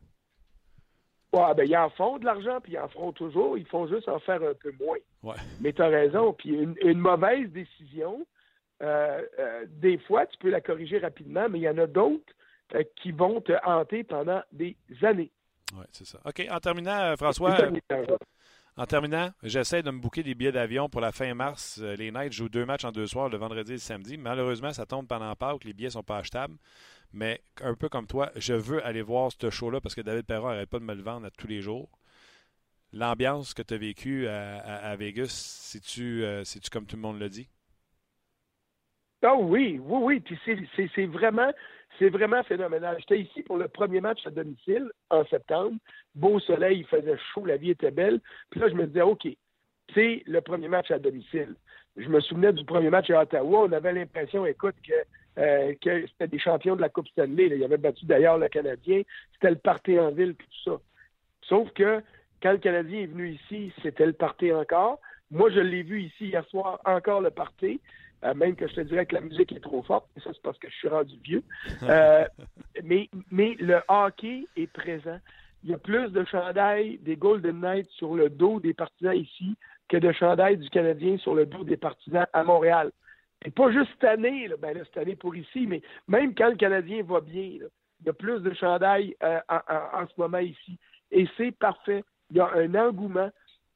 [1.33, 3.57] Ouais, ben, ils en font de l'argent, puis ils en feront toujours.
[3.57, 4.99] Ils font juste en faire un peu moins.
[5.23, 5.37] Ouais.
[5.61, 6.33] Mais tu as raison.
[6.33, 8.27] Puis une, mauvaise décision,
[8.83, 12.35] euh, euh, des fois, tu peux la corriger rapidement, mais il y en a d'autres
[12.97, 15.33] qui vont te hanter pendant des années.
[15.75, 16.19] Oui, c'est ça.
[16.25, 17.57] OK, en terminant, François.
[18.77, 21.81] En terminant, j'essaie de me bouquer des billets d'avion pour la fin mars.
[21.83, 24.17] Euh, les Knights jouent deux matchs en deux soirs, le vendredi et le samedi.
[24.17, 26.57] Malheureusement, ça tombe pendant Pâques, les billets ne sont pas achetables.
[27.13, 30.49] Mais un peu comme toi, je veux aller voir ce show-là parce que David Perron
[30.49, 31.91] n'arrête pas de me le vendre à tous les jours.
[32.93, 37.49] L'ambiance que tu as vécue à, Vegas, euh, c'est-tu comme tout le monde le dit?
[39.23, 40.21] Ah oui, oui, oui.
[40.21, 40.39] Puis
[40.95, 41.53] c'est vraiment
[41.99, 42.97] c'est vraiment phénoménal.
[43.01, 45.77] J'étais ici pour le premier match à domicile en septembre.
[46.15, 48.21] Beau soleil, il faisait chaud, la vie était belle.
[48.51, 49.27] Puis là, je me disais, OK,
[49.95, 51.55] c'est le premier match à domicile.
[51.97, 53.65] Je me souvenais du premier match à Ottawa.
[53.65, 57.47] On avait l'impression, écoute, que, euh, c'était des champions de la Coupe Stanley.
[57.47, 59.03] Il y avait battu d'ailleurs le Canadien.
[59.35, 60.81] C'était le party en ville, tout ça.
[61.43, 62.03] Sauf que
[62.43, 65.01] quand le Canadien est venu ici, c'était le party encore.
[65.31, 67.81] Moi, je l'ai vu ici hier soir, encore le party.
[68.25, 70.43] Euh, même que je te dirais que la musique est trop forte, et ça c'est
[70.43, 71.43] parce que je suis rendu vieux.
[71.83, 72.25] Euh,
[72.85, 75.19] mais, mais le hockey est présent.
[75.65, 79.57] Il y a plus de chandails des Golden Knights sur le dos des partisans ici
[79.89, 82.93] que de chandails du Canadien sur le dos des partisans à Montréal.
[83.45, 86.51] Et pas juste cette année, là, ben là, cette année pour ici, mais même quand
[86.51, 90.79] le Canadien va bien, il y a plus de chandails euh, en, ce moment ici.
[91.11, 92.05] Et c'est parfait.
[92.31, 93.31] Il y a un engouement.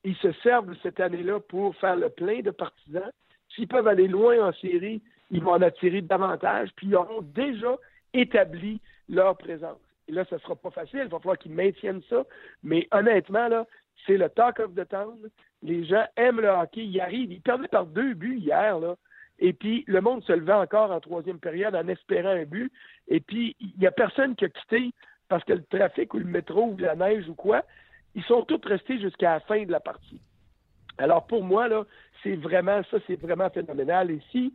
[0.04, 3.10] Ils se servent de cette année-là pour faire le plein de partisans.
[3.54, 5.00] S'ils peuvent aller loin en série,
[5.30, 7.76] ils vont en attirer davantage, puis ils auront déjà
[8.12, 9.78] établi leur présence.
[10.08, 12.24] Et là, ce ne sera pas facile, il va falloir qu'ils maintiennent ça,
[12.62, 13.66] mais honnêtement, là,
[14.06, 15.16] c'est le talk of the town.
[15.62, 18.96] Les gens aiment le hockey, ils arrivent, ils perdaient par deux buts hier, là.
[19.40, 22.72] Et puis, le monde se levait encore en troisième période en espérant un but.
[23.08, 24.92] Et puis, il n'y a personne qui a quitté
[25.28, 27.64] parce que le trafic ou le métro ou la neige ou quoi.
[28.14, 30.20] Ils sont tous restés jusqu'à la fin de la partie.
[30.98, 31.84] Alors, pour moi, là,
[32.22, 34.10] c'est vraiment, ça, c'est vraiment phénoménal.
[34.10, 34.52] Et si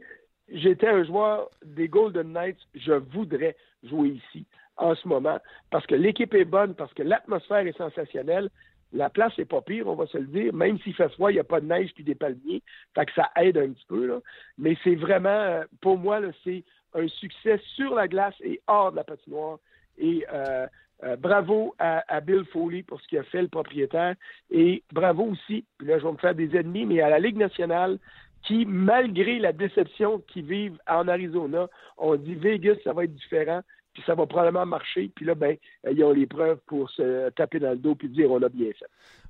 [0.49, 4.45] j'étais un joueur des Golden Knights, je voudrais jouer ici
[4.77, 8.49] en ce moment parce que l'équipe est bonne, parce que l'atmosphère est sensationnelle.
[8.91, 10.53] La place n'est pas pire, on va se le dire.
[10.53, 12.63] Même s'il fait froid, il n'y a pas de neige puis des palmiers.
[12.95, 14.07] Fait que ça aide un petit peu.
[14.07, 14.19] Là.
[14.57, 16.63] Mais c'est vraiment, euh, pour moi, c'est
[16.95, 19.59] un succès sur la glace et hors de la patinoire.
[19.99, 20.65] Et euh,
[21.03, 24.15] euh, bravo à, Bill Foley pour ce qu'il a fait, le propriétaire.
[24.51, 27.37] Et bravo aussi, puis là, je vais me faire des ennemis, mais à la Ligue
[27.37, 27.99] nationale,
[28.43, 33.61] qui, malgré la déception qu'ils vivent en Arizona, on dit Vegas, ça va être différent,
[33.93, 35.11] puis ça va probablement marcher.
[35.15, 35.57] Puis là, ben,
[35.89, 38.71] ils ont les preuves pour se taper dans le dos puis dire on a bien
[38.77, 38.85] fait.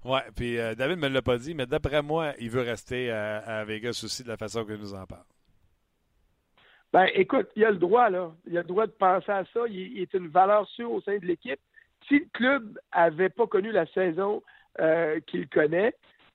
[0.05, 3.11] Oui, puis euh, David ne me l'a pas dit, mais d'après moi, il veut rester
[3.11, 5.25] à, à Vegas aussi de la façon que nous en parle.
[6.91, 8.31] Ben, écoute, il a le droit, là.
[8.47, 9.61] Il a le droit de penser à ça.
[9.69, 11.59] Il, est une valeur sûre au sein de l'équipe.
[12.07, 14.41] Si le club avait pas connu la saison
[14.79, 15.93] euh, qu'il connaît,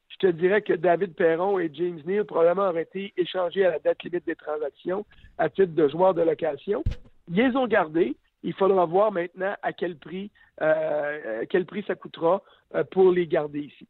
[0.08, 3.78] je te dirais que David Perron et James Neal probablement auraient été échangés à la
[3.80, 5.04] date limite des transactions
[5.38, 6.84] à titre de joueurs de location.
[7.28, 8.16] Ils les ont gardés.
[8.44, 10.30] Il faudra voir maintenant à quel prix,
[10.60, 12.42] euh, quel prix ça coûtera
[12.74, 13.88] euh, pour les garder ici.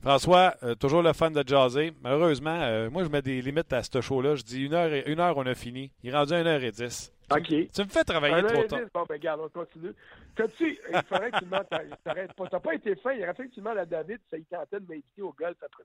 [0.00, 1.92] François, euh, toujours le fan de jaser.
[2.02, 4.36] Malheureusement, euh, moi, je mets des limites à ce show-là.
[4.36, 5.90] Je dis une heure, et, une heure, on a fini.
[6.02, 7.12] Il est rendu à une heure et dix.
[7.30, 7.46] OK.
[7.46, 8.80] Tu, me fais travailler trop tard.
[8.94, 9.92] Bon, ben, regarde, on continue.
[10.36, 11.66] tu il faudrait que tu demandes,
[12.04, 12.46] t'arrêtes pas.
[12.48, 13.12] T'as pas été fin.
[13.12, 15.56] Il aurait fallu que tu demandes à David ça il tentait de m'inviter au golf
[15.62, 15.84] après.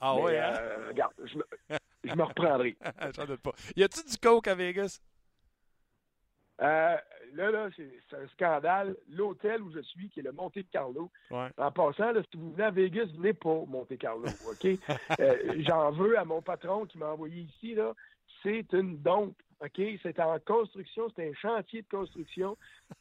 [0.00, 0.54] Ah oui, ouais, hein?
[0.58, 1.44] Euh, regarde, je me,
[2.04, 2.76] je me reprendrai.
[3.16, 3.52] J'en doute pas.
[3.74, 5.00] Y a-tu du coke à Vegas?
[6.62, 6.96] Euh,
[7.34, 8.96] là, là, c'est un scandale.
[9.08, 11.10] L'hôtel où je suis, qui est le Monte Carlo.
[11.30, 14.66] En passant, là, si vous venez à Vegas, venez pour Monte Carlo, OK?
[15.20, 17.94] Euh, j'en veux à mon patron qui m'a envoyé ici, là.
[18.42, 19.80] C'est une dompe, OK?
[20.02, 22.56] C'est en construction, c'est un chantier de construction.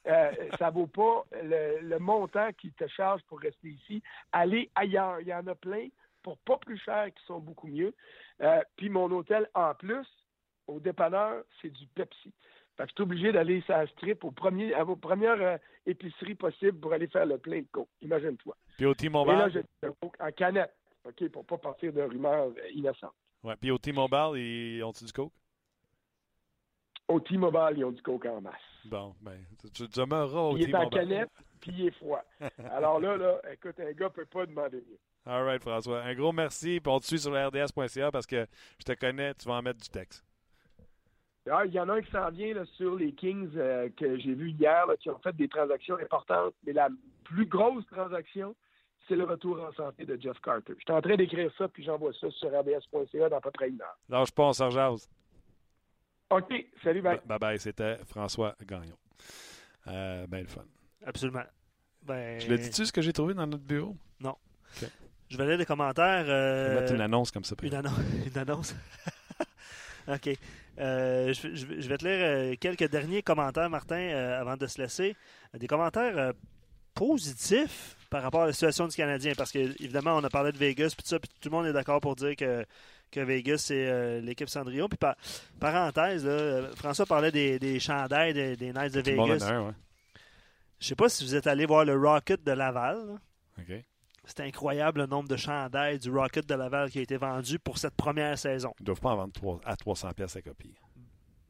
[0.07, 4.02] Euh, ça vaut pas le, montant qu'il te charge pour rester ici.
[4.31, 5.22] Allez ailleurs.
[5.22, 5.88] Il y en a plein
[6.23, 7.93] pour pas plus cher qui sont beaucoup mieux.
[8.41, 10.07] Euh, puis mon hôtel, en plus,
[10.68, 12.34] au dépanneur, c'est du Pepsi.
[12.77, 15.57] Fait que je suis obligé d'aller sur la strip au premier, à vos premières euh,
[15.85, 17.88] épiceries possibles pour aller faire le plein de coke.
[18.02, 18.56] Imagine-toi.
[18.76, 19.34] Puis au T-Mobile?
[19.34, 20.73] Et là, j'ai le coke en canette.
[21.06, 23.14] OK, pour pas partir de rumeurs innocentes.
[23.43, 25.31] Ouais, puis au T-Mobile, ils ont-ils du coke?
[27.07, 28.56] Au T-Mobile, ils ont du coke en masse.
[28.85, 29.39] Bon, ben,
[29.73, 30.68] tu, demeureras au T-Mobile.
[30.68, 31.31] Il est en canette,
[31.61, 32.23] puis il est froid.
[32.72, 34.99] Alors là, là, écoute, un gars peut pas demander mieux.
[35.27, 36.03] All right, François.
[36.03, 36.80] Un gros merci.
[36.80, 38.45] Puis on te suit sur rds.ca parce que
[38.80, 40.23] je te connais, tu vas en mettre du texte.
[41.51, 44.17] Ah, il y en a un qui s'en vient là, sur les Kings euh, que
[44.17, 46.53] j'ai vu hier, qui ont fait des transactions importantes.
[46.65, 46.89] Mais la
[47.23, 48.55] plus grosse transaction,
[49.07, 50.73] c'est le retour en santé de Jeff Carter.
[50.77, 53.69] Je suis en train d'écrire ça, puis j'envoie ça sur rds.ca dans à peu près
[53.69, 53.97] une heure.
[54.09, 55.07] Lâche pas, on s'en jase.
[56.31, 56.51] OK.
[56.84, 57.19] Salut, bye.
[57.26, 57.59] Bye bye.
[57.59, 58.97] C'était François Gagnon.
[59.88, 60.65] Euh, ben, le fun.
[61.05, 61.43] Absolument.
[62.01, 62.39] Ben...
[62.39, 63.95] Je l'ai dit-tu ce que j'ai trouvé dans notre bureau?
[64.19, 64.35] Non.
[65.30, 66.26] Je vais lire des commentaires.
[66.27, 66.65] Euh...
[66.69, 67.55] Je vais mettre une annonce comme ça.
[67.61, 67.73] Une,
[68.27, 68.76] une annonce.
[70.07, 70.30] OK.
[70.80, 75.15] Euh, je, vais te lire euh, quelques derniers commentaires, Martin, euh, avant de se laisser.
[75.57, 76.34] Des commentaires
[76.93, 79.34] positifs par rapport à la situation du Canadien.
[79.38, 82.02] Parce que, évidemment, on a parlé de Vegas, puis tout tout le monde est d'accord
[82.02, 82.65] pour dire que,
[83.11, 84.89] que Vegas, c'est l'équipe Cendrillon.
[84.89, 85.15] Puis, par,
[85.60, 86.27] parenthèse,
[86.76, 89.73] François parlait des, des chandails des, des Knights de Vegas.
[90.77, 93.19] Je ne sais pas si vous êtes allé voir le Rocket de Laval.
[93.57, 93.72] OK.
[94.27, 97.77] C'est incroyable le nombre de chandails du Rocket de Laval qui a été vendu pour
[97.77, 98.73] cette première saison.
[98.80, 100.73] Ils ne doivent pas en vendre à 300 pièces à copie.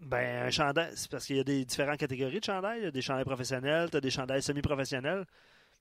[0.01, 2.79] Ben, un chandail, c'est parce qu'il y a des différentes catégories de chandails.
[2.79, 5.25] Il y a des chandails professionnels, tu as des chandails semi-professionnels.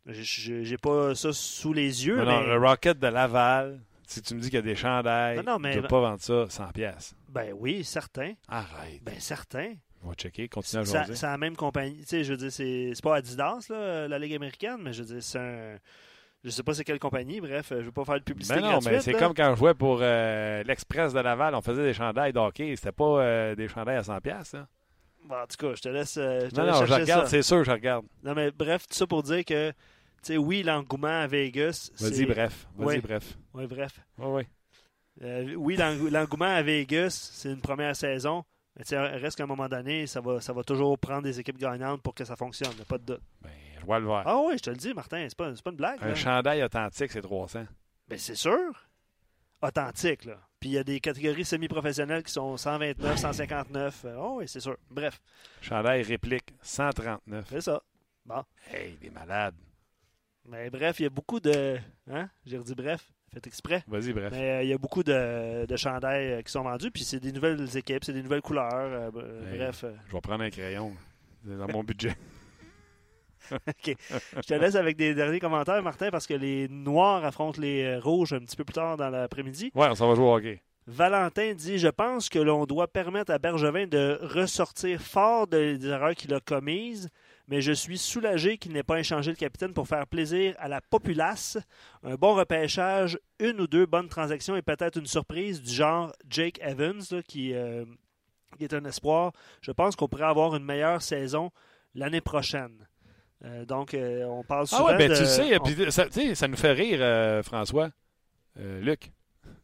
[0.07, 2.23] J'ai pas ça sous les yeux.
[2.25, 5.59] Non, le Rocket de Laval, si tu me dis qu'il y a des chandails, non,
[5.59, 7.15] ne doivent pas vendre ça 100 pièces.
[7.29, 8.35] Ben oui, certain.
[8.49, 9.03] Arrête.
[9.03, 9.75] Ben certain.
[10.03, 11.15] On va checker, continue à jouer.
[11.15, 11.99] C'est la même compagnie.
[12.01, 15.15] Tu sais, je veux dire, c'est pas Adidas, là, la Ligue américaine, mais je veux
[15.15, 15.79] dire, c'est un
[16.45, 18.57] je sais pas c'est quelle compagnie, bref, je ne veux pas faire de publicité.
[18.57, 21.83] Mais non, mais c'est comme quand je jouais pour euh, l'Express de Laval, on faisait
[21.83, 22.77] des chandails d'hockey.
[22.77, 24.57] C'était pas euh, des chandails à 100$.
[24.57, 24.67] Hein?
[25.25, 26.19] Bon, en tout cas, je te laisse.
[26.19, 28.05] Euh, non, non, je regarde, c'est sûr, je regarde.
[28.23, 29.77] Non, mais bref, tout ça pour dire que, tu
[30.23, 31.91] sais, oui, l'engouement à Vegas.
[31.99, 32.67] Vas-y, bref.
[32.77, 33.39] Vas-y, bref.
[33.55, 34.01] Oui, bref.
[34.19, 34.45] Oui,
[35.23, 35.55] oui.
[35.57, 35.77] oui,
[36.11, 38.45] l'engouement à Vegas, c'est une première saison.
[38.77, 41.59] Mais il reste qu'à un moment donné, ça va, ça va toujours prendre des équipes
[41.59, 42.73] gagnantes pour que ça fonctionne.
[42.73, 43.23] Il n'y a pas de doute.
[43.41, 43.51] Ben,
[43.87, 45.99] le Ah oui, je te le dis, Martin, c'est pas, pas une blague.
[46.03, 47.65] Un chandail authentique, c'est 300.
[48.09, 48.89] Ben, c'est sûr.
[49.63, 50.39] Authentique, là.
[50.61, 54.07] Puis il y a des catégories semi-professionnelles qui sont 129, 159.
[54.19, 54.77] Oh oui, c'est sûr.
[54.91, 55.21] Bref.
[55.61, 57.47] Chandail réplique, 139.
[57.51, 57.83] C'est ça.
[58.25, 58.43] Bon.
[58.73, 59.55] Hey, des malades.
[60.47, 61.79] Mais bref, il y a beaucoup de.
[62.11, 62.29] Hein?
[62.45, 63.11] J'ai redit bref.
[63.33, 63.83] Faites exprès.
[63.89, 64.31] Vas-y, bref.
[64.33, 66.91] Mais euh, il y a beaucoup de, de chandails euh, qui sont vendus.
[66.91, 68.71] Puis c'est des nouvelles équipes, c'est des nouvelles couleurs.
[68.73, 69.11] Euh,
[69.57, 69.85] bref.
[70.07, 70.95] Je vais prendre un crayon.
[71.47, 72.15] C'est dans mon budget.
[73.69, 73.97] OK.
[74.37, 78.01] Je te laisse avec des derniers commentaires, Martin, parce que les Noirs affrontent les euh,
[78.01, 79.71] Rouges un petit peu plus tard dans l'après-midi.
[79.75, 80.63] Ouais, on s'en va jouer au hockey.
[80.87, 86.15] Valentin dit Je pense que l'on doit permettre à Bergevin de ressortir fort des erreurs
[86.15, 87.09] qu'il a commises,
[87.49, 90.83] mais je suis soulagé qu'il n'ait pas échangé le capitaine pour faire plaisir à la
[90.83, 91.57] populace.
[92.03, 96.61] Un bon repêchage, une ou deux bonnes transactions et peut-être une surprise du genre Jake
[96.61, 97.87] Evans, qui, euh,
[98.59, 99.33] qui est un espoir.
[99.63, 101.51] Je pense qu'on pourrait avoir une meilleure saison
[101.95, 102.87] l'année prochaine.
[103.45, 104.87] Euh, donc, euh, on parle souvent.
[104.89, 107.91] Ah ouais, ben tu sais, ça, ça, nous fait rire, euh, François.
[108.57, 109.13] Luc,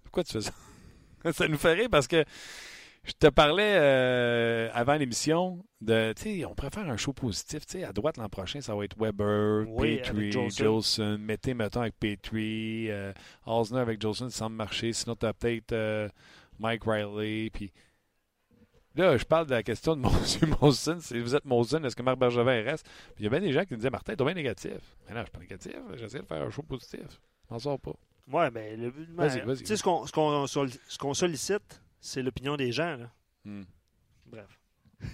[0.02, 0.52] pourquoi tu fais ça?
[1.32, 2.24] ça nous fait rire parce que
[3.04, 3.76] je te parlais
[4.74, 7.64] avant l'émission de, tu sais, on préfère un show positif.
[7.66, 11.16] Tu sais, à droite l'an prochain, ça va être Weber, Petrie, Jolson.
[11.18, 12.90] Mettez, mettons, avec Petrie,
[13.46, 14.92] Osner avec Jolson, ça semble marcher.
[14.92, 16.10] Sinon, tu as peut-être
[16.58, 17.72] Mike Riley, puis
[18.96, 20.02] Là, je parle de la question de
[20.42, 20.54] M.
[20.60, 20.98] Molson.
[21.00, 22.86] Si vous êtes Molson, est-ce que Marc Bergevin reste?
[23.14, 24.78] Puis il y a bien des gens qui me disaient Martin, tu es bien négatif.
[25.08, 25.76] Mais non, je suis pas négatif.
[25.94, 27.00] J'essaie de faire un show positif.
[27.48, 27.94] Je m'en sors pas.
[28.32, 29.58] Oui, mais le, vas-y, vas-y.
[29.58, 32.96] Tu sais, ce qu'on, ce qu'on, sollicite, c'est l'opinion des gens.
[32.96, 33.10] Là.
[33.44, 33.62] Hmm.
[34.26, 34.58] Bref.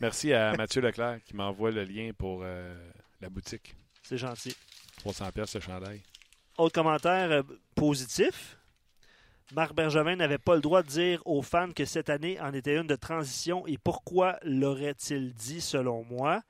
[0.00, 2.74] Merci à Mathieu Leclerc qui m'envoie le lien pour euh,
[3.20, 3.74] la boutique.
[4.02, 4.56] C'est gentil.
[4.98, 6.02] 300 pièces ce chandail.
[6.58, 7.42] Autre commentaire euh,
[7.74, 8.56] positif?
[9.52, 12.76] Marc Bergevin n'avait pas le droit de dire aux fans que cette année en était
[12.76, 16.42] une de transition et pourquoi l'aurait-il dit selon moi?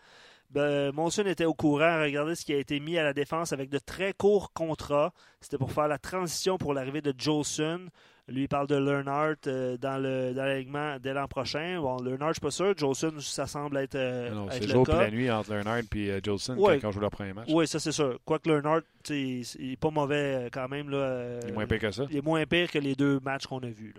[0.51, 2.03] Ben, Monson était au courant.
[2.03, 5.15] Regardez ce qui a été mis à la défense avec de très courts contrats.
[5.41, 7.87] C'était pour faire la transition pour l'arrivée de Jolson.
[8.31, 11.81] Lui, il parle de Learnhardt euh, dans le dans dès l'an prochain.
[11.81, 12.75] Bon, Learnhardt, je suis pas sûr.
[12.77, 16.11] Jolson, ça semble être, euh, non, C'est le jour et la nuit entre Learnhardt et
[16.11, 17.49] euh, Jolson quand on joue leur premier match.
[17.51, 18.19] Oui, ça c'est sûr.
[18.25, 20.91] Quoique Learnhardt, il n'est pas mauvais quand même.
[20.91, 22.07] Là, il est moins pire que ça.
[22.11, 23.95] Il est moins pire que les deux matchs qu'on a vus.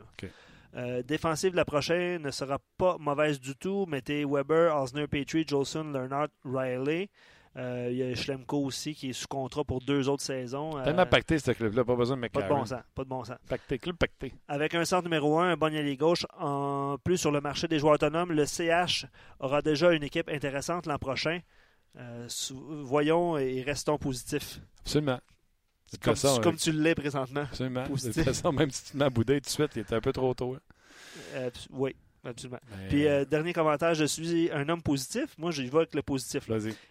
[1.06, 3.86] défensive la prochaine ne sera pas mauvaise du tout.
[3.88, 7.10] Mettez Weber, Osner, Petrie, Jolson, Learnhardt, Riley.
[7.58, 10.78] Euh, il y a Schlemko aussi qui est sous contrat pour deux autres saisons.
[10.78, 12.80] Euh, Tellement pacté ce club-là, pas besoin de Pas de bon sens.
[12.96, 13.36] Pas de bon sens.
[13.50, 14.34] Pacté, club pacté.
[14.48, 17.78] Avec un centre numéro un, un bon allié gauche, en plus sur le marché des
[17.80, 19.06] joueurs autonomes, le CH
[19.40, 21.40] aura déjà une équipe intéressante l'an prochain.
[21.98, 22.28] Euh,
[22.84, 24.62] voyons et restons positifs.
[24.82, 25.20] Absolument.
[26.02, 27.42] Comme, comme tu l'es présentement.
[27.42, 27.84] Absolument.
[27.84, 29.96] De toute façon, même si tu te mets à bouder tout de suite, il était
[29.96, 30.54] un peu trop tôt.
[30.56, 30.62] Hein.
[31.34, 32.60] Euh, oui, absolument.
[32.90, 35.38] Puis, euh, dernier commentaire, je suis un homme positif.
[35.38, 36.50] Moi, je vais avec le positif.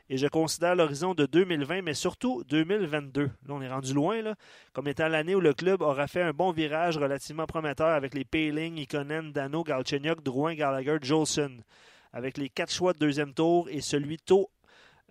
[0.08, 3.22] Et je considère l'horizon de 2020, mais surtout 2022.
[3.22, 4.34] Là, on est rendu loin, là,
[4.72, 8.24] comme étant l'année où le club aura fait un bon virage relativement prometteur avec les
[8.24, 11.58] Payling, Ikonen, Dano, Galchenyuk, Drouin, Gallagher, Jolson.
[12.12, 14.50] Avec les quatre choix de deuxième tour et celui tôt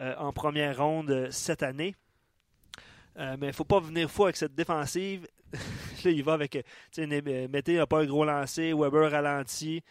[0.02, 1.96] euh, en première ronde cette année.
[3.18, 5.26] mais il ne faut pas venir fou avec cette défensive.
[6.04, 6.66] là, il va avec.
[6.98, 9.82] Mété n'a pas un gros lancé, Weber ralenti.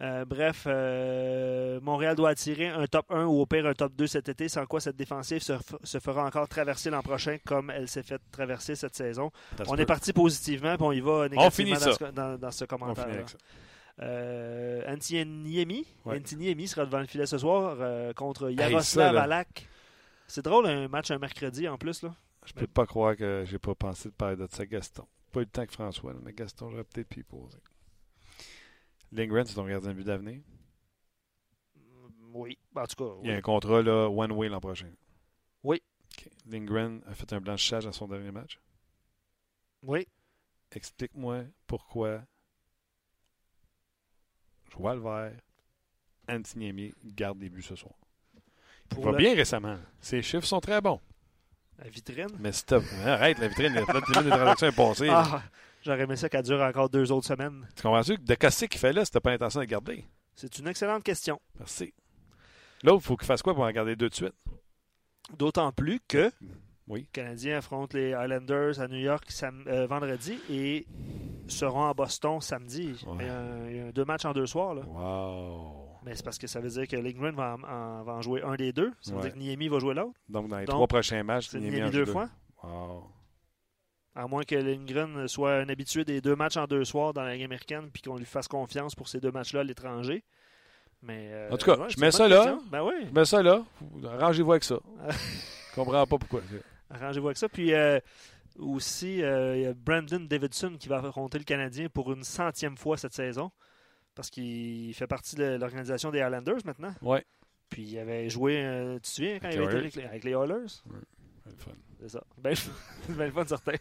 [0.00, 4.08] Euh, bref, euh, Montréal doit attirer un top 1 ou au pire un top 2
[4.08, 8.02] cet été, sans quoi cette défensive se, fera encore traverser l'an prochain comme elle s'est
[8.02, 9.30] fait traverser cette saison.
[9.68, 11.76] on est parti positivement, puis on y va négativement
[12.36, 13.24] dans ce, commentaire.
[14.02, 15.86] Euh, Antiniemi.
[16.66, 19.68] sera devant le filet ce soir euh, contre Yaroslav Alak.
[20.26, 22.02] C'est drôle un match un mercredi en plus.
[22.02, 22.14] là.
[22.46, 25.06] Je peux pas croire que j'ai pas pensé de parler de ça, Gaston.
[25.32, 27.58] Pas eu le temps que François, mais Gaston, j'aurais peut-être pu y poser.
[29.14, 30.42] Lindgren, c'est ton gardien de but d'avenir?
[32.32, 32.58] Oui.
[32.74, 34.92] En tout cas, Il y a un contrat là, one way l'an prochain.
[35.62, 35.80] Oui.
[36.46, 38.58] Lindgren a fait un blanchissage dans son dernier match?
[39.82, 40.08] Oui.
[40.72, 42.22] Explique-moi pourquoi
[44.72, 45.40] Joël Vert,
[46.28, 47.94] Antiniemi garde des buts ce soir.
[48.96, 49.78] Il va bien récemment.
[50.00, 51.00] Ses chiffres sont très bons.
[51.78, 52.36] La vitrine?
[52.40, 52.82] Mais stop.
[53.04, 55.08] Arrête, la vitrine, la vitrine des transactions est passée.
[55.08, 55.42] Ah,
[55.84, 57.66] j'aurais aimé ça qu'elle dure encore deux autres semaines.
[57.76, 58.18] Tu comprends-tu?
[58.18, 60.04] De casser qu'il fait là, c'était pas l'intention de garder?
[60.34, 61.40] C'est une excellente question.
[61.58, 61.94] Merci.
[62.82, 64.34] Là, il faut qu'il fasse quoi pour en garder deux de suite?
[65.38, 66.30] D'autant plus que
[66.86, 67.00] oui.
[67.00, 70.86] les Canadiens affrontent les Islanders à New York euh, vendredi et
[71.48, 72.94] seront à Boston samedi.
[73.18, 74.74] Il, y a deux matchs en deux soirs.
[74.74, 74.82] Là.
[74.82, 75.98] Wow.
[76.04, 78.56] Mais c'est parce que ça veut dire que Lindgren va en, va en jouer un
[78.56, 78.92] des deux.
[79.00, 80.18] Ça veut dire que Niemi va jouer l'autre.
[80.28, 82.28] Donc, dans les trois prochains matchs, c'est Niemi, deux, fois.
[82.62, 83.10] Wow.
[84.16, 87.34] À moins que Lindgren soit un habitué des deux matchs en deux soirs dans la
[87.34, 90.22] Ligue américaine puis qu'on lui fasse confiance pour ces deux matchs-là à l'étranger.
[91.02, 92.58] Mais, euh, en tout cas, je mets ça là.
[92.70, 92.94] Ben oui.
[93.06, 93.64] Je mets ça là.
[94.04, 94.78] Arrangez-vous avec ça.
[95.10, 96.40] je comprends pas pourquoi.
[96.90, 97.48] Arrangez-vous avec ça.
[97.48, 97.98] Puis euh,
[98.58, 102.76] aussi, euh, il y a Brandon Davidson qui va affronter le Canadien pour une centième
[102.76, 103.50] fois cette saison.
[104.14, 106.94] Parce qu'il fait partie de l'organisation des Islanders maintenant.
[107.02, 107.18] Oui.
[107.68, 110.82] Puis il avait joué, euh, tu te souviens, quand il avait été avec les, Oilers?
[110.86, 111.72] Le fun.
[112.00, 112.22] C'est ça.
[112.38, 112.54] Ben,
[113.08, 113.72] ben le fun, certain.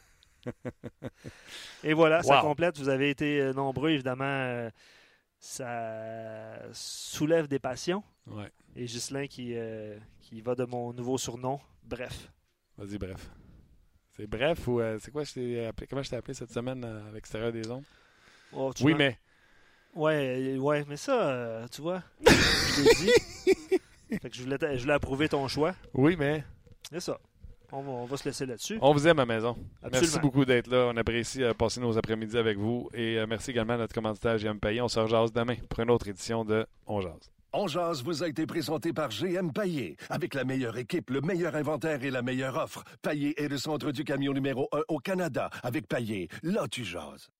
[1.83, 2.77] Et voilà, ça complète.
[2.77, 4.23] Vous avez été euh, nombreux, évidemment.
[4.25, 4.69] Euh,
[5.39, 8.03] ça soulève des passions.
[8.27, 8.49] Ouais.
[8.75, 9.55] Et Ghislain qui,
[10.21, 12.31] qui va de mon nouveau surnom, Bref.
[12.77, 13.29] Vas-y, bref.
[14.15, 17.51] C'est bref ou c'est quoi je appelé, comment je t'ai appelé cette semaine à l'extérieur
[17.51, 17.83] des ondes?
[18.53, 19.17] Oh, oui, mais
[19.95, 24.17] Ouais, ouais, mais ça, euh, tu vois, je l'ai dit.
[24.19, 25.75] fait que je voulais, je voulais approuver ton choix.
[25.93, 26.43] Oui, mais.
[26.89, 27.19] C'est ça.
[27.75, 28.77] On va, se laisser là-dessus.
[28.81, 29.57] On vous aime à maison.
[29.91, 30.91] Merci beaucoup d'être là.
[30.93, 32.87] On apprécie euh, passer nos après-midi avec vous.
[32.93, 34.79] Et euh, merci également à notre commanditaire GM Payé.
[34.81, 37.31] On se rejase demain pour une autre édition de On Jase.
[37.51, 39.97] On Jase vous a été présenté par GM Paillé.
[40.09, 42.83] Avec la meilleure équipe, le meilleur inventaire et la meilleure offre.
[43.01, 45.49] Paillé est le centre du camion numéro 1 au Canada.
[45.63, 47.31] Avec Paillé, là tu jases.